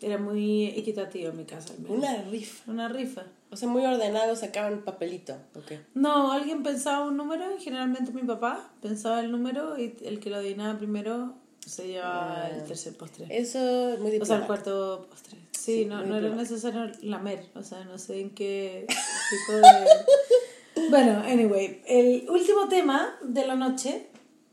Era 0.00 0.18
muy 0.18 0.66
equitativo 0.66 1.30
en 1.30 1.36
mi 1.38 1.44
casa. 1.44 1.72
al 1.72 1.80
menos. 1.80 1.96
Una 1.98 2.22
rifa. 2.22 2.70
Una 2.70 2.88
rifa. 2.88 3.22
O 3.50 3.56
sea, 3.56 3.68
muy 3.68 3.84
ordenado, 3.84 4.36
sacaban 4.36 4.82
papelito. 4.84 5.34
Ok. 5.54 5.72
No, 5.94 6.32
alguien 6.32 6.62
pensaba 6.62 7.06
un 7.06 7.16
número, 7.16 7.56
y 7.56 7.60
generalmente 7.62 8.12
mi 8.12 8.22
papá 8.22 8.70
pensaba 8.82 9.20
el 9.20 9.30
número 9.32 9.78
y 9.78 9.96
el 10.04 10.20
que 10.20 10.28
lo 10.30 10.36
adivinaba 10.36 10.78
primero 10.78 11.34
se 11.64 11.86
llevaba 11.88 12.44
Ah. 12.44 12.50
el 12.50 12.64
tercer 12.64 12.94
postre. 12.96 13.26
Eso 13.30 13.90
es 13.94 14.00
muy 14.00 14.16
O 14.18 14.24
sea, 14.24 14.36
el 14.38 14.46
cuarto 14.46 15.06
postre. 15.10 15.38
Sí, 15.52 15.80
Sí, 15.80 15.84
no, 15.84 16.02
no 16.04 16.16
era 16.16 16.30
necesario 16.34 16.90
lamer. 17.02 17.46
O 17.54 17.62
sea, 17.62 17.84
no 17.84 17.98
sé 17.98 18.20
en 18.20 18.30
qué 18.30 18.86
tipo 19.30 19.58
de... 19.58 19.62
Bueno, 20.90 21.20
anyway, 21.26 21.82
el 21.86 22.30
último 22.30 22.68
tema 22.68 23.18
de 23.22 23.46
la 23.46 23.56
noche. 23.56 24.06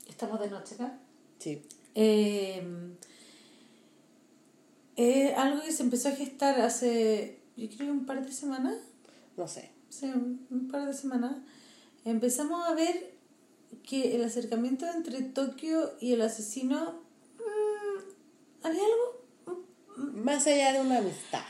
Estamos 0.10 0.40
de 0.40 0.50
noche 0.50 0.76
acá. 0.76 0.98
Sí. 1.38 1.62
Eh, 1.94 2.62
eh, 4.98 5.34
algo 5.36 5.62
que 5.62 5.72
se 5.72 5.84
empezó 5.84 6.10
a 6.10 6.14
gestar 6.14 6.60
hace, 6.62 7.40
yo 7.58 7.68
creo 7.68 7.88
que 7.88 7.92
un 7.92 8.06
par 8.06 8.26
de 8.26 8.32
semanas. 8.32 8.76
No 9.38 9.48
sé. 9.48 9.72
Sí, 9.90 10.08
un 10.08 10.68
par 10.72 10.86
de 10.88 10.94
semanas. 10.94 11.38
Empezamos 12.04 12.68
a 12.68 12.74
ver 12.74 13.16
que 13.84 14.16
el 14.16 14.24
acercamiento 14.24 14.86
entre 14.88 15.22
Tokio 15.22 15.92
y 16.00 16.14
el 16.14 16.22
asesino. 16.22 17.02
mm, 17.38 18.66
había 18.66 18.82
algo. 18.84 19.26
Más 20.14 20.46
allá 20.48 20.74
de 20.74 20.82
una 20.82 20.98
amistad. 21.00 21.44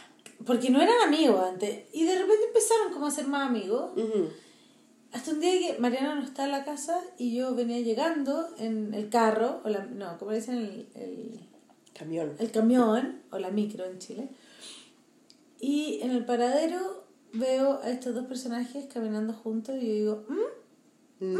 Porque 0.46 0.70
no 0.70 0.82
eran 0.82 1.02
amigos 1.08 1.44
antes. 1.44 1.86
Y 1.94 2.04
de 2.06 2.16
repente 2.20 2.46
empezaron 2.48 2.94
como 2.94 3.08
a 3.08 3.12
ser 3.12 3.28
más 3.28 3.48
amigos. 3.50 3.92
Ujú. 3.98 4.30
Hasta 5.12 5.32
un 5.32 5.40
día 5.40 5.74
que 5.74 5.80
Mariana 5.80 6.16
no 6.16 6.24
está 6.24 6.44
en 6.46 6.52
la 6.52 6.66
casa 6.66 7.02
y 7.18 7.34
yo 7.36 7.56
venía 7.56 7.80
llegando 7.80 8.50
en 8.58 8.94
el 8.94 9.10
carro, 9.10 9.62
o 9.64 9.70
la, 9.70 9.86
no, 9.86 10.18
como 10.18 10.32
dicen, 10.32 10.58
el, 10.58 10.88
el, 10.94 11.40
Camión. 11.94 12.36
el 12.38 12.52
camión, 12.52 13.22
o 13.32 13.40
la 13.40 13.50
micro 13.50 13.86
en 13.86 13.98
Chile. 14.00 14.28
Y 15.68 16.00
en 16.04 16.12
el 16.12 16.26
paradero 16.26 17.06
veo 17.34 17.80
a 17.82 17.90
estos 17.90 18.14
dos 18.14 18.26
personajes 18.28 18.86
caminando 18.94 19.34
juntos 19.34 19.76
y 19.82 19.88
yo 19.88 19.94
digo, 19.94 20.24
"¿Mm? 20.30 21.26
¿Mm? 21.26 21.38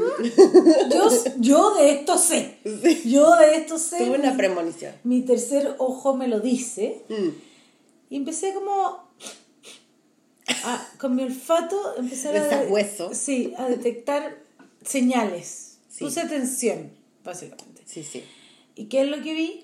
Yo, 0.94 1.10
yo 1.40 1.76
de 1.76 1.92
esto 1.92 2.18
sé. 2.18 2.60
Yo 3.06 3.36
de 3.36 3.56
esto 3.58 3.78
sé. 3.78 3.98
Tuve 4.06 4.18
una 4.20 4.36
premonición. 4.36 4.94
mi 5.04 5.22
tercer 5.22 5.76
ojo 5.78 6.16
me 6.16 6.28
lo 6.28 6.40
dice. 6.40 7.04
Mm. 7.10 7.30
Y 8.10 8.16
empecé 8.18 8.54
como 8.54 9.04
a- 10.64 10.88
con 10.98 11.16
mi 11.16 11.24
olfato 11.24 11.78
De 12.02 12.40
a 12.40 12.50
sabueso. 12.50 13.14
sí, 13.14 13.54
a 13.58 13.68
detectar 13.68 14.38
señales. 14.84 15.78
Puse 16.00 16.22
atención, 16.22 16.92
básicamente. 17.24 17.82
Sí, 17.86 18.04
sí. 18.04 18.24
¿Y 18.76 18.86
qué 18.86 19.02
es 19.04 19.10
lo 19.10 19.22
que 19.24 19.34
vi? 19.34 19.62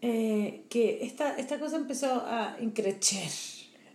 Eh, 0.00 0.64
que 0.68 1.04
esta, 1.04 1.36
esta 1.36 1.58
cosa 1.60 1.76
empezó 1.76 2.06
a 2.26 2.56
increcer. 2.60 3.30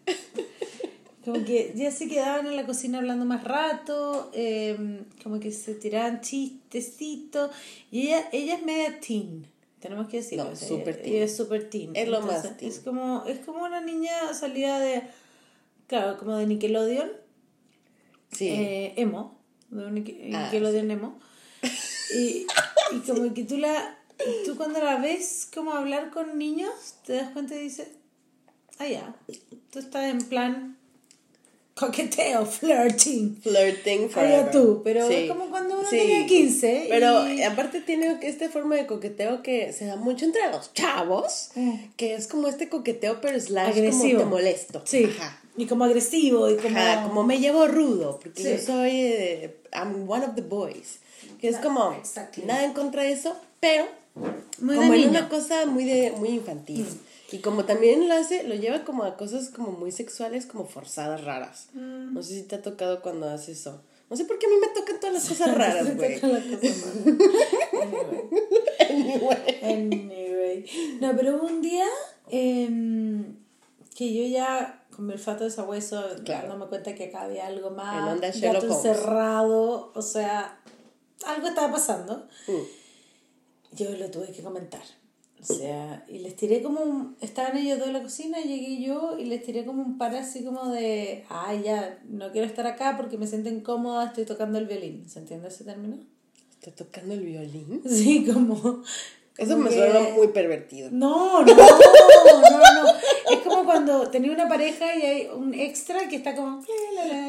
Como 1.26 1.43
que 1.43 1.74
ya 1.76 1.91
se 1.91 2.08
quedaban 2.08 2.47
en 2.47 2.55
la 2.55 2.66
cocina 2.66 2.99
hablando 2.99 3.26
más 3.26 3.43
rato, 3.43 4.32
eh, 4.34 5.01
como 5.22 5.41
que 5.41 5.51
se 5.51 5.76
tiraban 5.76 6.22
chistecitos. 6.22 7.51
Y 7.91 8.08
ella, 8.08 8.30
ella 8.32 8.55
es 8.55 8.64
media 8.64 8.99
teen, 9.01 9.45
tenemos 9.82 10.08
que 10.08 10.18
decirlo. 10.18 10.45
No, 10.45 10.51
o 10.51 10.55
sea, 10.55 10.68
súper 10.70 10.93
ella- 10.95 11.03
teen. 11.03 11.16
ella 11.16 11.26
es 11.26 11.36
súper 11.36 11.70
teen. 11.70 11.95
Es 11.97 12.08
lo 12.08 12.20
Entonces, 12.22 12.43
más 12.51 12.58
teen. 12.58 12.72
Es 12.72 12.80
como, 12.80 13.26
es 13.28 13.39
como 13.39 13.66
una 13.66 13.82
niña 13.82 14.34
salida 14.34 14.80
de, 14.80 15.03
claro, 15.88 16.18
como 16.18 16.38
de 16.38 16.45
Nickelodeon, 16.47 17.12
Sí. 18.32 18.47
eh, 18.47 18.93
emo, 18.95 19.38
de 19.70 19.86
un 19.86 19.95
Nicke- 19.95 20.32
Ah, 20.34 20.43
Nickelodeon 20.45 20.91
emo. 20.91 21.20
Y, 22.16 22.47
y 22.95 22.99
como 23.05 23.34
que 23.34 23.43
tú 23.43 23.58
la, 23.58 23.97
tú 24.45 24.55
cuando 24.55 24.80
la 24.82 24.95
ves 24.97 25.45
como 25.53 25.74
hablar 25.74 26.10
con 26.10 26.38
niños, 26.38 26.72
te 27.05 27.14
das 27.14 27.32
cuenta 27.32 27.53
y 27.55 27.60
dices, 27.64 27.89
ah, 28.80 28.88
ya, 28.88 29.15
tú 29.71 29.80
estás 29.80 30.05
en 30.05 30.19
plan 30.19 30.78
coqueteo, 31.75 32.45
flirting. 32.59 33.38
Flirting 33.41 34.09
forever. 34.09 34.39
Allá 34.41 34.51
tú, 34.51 34.82
pero 34.84 35.07
Sí. 35.07 35.13
es 35.13 35.30
como 35.30 35.49
cuando 35.49 35.80
uno 35.80 35.88
Sí. 35.89 35.97
tenía 35.97 36.25
15. 36.25 36.88
Pero 36.89 37.28
y- 37.32 37.43
aparte 37.43 37.82
tiene 37.82 38.17
esta 38.23 38.49
forma 38.49 38.75
de 38.75 38.88
coqueteo 38.88 39.43
que 39.43 39.71
se 39.73 39.86
da 39.86 39.95
mucho 39.95 40.25
entre 40.25 40.49
los 40.51 40.73
chavos, 40.73 41.49
Mm. 41.55 41.75
que 41.95 42.15
es 42.15 42.28
como 42.28 42.47
este 42.47 42.67
coqueteo 42.69 43.21
pero 43.21 43.39
slash 43.39 43.69
Agresivo. 43.78 44.19
como 44.21 44.36
te 44.38 44.41
molesto. 44.41 44.82
Sí, 44.86 45.05
Ajá. 45.19 45.39
y 45.55 45.65
como 45.67 45.84
agresivo, 45.84 46.49
y 46.49 46.55
como... 46.57 46.78
Ajá, 46.78 47.03
como 47.03 47.23
me 47.23 47.39
llevo 47.39 47.67
rudo, 47.67 48.19
porque 48.23 48.41
Sí. 48.43 48.49
yo 48.49 48.57
soy, 48.73 48.91
eh, 48.91 49.55
I'm 49.73 50.09
one 50.09 50.25
of 50.25 50.34
the 50.36 50.41
boys. 50.41 50.97
Que 51.39 51.49
es 51.49 51.57
como, 51.57 51.95
nada 52.45 52.63
en 52.65 52.73
contra 52.73 53.03
de 53.03 53.11
eso, 53.11 53.36
pero 53.59 53.86
Muy 54.59 54.75
como 54.75 54.93
en 54.95 55.09
una 55.09 55.30
cosa 55.30 55.67
muy 55.67 55.84
de 55.86 56.11
muy 56.17 56.30
infantil. 56.30 56.88
Y 57.32 57.39
como 57.39 57.65
también 57.65 58.07
lo 58.07 58.15
hace, 58.15 58.43
lo 58.43 58.55
lleva 58.55 58.84
como 58.86 59.03
a 59.03 59.17
cosas 59.17 59.49
como 59.49 59.71
muy 59.71 59.91
sexuales, 59.91 60.45
como 60.45 60.65
forzadas, 60.65 61.23
raras. 61.23 61.67
Mm. 61.73 62.13
No 62.13 62.23
sé 62.23 62.36
si 62.36 62.43
te 62.43 62.55
ha 62.55 62.61
tocado 62.61 63.01
cuando 63.01 63.30
hace 63.30 63.51
eso. 63.51 63.82
No 64.09 64.15
sé 64.15 64.23
por 64.23 64.39
qué 64.39 64.45
a 64.45 64.49
mí 64.49 64.55
me 64.61 64.67
tocan 64.69 64.99
todas 65.01 65.13
las 65.15 65.28
cosas 65.28 65.53
raras, 65.53 65.95
güey. 65.97 66.21
Anyway. 68.89 69.59
Anyway. 69.63 70.65
No, 71.01 71.15
pero 71.15 71.36
hubo 71.36 71.47
un 71.47 71.61
día 71.61 71.86
em, 72.30 73.36
que 73.95 74.13
yo 74.13 74.23
ya, 74.28 74.86
con 74.95 75.07
mi 75.07 75.13
olfato 75.13 75.43
de 75.43 75.49
sabueso, 75.51 76.01
Claro. 76.23 76.47
dándome 76.47 76.69
cuenta 76.69 76.95
que 76.95 77.05
acá 77.05 77.23
había 77.23 77.47
algo 77.47 77.69
En 77.69 77.75
más. 77.75 78.13
onda 78.13 78.32
gato 78.32 78.65
encerrado, 78.67 79.91
o 79.93 80.01
sea, 80.01 80.59
algo 81.25 81.47
estaba 81.47 81.71
pasando. 81.71 82.28
Mm. 82.47 83.75
Yo 83.75 83.89
lo 83.91 84.09
tuve 84.09 84.32
que 84.32 84.41
comentar. 84.41 84.82
O 85.39 85.43
sea, 85.53 86.03
y 86.09 86.19
les 86.19 86.35
tiré 86.35 86.61
como 86.61 86.81
un... 86.81 87.15
Estaban 87.21 87.55
ellos 87.57 87.77
dos 87.79 87.88
en 87.88 87.93
la 87.93 88.01
cocina, 88.03 88.39
llegué 88.39 88.81
yo 88.81 89.17
y 89.19 89.25
les 89.25 89.43
tiré 89.43 89.65
como 89.65 89.81
un 89.83 89.97
par 89.97 90.15
así 90.15 90.43
como 90.43 90.69
de... 90.69 91.23
Ay, 91.29 91.61
ya, 91.63 91.99
no 92.09 92.31
quiero 92.31 92.47
estar 92.47 92.65
acá 92.65 92.95
porque 92.97 93.17
me 93.17 93.27
siento 93.27 93.49
incómoda, 93.49 94.07
estoy 94.07 94.25
tocando 94.25 94.57
el 94.57 94.65
violín. 94.65 95.07
¿Se 95.07 95.19
entiende 95.19 95.47
ese 95.49 95.63
término? 95.63 95.97
¿Está 96.59 96.71
tocando 96.83 97.13
el 97.13 97.21
violín? 97.21 97.81
Sí, 97.88 98.25
como... 98.25 98.81
Eso 99.38 99.51
como 99.51 99.65
me 99.65 99.69
que- 99.69 99.75
suena 99.75 99.99
muy 100.15 100.29
pervertido. 100.29 100.89
No, 100.91 101.43
no, 101.43 101.53
no, 101.55 102.83
no. 102.83 102.89
Es 103.31 103.38
como 103.43 103.63
cuando 103.65 104.09
tenía 104.09 104.31
una 104.31 104.47
pareja 104.49 104.95
y 104.95 105.01
hay 105.03 105.27
un 105.27 105.53
extra 105.53 106.07
que 106.09 106.15
está 106.15 106.33
como... 106.35 106.63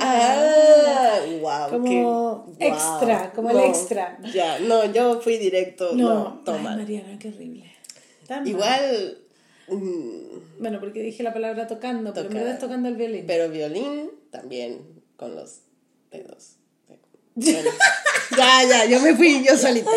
Ah, 0.00 1.18
wow. 1.40 1.70
Como 1.70 2.46
extra, 2.59 3.32
como 3.34 3.50
el 3.50 3.59
extra. 3.59 4.18
Ya, 4.32 4.59
no, 4.61 4.84
yo 4.92 5.20
fui 5.20 5.36
directo. 5.36 5.90
No, 5.94 6.09
No, 6.09 6.40
toma. 6.44 6.70
Ay, 6.70 6.76
Mariana, 6.78 7.18
qué 7.18 7.28
horrible. 7.28 7.64
Igual, 8.45 9.18
mm, 9.68 10.61
Bueno, 10.61 10.81
porque 10.81 11.03
dije 11.03 11.22
la 11.22 11.33
palabra 11.33 11.66
tocando, 11.66 12.12
pero 12.12 12.26
Tocar. 12.26 12.39
verdad 12.41 12.55
es 12.55 12.61
tocando 12.61 12.89
el 12.89 12.97
violín. 12.97 13.24
pero 13.26 13.49
violín 13.51 14.11
también 14.31 14.81
con 15.16 15.35
los 15.35 15.61
dedos. 16.11 16.55
Bueno, 17.41 17.70
ya, 18.37 18.64
ya, 18.68 18.85
yo 18.87 18.99
me 19.01 19.14
fui 19.14 19.45
yo 19.45 19.57
solita. 19.57 19.89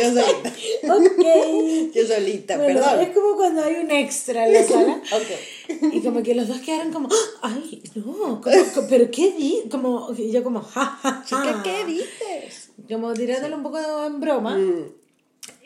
Yo 0.00 0.04
solita. 0.14 0.52
ok. 0.94 1.92
Yo 1.94 2.06
solita, 2.06 2.56
Bueno, 2.56 2.80
perdón. 2.80 3.00
es 3.00 3.08
como 3.10 3.34
cuando 3.36 3.62
hay 3.64 3.74
un 3.76 3.90
extra 3.90 4.46
en 4.46 4.52
la 4.54 4.62
sala. 4.68 5.02
Ok. 5.12 5.92
Y 5.94 6.00
como 6.00 6.22
que 6.22 6.34
los 6.36 6.46
dos 6.46 6.58
quedaron 6.60 6.92
como, 6.92 7.08
ay, 7.42 7.82
no, 7.96 8.40
como, 8.40 8.88
pero 8.88 9.10
qué 9.10 9.32
di, 9.32 9.64
como, 9.68 10.12
y 10.16 10.30
yo 10.30 10.44
como, 10.44 10.62
ja, 10.62 10.84
ja, 11.02 11.24
ja. 11.28 11.62
¿Qué, 11.64 11.70
¿Qué 11.70 11.84
dices? 11.86 12.70
Como 12.88 13.12
tirándolo 13.14 13.56
un 13.56 13.62
poco 13.64 13.78
en 14.06 14.20
broma. 14.20 14.56
Mm, 14.56 14.84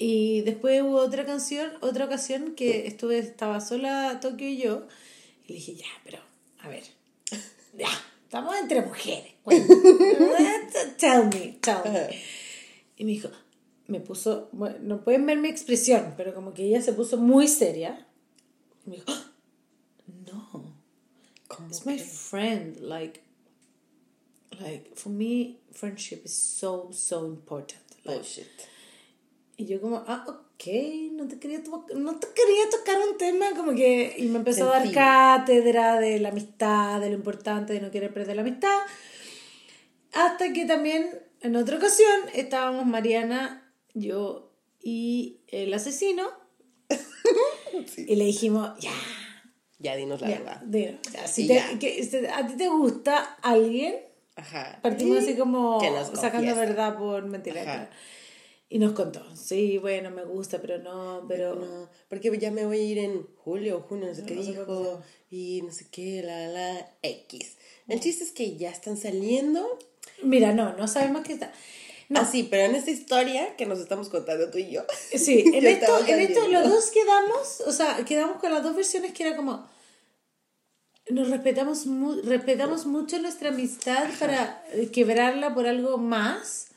Y 0.03 0.40
después 0.40 0.80
hubo 0.80 0.96
otra 0.96 1.26
canción, 1.26 1.72
otra 1.82 2.07
ocasión 2.07 2.55
que 2.55 2.86
estuve, 2.86 3.18
estaba 3.18 3.61
sola 3.61 4.18
Tokio 4.22 4.48
y 4.48 4.57
yo. 4.57 4.86
Y 5.44 5.48
le 5.48 5.55
dije, 5.57 5.74
ya, 5.74 5.84
pero, 6.03 6.18
a 6.61 6.68
ver, 6.70 6.84
ya, 7.78 7.90
estamos 8.24 8.57
entre 8.57 8.80
mujeres. 8.80 9.34
Bueno, 9.44 9.66
tell 10.96 11.24
me, 11.26 11.59
tell 11.61 11.92
me. 11.92 12.18
Y 12.96 13.05
me 13.05 13.11
dijo, 13.11 13.28
me 13.88 14.01
puso, 14.01 14.48
bueno, 14.53 14.78
no 14.80 15.05
pueden 15.05 15.26
ver 15.26 15.36
mi 15.36 15.51
expresión, 15.51 16.14
pero 16.16 16.32
como 16.34 16.55
que 16.55 16.64
ella 16.64 16.80
se 16.80 16.94
puso 16.94 17.18
muy 17.18 17.46
seria. 17.46 18.09
Y 18.86 18.88
me 18.88 18.96
dijo, 18.96 19.09
"Ah, 19.11 19.32
no, 20.32 20.76
¿Cómo 21.46 21.68
it's 21.68 21.84
my 21.84 21.98
friend, 21.98 22.80
like, 22.80 23.20
like, 24.59 24.92
for 24.94 25.12
me, 25.12 25.59
friendship 25.72 26.22
is 26.24 26.32
so, 26.32 26.88
so 26.90 27.26
important. 27.26 27.82
Like, 28.03 28.20
Bullshit. 28.20 28.46
Y 29.61 29.67
yo 29.67 29.81
como, 29.81 30.03
ah, 30.07 30.25
ok, 30.27 30.65
no 31.13 31.29
te 31.29 31.39
quería, 31.39 31.63
to- 31.63 31.85
no 31.97 32.19
te 32.19 32.29
quería 32.29 32.71
tocar 32.71 32.97
un 33.11 33.19
tema 33.19 33.47
como 33.57 33.73
que... 33.75 34.15
Y 34.19 34.27
me 34.29 34.39
empezó 34.39 34.65
a 34.73 34.79
dar 34.79 34.91
cátedra 34.93 36.01
de 36.01 36.19
la 36.19 36.31
amistad, 36.31 37.01
de 37.01 37.09
lo 37.11 37.15
importante 37.15 37.73
de 37.75 37.81
no 37.81 37.91
querer 37.91 38.13
perder 38.13 38.37
la 38.37 38.43
amistad. 38.43 38.79
Hasta 40.13 40.53
que 40.53 40.65
también, 40.65 41.11
en 41.41 41.57
otra 41.57 41.77
ocasión, 41.77 42.09
estábamos 42.35 42.87
Mariana, 42.87 43.71
yo 43.95 44.53
y 44.83 45.41
el 45.49 45.73
asesino. 45.75 46.29
Sí. 47.87 48.05
Y 48.09 48.17
le 48.17 48.25
dijimos, 48.25 48.79
ya, 48.81 48.91
Ya 49.79 49.97
dinos 49.97 50.21
la 50.21 50.29
ya, 50.31 50.39
verdad. 50.39 50.63
si 51.27 51.47
te- 51.47 51.55
ya. 51.55 51.79
que- 51.79 52.29
a 52.35 52.47
ti 52.47 52.55
te 52.57 52.69
gusta 52.69 53.37
alguien, 53.43 53.95
Ajá. 54.37 54.79
Partimos 54.83 55.19
Sí. 55.19 55.25
así 55.31 55.39
como 55.39 55.81
sacando 56.15 56.55
verdad 56.57 56.97
por 56.97 57.25
mentira. 57.27 57.91
Y 58.73 58.79
nos 58.79 58.93
contó, 58.93 59.21
sí, 59.37 59.79
bueno, 59.79 60.11
me 60.12 60.25
gusta, 60.25 60.61
pero 60.61 60.79
no, 60.79 61.25
pero... 61.27 61.57
No, 61.57 61.91
porque 62.09 62.31
ya 62.39 62.53
me 62.53 62.64
voy 62.64 62.79
a 62.79 62.83
ir 62.85 62.99
en 62.99 63.27
julio 63.37 63.79
o 63.79 63.81
junio, 63.83 64.07
no 64.07 64.14
sé 64.14 64.25
qué 64.25 64.37
No 64.37 64.43
dijo, 64.43 65.03
y 65.29 65.62
no 65.62 65.73
sé 65.73 65.89
qué, 65.91 66.23
la, 66.23 66.47
la, 66.47 66.89
X. 67.03 67.57
El 67.89 67.99
chiste 67.99 68.23
es 68.23 68.31
que 68.31 68.57
ya 68.57 68.71
están 68.71 68.97
saliendo. 68.97 69.77
Mira, 70.23 70.53
no, 70.55 70.77
no 70.77 70.87
sabemos 70.87 71.23
qué 71.23 71.33
está. 71.33 71.53
No, 72.09 72.21
Ah, 72.21 72.25
sí, 72.25 72.47
pero 72.49 72.62
en 72.64 72.77
esta 72.77 72.93
historia 72.93 73.57
que 73.57 73.66
nos 73.66 73.81
estamos 73.81 74.09
contando 74.09 74.51
tú 74.53 74.59
y 74.59 74.71
yo. 74.71 74.83
sí, 75.16 75.45
en 75.53 75.66
esto, 75.66 76.07
en 76.07 76.21
esto 76.21 76.47
los 76.49 76.68
dos 76.68 76.91
quedamos, 76.93 77.62
o 77.66 77.73
sea, 77.73 78.05
quedamos 78.05 78.39
con 78.39 78.53
las 78.53 78.62
dos 78.62 78.77
versiones 78.77 79.12
que 79.12 79.27
era 79.27 79.37
como... 79.37 79.68
Nos 81.09 81.29
respetamos, 81.29 81.87
mu- 81.87 82.21
respetamos 82.23 82.87
mucho 82.87 83.18
nuestra 83.18 83.49
amistad 83.49 84.05
para 84.21 84.62
quebrarla 84.93 85.55
por 85.55 85.66
algo 85.66 85.99
más. 85.99 86.68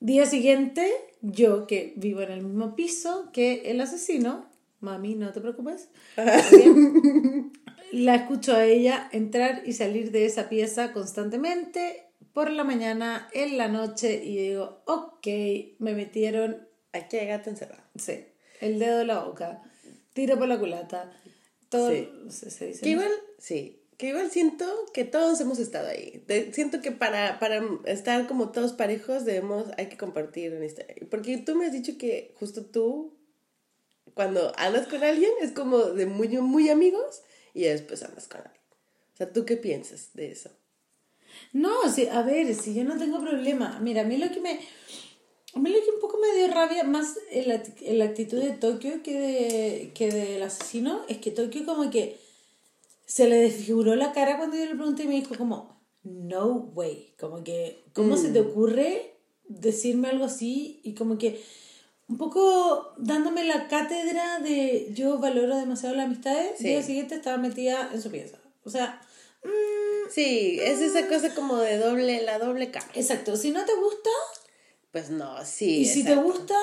Día 0.00 0.24
siguiente, 0.26 0.90
yo 1.20 1.66
que 1.66 1.92
vivo 1.96 2.22
en 2.22 2.30
el 2.32 2.42
mismo 2.42 2.74
piso 2.74 3.30
que 3.32 3.70
el 3.70 3.80
asesino, 3.80 4.46
mami, 4.80 5.14
no 5.14 5.30
te 5.32 5.40
preocupes, 5.40 5.90
Bien. 6.16 7.52
la 7.92 8.14
escucho 8.14 8.54
a 8.56 8.64
ella 8.64 9.08
entrar 9.12 9.62
y 9.66 9.74
salir 9.74 10.10
de 10.10 10.24
esa 10.24 10.48
pieza 10.48 10.92
constantemente 10.92 12.06
por 12.32 12.50
la 12.50 12.64
mañana, 12.64 13.28
en 13.34 13.58
la 13.58 13.68
noche, 13.68 14.22
y 14.24 14.36
digo, 14.36 14.82
ok, 14.86 15.26
me 15.78 15.94
metieron, 15.94 16.66
Aquí 16.92 17.18
hay 17.18 17.26
gato 17.28 17.50
encerrado. 17.50 17.82
sí, 17.96 18.24
el 18.60 18.78
dedo 18.78 19.02
en 19.02 19.06
la 19.08 19.22
boca, 19.24 19.62
tiro 20.14 20.38
por 20.38 20.48
la 20.48 20.58
culata, 20.58 21.12
todo, 21.68 21.90
Sí. 21.90 22.08
se, 22.30 22.50
se 22.50 22.66
dice, 22.68 22.88
igual, 22.88 23.10
sí, 23.38 23.79
que 24.00 24.08
igual 24.08 24.30
siento 24.30 24.64
que 24.94 25.04
todos 25.04 25.38
hemos 25.42 25.58
estado 25.58 25.88
ahí. 25.88 26.24
Siento 26.52 26.80
que 26.80 26.90
para, 26.90 27.38
para 27.38 27.62
estar 27.84 28.26
como 28.26 28.50
todos 28.50 28.72
parejos 28.72 29.26
debemos, 29.26 29.66
hay 29.76 29.90
que 29.90 29.98
compartir 29.98 30.54
una 30.54 30.64
historia. 30.64 30.96
Porque 31.10 31.36
tú 31.36 31.54
me 31.54 31.66
has 31.66 31.72
dicho 31.72 31.98
que 31.98 32.34
justo 32.40 32.64
tú, 32.64 33.12
cuando 34.14 34.54
andas 34.56 34.88
con 34.88 35.04
alguien, 35.04 35.30
es 35.42 35.52
como 35.52 35.80
de 35.80 36.06
muy, 36.06 36.28
muy 36.28 36.70
amigos 36.70 37.20
y 37.52 37.64
después 37.64 38.02
andas 38.02 38.26
con 38.26 38.40
alguien. 38.40 38.62
O 39.12 39.16
sea, 39.18 39.30
¿tú 39.34 39.44
qué 39.44 39.58
piensas 39.58 40.14
de 40.14 40.30
eso? 40.30 40.48
No, 41.52 41.92
sí, 41.92 42.08
a 42.10 42.22
ver, 42.22 42.54
si 42.54 42.72
yo 42.72 42.84
no 42.84 42.96
tengo 42.96 43.20
problema. 43.20 43.80
Mira, 43.82 44.00
a 44.00 44.04
mí 44.04 44.16
lo 44.16 44.30
que 44.32 44.40
me. 44.40 44.60
A 45.52 45.58
mí 45.58 45.68
lo 45.68 45.84
que 45.84 45.90
un 45.90 46.00
poco 46.00 46.16
me 46.16 46.38
dio 46.38 46.48
rabia, 46.48 46.84
más 46.84 47.18
en 47.30 47.48
la, 47.48 47.62
en 47.82 47.98
la 47.98 48.06
actitud 48.06 48.40
de 48.40 48.52
Tokio 48.52 49.02
que, 49.02 49.20
de, 49.20 49.92
que 49.94 50.10
del 50.10 50.42
asesino, 50.42 51.02
es 51.06 51.18
que 51.18 51.32
Tokio 51.32 51.66
como 51.66 51.90
que 51.90 52.18
se 53.10 53.28
le 53.28 53.40
desfiguró 53.40 53.96
la 53.96 54.12
cara 54.12 54.36
cuando 54.38 54.56
yo 54.56 54.66
le 54.66 54.76
pregunté 54.76 55.02
y 55.02 55.08
me 55.08 55.14
dijo 55.16 55.34
como, 55.36 55.80
no 56.04 56.70
way, 56.74 57.12
como 57.18 57.42
que, 57.42 57.82
¿cómo 57.92 58.16
se 58.16 58.28
te 58.30 58.38
ocurre 58.40 59.16
decirme 59.48 60.08
algo 60.10 60.26
así 60.26 60.80
y 60.84 60.94
como 60.94 61.18
que 61.18 61.42
un 62.08 62.18
poco 62.18 62.94
dándome 62.98 63.42
la 63.44 63.66
cátedra 63.66 64.38
de 64.38 64.92
yo 64.94 65.18
valoro 65.18 65.56
demasiado 65.56 65.96
las 65.96 66.06
amistades, 66.06 66.52
Sí. 66.58 66.66
el 66.68 66.70
día 66.74 66.82
siguiente 66.84 67.14
estaba 67.16 67.36
metida 67.36 67.90
en 67.92 68.00
su 68.00 68.12
pieza. 68.12 68.38
O 68.64 68.70
sea, 68.70 69.00
mm, 69.42 70.08
Sí, 70.10 70.58
es 70.60 70.80
esa 70.80 71.08
cosa 71.08 71.34
como 71.34 71.56
de 71.58 71.78
doble, 71.78 72.22
la 72.22 72.38
doble 72.38 72.70
cara. 72.70 72.86
exacto, 72.94 73.36
si 73.36 73.50
no 73.50 73.64
te 73.64 73.74
gusta 73.74 74.10
Pues 74.92 75.10
no, 75.10 75.44
sí. 75.44 75.80
y 75.80 75.84
si 75.86 76.04
te 76.04 76.14
gusta, 76.14 76.54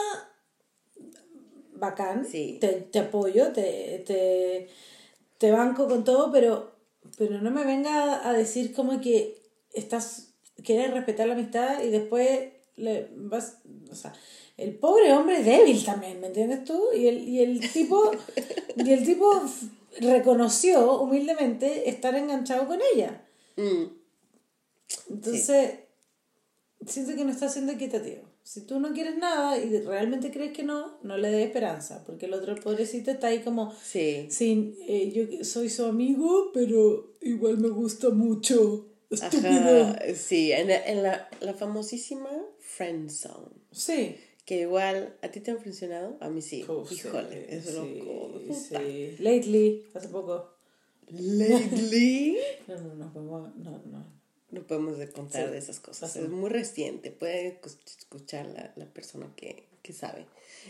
bacán, 1.74 2.26
Sí. 2.26 2.58
te, 2.62 2.68
te 2.70 3.00
apoyo, 3.00 3.52
te, 3.52 4.04
te, 4.06 4.70
te 5.38 5.51
banco 5.51 5.88
con 5.88 6.03
todo, 6.03 6.31
pero, 6.31 6.75
pero 7.17 7.41
no 7.41 7.51
me 7.51 7.63
venga 7.63 8.27
a 8.27 8.33
decir 8.33 8.73
como 8.73 8.99
que 9.01 9.41
estás, 9.73 10.33
quieres 10.63 10.93
respetar 10.93 11.27
la 11.27 11.33
amistad 11.33 11.83
y 11.83 11.89
después 11.89 12.49
le 12.75 13.09
vas, 13.15 13.59
o 13.91 13.95
sea, 13.95 14.13
el 14.57 14.75
pobre 14.75 15.13
hombre 15.13 15.39
es 15.39 15.45
débil 15.45 15.83
también, 15.85 16.19
¿me 16.19 16.27
entiendes 16.27 16.63
tú? 16.63 16.91
Y 16.93 17.07
el, 17.07 17.27
y 17.27 17.41
el 17.41 17.71
tipo, 17.71 18.11
y 18.75 18.91
el 18.91 19.05
tipo 19.05 19.41
reconoció 19.99 21.01
humildemente 21.01 21.89
estar 21.89 22.15
enganchado 22.15 22.67
con 22.67 22.79
ella. 22.93 23.23
Mm, 23.55 23.83
Entonces, 25.09 25.79
siento 26.85 27.15
que 27.15 27.25
no 27.25 27.31
está 27.31 27.49
siendo 27.49 27.71
equitativo. 27.71 28.21
Si 28.48 28.62
tú 28.62 28.80
no 28.80 28.93
quieres 28.93 29.18
nada 29.18 29.58
y 29.58 29.78
realmente 29.82 30.32
crees 30.32 30.54
que 30.54 30.64
no, 30.64 31.00
no 31.04 31.18
le 31.18 31.30
des 31.30 31.48
esperanza, 31.48 32.06
porque 32.06 32.28
el 32.28 32.34
otro 32.34 32.56
pobrecito 32.56 33.12
está 33.12 33.28
ahí 33.28 33.39
como, 33.39 33.74
sí. 33.84 34.28
sin, 34.30 34.74
eh, 34.88 35.12
yo 35.12 35.43
soy 35.43 35.68
su 35.70 35.84
amigo, 35.84 36.52
pero 36.54 37.18
igual 37.22 37.58
me 37.58 37.68
gusta 37.68 38.10
mucho. 38.10 38.88
Estúpido. 39.10 39.82
Ajá, 39.82 40.00
sí, 40.16 40.54
en, 40.54 40.70
la- 40.70 40.86
en 40.86 41.04
la, 41.04 41.30
la 41.41 41.54
famosísima 41.56 42.30
Friend 42.60 43.10
Zone. 43.10 43.52
Sí. 43.74 44.16
Que 44.45 44.62
igual, 44.62 45.18
¿a 45.22 45.28
ti 45.28 45.41
te 45.41 45.52
han 45.52 45.60
funcionado? 45.62 46.16
A 46.22 46.30
mí 46.30 46.41
sí. 46.41 46.64
Uf, 46.70 46.89
Híjole, 46.89 47.48
sí, 47.50 47.56
es 47.58 47.74
loco. 47.74 48.39
sí. 48.54 49.16
Lately, 49.20 49.88
hace 49.93 50.08
poco. 50.08 50.54
Lately. 51.10 52.38
No, 52.70 52.76
no, 52.78 53.12
no, 53.14 53.54
no, 53.58 53.82
no. 53.91 54.16
No 54.50 54.62
podemos 54.66 54.98
de 54.98 55.10
contar 55.12 55.45
Sí, 55.45 55.52
de 55.52 55.58
esas 55.58 55.80
cosas. 55.80 56.16
Es 56.16 56.30
muy 56.30 56.50
reciente. 56.50 57.12
Puede 57.12 57.60
escu- 57.62 57.78
escuchar 57.86 58.45
la, 58.48 58.72
la 58.76 58.86
persona 58.86 59.30
que, 59.36 59.68
que 59.82 59.91
sabe. 59.93 60.26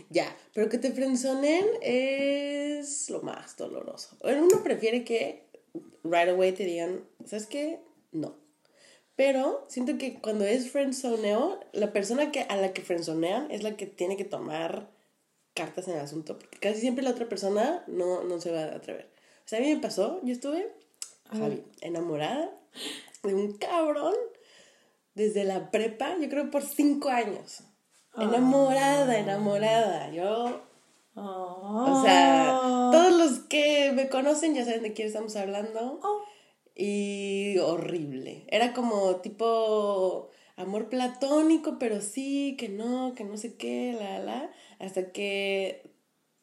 Ya, 0.09 0.35
pero 0.53 0.67
que 0.69 0.77
te 0.79 0.91
frenzonen 0.91 1.63
es 1.81 3.09
lo 3.09 3.21
más 3.21 3.55
doloroso. 3.57 4.17
Uno 4.21 4.63
prefiere 4.63 5.03
que 5.03 5.43
right 6.03 6.29
away 6.29 6.51
te 6.53 6.65
digan, 6.65 7.03
¿sabes 7.25 7.45
qué? 7.45 7.79
No. 8.11 8.35
Pero 9.15 9.65
siento 9.67 9.97
que 9.97 10.19
cuando 10.21 10.45
es 10.45 10.69
frenzoneo, 10.71 11.59
la 11.73 11.91
persona 11.93 12.31
que, 12.31 12.41
a 12.41 12.55
la 12.55 12.73
que 12.73 12.81
frenzonean 12.83 13.49
es 13.51 13.63
la 13.63 13.75
que 13.75 13.87
tiene 13.87 14.15
que 14.17 14.25
tomar 14.25 14.89
cartas 15.55 15.87
en 15.87 15.95
el 15.95 15.99
asunto. 16.01 16.37
Porque 16.37 16.59
casi 16.59 16.79
siempre 16.81 17.03
la 17.03 17.11
otra 17.11 17.27
persona 17.27 17.83
no, 17.87 18.23
no 18.23 18.39
se 18.39 18.51
va 18.51 18.63
a 18.65 18.75
atrever. 18.75 19.09
O 19.45 19.47
sea, 19.47 19.57
a 19.59 19.61
mí 19.61 19.73
me 19.73 19.81
pasó, 19.81 20.19
yo 20.23 20.33
estuve, 20.33 20.67
Javi, 21.31 21.63
enamorada 21.81 22.51
de 23.23 23.33
un 23.33 23.57
cabrón 23.57 24.15
desde 25.13 25.43
la 25.43 25.71
prepa, 25.71 26.15
yo 26.19 26.29
creo 26.29 26.51
por 26.51 26.63
cinco 26.63 27.09
años. 27.09 27.63
Enamorada, 28.17 29.17
enamorada. 29.19 30.11
Yo, 30.11 30.61
o 31.15 32.01
sea, 32.03 32.57
Ah. 32.57 32.89
todos 32.91 33.13
los 33.13 33.39
que 33.47 33.91
me 33.93 34.09
conocen 34.09 34.55
ya 34.55 34.65
saben 34.65 34.83
de 34.83 34.93
quién 34.93 35.07
estamos 35.07 35.35
hablando. 35.35 35.99
Oh. 36.03 36.21
Y 36.75 37.57
horrible. 37.59 38.45
Era 38.49 38.73
como 38.73 39.17
tipo 39.17 40.29
amor 40.55 40.89
platónico, 40.89 41.77
pero 41.79 42.01
sí, 42.01 42.55
que 42.57 42.69
no, 42.69 43.13
que 43.15 43.23
no 43.23 43.37
sé 43.37 43.55
qué, 43.57 43.95
la, 43.97 44.19
la. 44.19 44.51
Hasta 44.79 45.11
que 45.11 45.91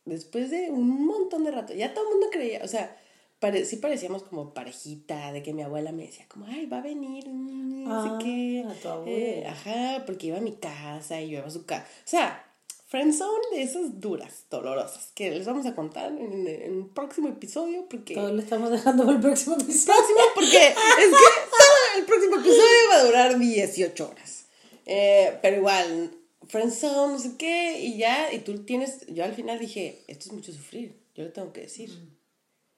después 0.05 0.51
de 0.51 0.71
un 0.71 1.07
montón 1.07 1.45
de 1.45 1.51
rato, 1.53 1.73
ya 1.75 1.95
todo 1.95 2.05
el 2.05 2.11
mundo 2.11 2.27
creía, 2.31 2.61
o 2.65 2.69
sea, 2.69 2.97
pare- 3.45 3.65
sí 3.65 3.77
parecíamos 3.77 4.23
como 4.23 4.55
parejita, 4.55 5.33
de 5.33 5.43
que 5.43 5.53
mi 5.53 5.63
abuela 5.63 5.93
me 5.93 6.07
decía 6.07 6.27
como, 6.29 6.47
ay, 6.47 6.67
va 6.67 6.79
a 6.79 6.83
venir, 6.83 7.29
mm, 7.29 7.85
no 7.85 7.95
Ah, 7.95 8.19
sé 8.19 8.25
qué. 8.25 8.65
tu 8.83 8.89
abuela. 8.89 9.13
Eh, 9.17 9.47
ajá, 9.47 10.05
porque 10.07 10.29
iba 10.29 10.39
a 10.39 10.41
mi 10.41 10.53
casa 10.57 11.21
y 11.21 11.31
yo 11.31 11.39
iba 11.39 11.47
a 11.47 11.51
su 11.51 11.67
casa. 11.67 11.87
O 12.05 12.09
sea, 12.09 12.45
friendzone 12.87 13.45
de 13.53 13.63
esas 13.63 14.01
duras, 14.01 14.45
dolorosas, 14.51 15.11
que 15.15 15.31
les 15.31 15.47
vamos 15.47 15.67
a 15.67 15.75
contar 15.75 16.13
en, 16.13 16.47
en 16.49 16.77
un 16.77 16.89
próximo 16.89 17.29
episodio, 17.29 17.87
porque... 17.91 18.15
Todo 18.15 18.33
lo 18.33 18.41
estamos 18.41 18.71
dejando 18.71 19.05
para 19.05 19.17
el 19.17 19.23
próximo 19.23 19.57
episodio. 19.57 19.95
próximo 19.95 20.21
porque 20.35 20.69
es 20.69 20.75
que 20.75 21.11
todo 21.51 21.99
el 21.99 22.05
próximo 22.05 22.37
episodio 22.37 22.89
va 22.91 22.97
a 22.97 23.05
durar 23.05 23.39
18 23.39 24.09
horas. 24.09 24.47
Eh, 24.87 25.39
pero 25.43 25.57
igual, 25.57 26.11
friendzone, 26.47 27.13
no 27.15 27.19
sé 27.19 27.37
qué, 27.37 27.81
y 27.81 27.97
ya, 27.99 28.33
y 28.33 28.39
tú 28.41 28.65
tienes, 28.65 29.07
yo 29.09 29.25
al 29.25 29.35
final 29.35 29.59
dije, 29.59 30.05
esto 30.09 30.27
es 30.29 30.33
mucho 30.33 30.53
sufrir, 30.53 30.95
yo 31.15 31.25
le 31.25 31.31
tengo 31.31 31.53
que 31.53 31.63
decir. 31.63 31.91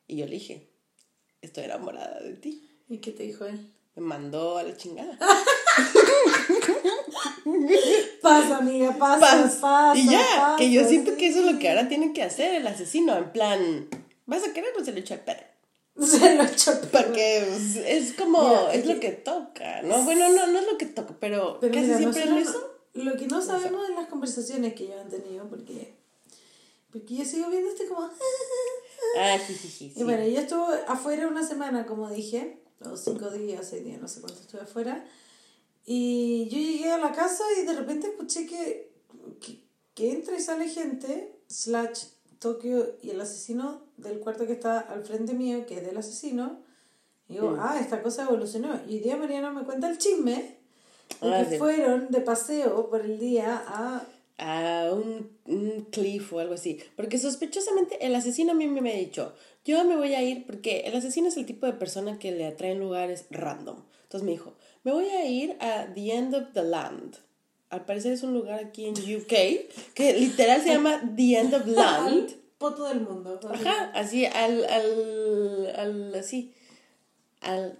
Y 0.06 0.16
yo 0.16 0.26
le 0.26 0.32
dije, 0.32 0.68
estoy 1.42 1.64
enamorada 1.64 2.20
de 2.20 2.34
ti. 2.34 2.68
¿Y 2.88 2.98
qué 2.98 3.10
te 3.12 3.22
dijo 3.24 3.44
él? 3.46 3.72
Me 3.96 4.02
mandó 4.02 4.58
a 4.58 4.62
la 4.62 4.76
chingada. 4.76 5.18
Pasa, 8.22 8.56
amiga, 8.58 8.96
pasa, 8.98 9.58
pasa. 9.60 9.92
y 9.98 10.08
ya, 10.10 10.18
pasa, 10.36 10.56
que 10.58 10.70
yo 10.72 10.84
siento 10.84 11.12
sí. 11.12 11.16
que 11.16 11.28
eso 11.28 11.40
es 11.46 11.52
lo 11.52 11.58
que 11.58 11.68
ahora 11.68 11.88
tiene 11.88 12.12
que 12.12 12.22
hacer 12.22 12.54
el 12.56 12.66
asesino, 12.66 13.16
en 13.16 13.30
plan, 13.30 13.88
¿vas 14.26 14.42
a 14.44 14.52
querer 14.52 14.70
o 14.78 14.84
se 14.84 14.92
le 14.92 15.00
echa 15.00 15.14
el 15.14 15.20
perro? 15.20 15.46
Se 16.00 16.34
lo 16.34 16.42
echó 16.42 16.72
Porque 16.92 17.46
pues, 17.48 17.76
es 17.76 18.12
como, 18.14 18.42
Mira, 18.42 18.74
es 18.74 18.84
lo 18.86 19.00
que- 19.00 19.12
toca, 19.12 19.80
¿no? 19.82 20.02
Bueno, 20.02 20.28
no, 20.30 20.46
no 20.48 20.58
es 20.58 20.66
lo 20.66 20.76
que 20.76 20.86
toca, 20.86 21.14
pero, 21.20 21.58
Pero 21.60 21.72
casi 21.72 21.86
mira, 21.86 21.98
siempre 21.98 22.22
es 22.24 22.30
nosotros 22.30 22.48
eso. 22.54 22.74
no- 22.94 23.04
Lo 23.04 23.16
que 23.16 23.26
no 23.28 23.40
sabemos 23.40 23.88
es 23.88 23.94
las 23.94 24.08
conversaciones 24.08 24.74
que 24.74 24.84
ellos 24.84 25.00
han 25.00 25.08
tenido, 25.08 25.48
porque, 25.48 25.94
porque 26.92 27.14
yo 27.14 27.24
sigo 27.24 27.48
viendo 27.48 27.70
este 27.70 27.86
como... 27.86 28.10
Ah, 29.18 29.38
jijiji, 29.38 29.90
sí. 29.90 29.92
Y 29.96 30.04
bueno, 30.04 30.24
yo 30.26 30.40
estuve 30.40 30.76
afuera 30.88 31.28
una 31.28 31.46
semana, 31.46 31.86
como 31.86 32.10
dije, 32.10 32.60
o 32.84 32.96
cinco 32.96 33.30
días, 33.30 33.66
seis 33.68 33.84
días, 33.84 34.00
no 34.00 34.08
sé 34.08 34.20
cuánto 34.20 34.40
estuve 34.40 34.60
afuera. 34.62 35.04
Y 35.84 36.48
yo 36.50 36.58
llegué 36.58 36.90
a 36.90 36.98
la 36.98 37.12
casa 37.12 37.44
y 37.60 37.64
de 37.66 37.72
repente 37.74 38.08
escuché 38.08 38.46
que, 38.46 38.92
que, 39.40 39.62
que 39.94 40.12
entra 40.12 40.36
y 40.36 40.40
sale 40.42 40.68
gente, 40.68 41.38
slash 41.48 42.04
Tokio 42.38 42.96
y 43.02 43.10
el 43.10 43.20
asesino 43.20 43.82
del 43.96 44.18
cuarto 44.20 44.46
que 44.46 44.52
está 44.52 44.78
al 44.80 45.04
frente 45.04 45.32
mío, 45.32 45.64
que 45.66 45.78
es 45.78 45.86
del 45.86 45.96
asesino. 45.96 46.60
Y 47.28 47.34
digo, 47.34 47.52
Mm. 47.52 47.58
ah, 47.60 47.78
esta 47.80 48.02
cosa 48.02 48.24
evolucionó. 48.24 48.78
Y 48.88 48.94
hoy 48.94 49.00
día 49.00 49.16
Mariana 49.16 49.50
me 49.50 49.64
cuenta 49.64 49.88
el 49.88 49.96
chisme 49.98 50.58
de 51.22 51.34
Ah, 51.34 51.44
que 51.44 51.52
sí. 51.52 51.58
fueron 51.58 52.08
de 52.10 52.20
paseo 52.20 52.90
por 52.90 53.00
el 53.00 53.18
día 53.18 53.64
a... 53.66 54.04
A 54.38 54.90
un, 54.92 55.30
un 55.46 55.86
cliff 55.90 56.32
o 56.32 56.40
algo 56.40 56.54
así. 56.54 56.78
Porque 56.94 57.18
sospechosamente 57.18 58.04
el 58.04 58.14
asesino 58.14 58.52
a 58.52 58.54
mí 58.54 58.66
me 58.66 58.92
ha 58.92 58.96
dicho, 58.96 59.34
yo 59.64 59.84
me 59.84 59.96
voy 59.96 60.14
a 60.14 60.22
ir 60.22 60.44
porque 60.46 60.80
el 60.80 60.94
asesino 60.94 61.28
es 61.28 61.36
el 61.36 61.46
tipo 61.46 61.66
de 61.66 61.72
persona 61.72 62.18
que 62.18 62.32
le 62.32 62.46
atraen 62.46 62.78
lugares 62.78 63.26
random. 63.30 63.82
Entonces 64.02 64.24
me 64.24 64.32
dijo, 64.32 64.54
me 64.84 64.92
voy 64.92 65.06
a 65.06 65.26
ir 65.26 65.56
a 65.60 65.86
The 65.94 66.12
End 66.12 66.34
of 66.34 66.52
the 66.52 66.62
Land. 66.62 67.16
Al 67.70 67.84
parecer 67.84 68.12
es 68.12 68.22
un 68.22 68.34
lugar 68.34 68.60
aquí 68.60 68.86
en 68.86 68.94
UK 68.94 69.94
que 69.94 70.12
literal 70.18 70.62
se 70.62 70.68
llama 70.68 71.02
The 71.16 71.38
End 71.38 71.54
of 71.54 71.66
Land. 71.66 72.36
poto 72.58 72.84
del 72.84 73.00
mundo. 73.00 73.38
Ajá, 73.52 73.90
así 73.94 74.24
al, 74.24 74.64
al, 74.64 75.74
al, 75.76 76.14
así, 76.14 76.54
al, 77.40 77.78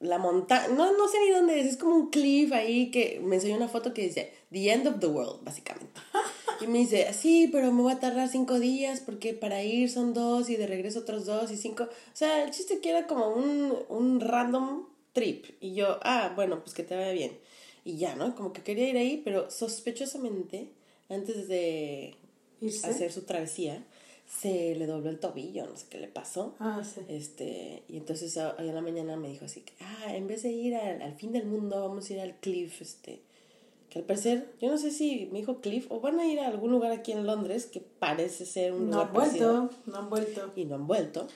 la 0.00 0.18
montaña, 0.18 0.68
no, 0.68 0.96
no 0.96 1.08
sé 1.08 1.18
ni 1.24 1.30
dónde 1.30 1.60
es, 1.60 1.66
es 1.66 1.76
como 1.76 1.94
un 1.94 2.10
cliff 2.10 2.52
ahí 2.52 2.90
que 2.90 3.20
me 3.22 3.36
enseñó 3.36 3.56
una 3.56 3.68
foto 3.68 3.94
que 3.94 4.02
dice, 4.02 4.32
the 4.50 4.70
end 4.70 4.86
of 4.86 5.00
the 5.00 5.06
world, 5.06 5.44
básicamente. 5.44 6.00
Y 6.58 6.68
me 6.68 6.78
dice, 6.78 7.12
sí, 7.12 7.50
pero 7.52 7.70
me 7.70 7.82
voy 7.82 7.92
a 7.92 8.00
tardar 8.00 8.30
cinco 8.30 8.58
días 8.58 9.00
porque 9.00 9.34
para 9.34 9.62
ir 9.62 9.90
son 9.90 10.14
dos 10.14 10.48
y 10.48 10.56
de 10.56 10.66
regreso 10.66 11.00
otros 11.00 11.26
dos 11.26 11.50
y 11.50 11.58
cinco. 11.58 11.84
O 11.84 12.16
sea, 12.16 12.44
el 12.44 12.50
chiste 12.50 12.80
que 12.80 12.88
era 12.88 13.06
como 13.06 13.28
un, 13.28 13.76
un 13.90 14.20
random 14.20 14.86
trip. 15.12 15.44
Y 15.60 15.74
yo, 15.74 15.98
ah, 16.02 16.32
bueno, 16.34 16.60
pues 16.62 16.74
que 16.74 16.82
te 16.82 16.96
vaya 16.96 17.12
bien. 17.12 17.38
Y 17.84 17.98
ya, 17.98 18.16
¿no? 18.16 18.34
Como 18.34 18.52
que 18.52 18.62
quería 18.62 18.88
ir 18.88 18.96
ahí, 18.96 19.20
pero 19.22 19.50
sospechosamente, 19.50 20.70
antes 21.10 21.46
de 21.46 22.16
Irse. 22.60 22.86
hacer 22.86 23.12
su 23.12 23.22
travesía, 23.22 23.84
se 24.28 24.74
le 24.74 24.86
dobló 24.86 25.10
el 25.10 25.18
tobillo, 25.20 25.66
no 25.66 25.76
sé 25.76 25.86
qué 25.88 25.98
le 25.98 26.08
pasó. 26.08 26.54
Ah, 26.58 26.82
sí. 26.84 27.00
Este, 27.08 27.82
y 27.88 27.96
entonces 27.96 28.36
a- 28.38 28.54
hoy 28.58 28.68
en 28.68 28.74
la 28.74 28.80
mañana 28.82 29.16
me 29.16 29.28
dijo 29.28 29.44
así 29.44 29.60
que, 29.62 29.72
ah, 29.80 30.14
en 30.16 30.26
vez 30.26 30.42
de 30.42 30.50
ir 30.50 30.74
al, 30.76 31.00
al 31.02 31.14
fin 31.14 31.32
del 31.32 31.46
mundo, 31.46 31.80
vamos 31.88 32.08
a 32.10 32.12
ir 32.12 32.20
al 32.20 32.34
cliff, 32.36 32.82
este, 32.82 33.20
que 33.88 34.00
al 34.00 34.04
parecer, 34.04 34.52
yo 34.60 34.68
no 34.68 34.78
sé 34.78 34.90
si 34.90 35.28
me 35.32 35.38
dijo 35.38 35.60
cliff 35.60 35.86
o 35.90 36.00
van 36.00 36.18
a 36.18 36.26
ir 36.26 36.40
a 36.40 36.48
algún 36.48 36.72
lugar 36.72 36.90
aquí 36.92 37.12
en 37.12 37.24
Londres 37.26 37.66
que 37.66 37.80
parece 37.80 38.44
ser 38.46 38.72
un 38.72 38.90
No 38.90 38.98
lugar 38.98 39.06
han 39.08 39.12
parecido, 39.14 39.52
vuelto, 39.62 39.76
no 39.86 39.96
han 39.98 40.10
vuelto. 40.10 40.52
y 40.56 40.64
no 40.64 40.74
han 40.74 40.86
vuelto. 40.86 41.28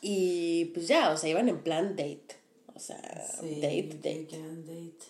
Y 0.00 0.66
pues 0.66 0.86
ya, 0.88 1.10
o 1.10 1.16
sea, 1.16 1.28
iban 1.30 1.48
en 1.48 1.62
plan 1.62 1.90
date. 1.96 2.36
O 2.74 2.78
sea, 2.78 3.26
Sí, 3.40 3.56
date, 3.60 3.88
date. 3.94 4.16
weekend 4.18 4.66
date. 4.66 5.06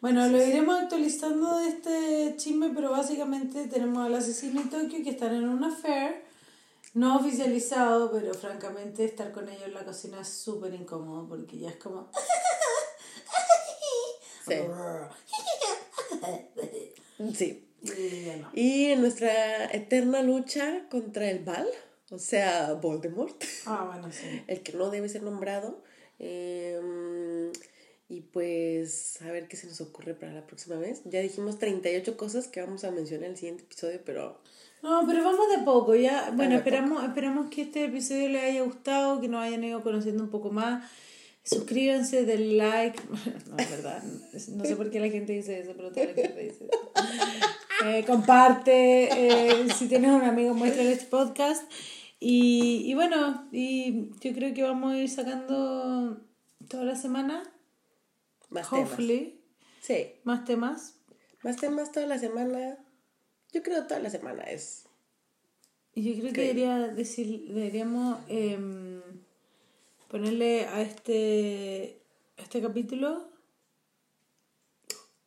Bueno, 0.00 0.26
lo 0.28 0.42
iremos 0.42 0.80
actualizando 0.80 1.58
de 1.58 1.68
este 1.68 2.34
chisme, 2.36 2.70
pero 2.74 2.90
básicamente 2.90 3.66
tenemos 3.66 4.06
al 4.06 4.14
asesino 4.14 4.62
y 4.62 4.64
Tokio 4.64 5.04
que 5.04 5.10
están 5.10 5.34
en 5.34 5.46
una 5.48 5.68
affair, 5.68 6.22
no 6.94 7.18
oficializado, 7.18 8.10
pero 8.10 8.32
francamente 8.32 9.04
estar 9.04 9.30
con 9.30 9.48
ellos 9.48 9.64
en 9.66 9.74
la 9.74 9.84
cocina 9.84 10.22
es 10.22 10.28
súper 10.28 10.72
incómodo 10.74 11.28
porque 11.28 11.58
ya 11.58 11.68
es 11.70 11.76
como... 11.76 12.10
Sí. 14.46 14.54
Sí. 17.34 17.68
Y 17.82 18.24
bueno. 18.24 18.50
Y 18.54 18.86
en 18.86 19.02
nuestra 19.02 19.66
eterna 19.66 20.22
lucha 20.22 20.86
contra 20.90 21.30
el 21.30 21.44
mal, 21.44 21.68
o 22.10 22.18
sea, 22.18 22.72
Voldemort, 22.72 23.40
Ah, 23.66 23.84
bueno, 23.92 24.10
sí. 24.10 24.42
el 24.46 24.62
que 24.62 24.72
no 24.72 24.90
debe 24.90 25.08
ser 25.08 25.22
nombrado. 25.22 25.82
Em, 26.18 27.52
y 28.10 28.22
pues 28.22 29.22
a 29.22 29.30
ver 29.30 29.46
qué 29.46 29.56
se 29.56 29.68
nos 29.68 29.80
ocurre 29.80 30.14
para 30.14 30.32
la 30.32 30.44
próxima 30.46 30.76
vez. 30.76 31.02
Ya 31.04 31.20
dijimos 31.20 31.58
38 31.60 32.16
cosas 32.16 32.48
que 32.48 32.60
vamos 32.60 32.82
a 32.82 32.90
mencionar 32.90 33.26
en 33.26 33.30
el 33.32 33.36
siguiente 33.36 33.62
episodio, 33.62 34.00
pero 34.04 34.40
No, 34.82 35.04
pero 35.06 35.22
vamos 35.22 35.48
de 35.56 35.62
poco, 35.64 35.94
ya. 35.94 36.32
Bueno, 36.34 36.56
esperamos, 36.56 37.04
esperamos 37.04 37.50
que 37.50 37.62
este 37.62 37.84
episodio 37.84 38.28
les 38.28 38.42
haya 38.42 38.62
gustado, 38.62 39.20
que 39.20 39.28
nos 39.28 39.42
hayan 39.44 39.62
ido 39.62 39.82
conociendo 39.82 40.24
un 40.24 40.30
poco 40.30 40.50
más. 40.50 40.90
Suscríbanse, 41.44 42.24
den 42.26 42.58
like. 42.58 43.00
No, 43.48 43.56
es 43.56 43.70
verdad. 43.70 44.02
No 44.02 44.64
sé 44.64 44.74
por 44.76 44.90
qué 44.90 44.98
la 44.98 45.08
gente 45.08 45.32
dice 45.32 45.60
eso, 45.60 45.72
pero 45.76 45.90
toda 45.92 46.06
la 46.06 46.14
gente 46.14 46.40
dice 46.42 46.64
eso. 46.64 46.80
Eh, 47.86 48.04
comparte. 48.06 49.04
eh, 49.10 49.66
si 49.78 49.86
tienes 49.86 50.10
un 50.10 50.22
amigo, 50.22 50.52
muéstrale 50.54 50.92
este 50.92 51.06
podcast. 51.06 51.62
Y, 52.18 52.82
y 52.86 52.94
bueno, 52.94 53.48
y 53.52 54.10
yo 54.20 54.34
creo 54.34 54.52
que 54.52 54.62
vamos 54.64 54.92
a 54.92 54.98
ir 54.98 55.08
sacando 55.08 56.20
toda 56.68 56.84
la 56.84 56.96
semana. 56.96 57.42
Más 58.50 58.68
temas. 58.68 58.88
Hopefully. 58.90 59.40
Sí, 59.80 60.12
Más 60.24 60.44
temas. 60.44 60.96
más 61.42 61.56
temas 61.56 61.90
toda 61.92 62.06
la 62.06 62.18
semana. 62.18 62.78
Yo 63.52 63.62
creo 63.62 63.86
toda 63.86 64.00
la 64.00 64.10
semana 64.10 64.42
es. 64.44 64.84
Y 65.94 66.02
yo 66.14 66.20
creo 66.20 66.32
que 66.32 66.40
debería 66.42 66.76
decir, 66.88 67.48
deberíamos 67.48 68.20
em, 68.28 69.00
ponerle 70.08 70.66
a 70.66 70.82
este, 70.82 72.02
a 72.38 72.42
este 72.42 72.60
capítulo 72.60 73.28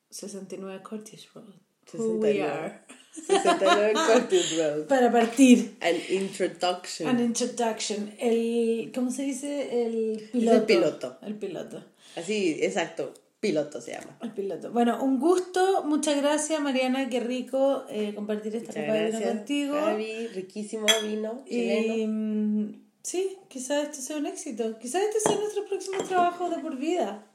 69 0.10 0.82
Curtis 0.84 1.34
Road. 1.34 1.54
Who 1.94 2.20
we 2.20 2.34
69. 2.34 2.42
are. 2.44 2.86
69 3.14 3.94
Curtis 4.14 4.58
Road. 4.58 4.88
Para 4.88 5.12
partir. 5.12 5.76
An 5.82 5.96
introduction. 6.10 7.08
An 7.10 7.20
introduction. 7.20 8.14
El, 8.20 8.92
¿cómo 8.94 9.12
se 9.12 9.24
dice? 9.24 9.86
El 9.86 10.20
el 10.20 10.30
piloto. 10.32 10.66
piloto. 10.66 11.18
El 11.22 11.36
piloto. 11.36 11.84
Así, 12.16 12.58
exacto. 12.62 13.14
Piloto 13.40 13.82
se 13.82 13.92
llama. 13.92 14.18
El 14.22 14.32
piloto. 14.32 14.72
Bueno, 14.72 15.04
un 15.04 15.20
gusto. 15.20 15.84
Muchas 15.84 16.18
gracias, 16.22 16.60
Mariana. 16.62 17.10
Qué 17.10 17.20
rico 17.20 17.86
eh, 17.90 18.14
compartir 18.16 18.56
esta 18.56 18.72
copa 18.74 18.94
de 18.94 19.06
vino 19.08 19.10
gracias. 19.20 19.36
contigo. 19.36 19.76
Javi, 19.82 20.28
riquísimo 20.28 20.86
vino 21.04 21.44
Y 21.46 21.50
chileno. 21.50 22.08
mm, 22.08 22.82
sí, 23.04 23.38
quizás 23.50 23.84
esto 23.84 24.02
sea 24.02 24.18
un 24.18 24.28
éxito. 24.28 24.80
Quizás 24.80 25.02
este 25.04 25.20
sea 25.20 25.36
nuestro 25.38 25.66
próximo 25.66 25.98
trabajo 26.08 26.50
de 26.50 26.60
por 26.60 26.78
vida. 26.78 27.26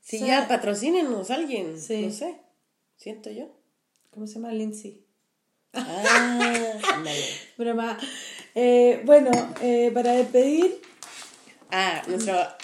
Si 0.00 0.16
o 0.16 0.20
sea- 0.20 0.28
ya 0.42 0.48
patrocínenos 0.48 1.30
alguien. 1.30 1.78
Sí. 1.78 2.06
No 2.06 2.10
sé. 2.10 2.36
Siento 2.96 3.30
yo. 3.30 3.50
¿Cómo 4.18 4.26
se 4.26 4.34
llama? 4.34 4.50
Lindsay. 4.52 5.00
Ah. 5.72 6.74
Broma. 7.56 7.96
Eh, 8.52 9.00
bueno, 9.04 9.30
eh, 9.62 9.92
para 9.94 10.10
despedir, 10.10 10.80
Ah, 11.70 12.02
nuestra, 12.08 12.58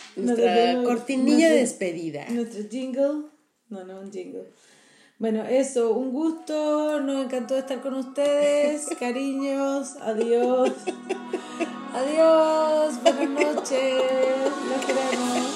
cortinilla 0.85 1.51
de- 1.51 1.59
despedida. 1.59 2.25
nuestro 2.31 2.69
jingle. 2.69 3.27
No, 3.69 3.85
no, 3.85 4.01
un 4.01 4.11
jingle. 4.11 4.51
Bueno, 5.21 5.45
eso, 5.45 5.93
un 5.93 6.11
gusto. 6.11 6.99
Nos 7.01 7.25
encantó 7.25 7.57
estar 7.57 7.81
con 7.81 7.95
ustedes. 7.95 8.87
Cariños. 8.99 9.95
Adiós. 10.01 10.73
Adiós. 11.95 13.01
Buenas 13.01 13.31
noches. 13.31 14.03
Los 14.71 14.85
queremos. 14.87 15.55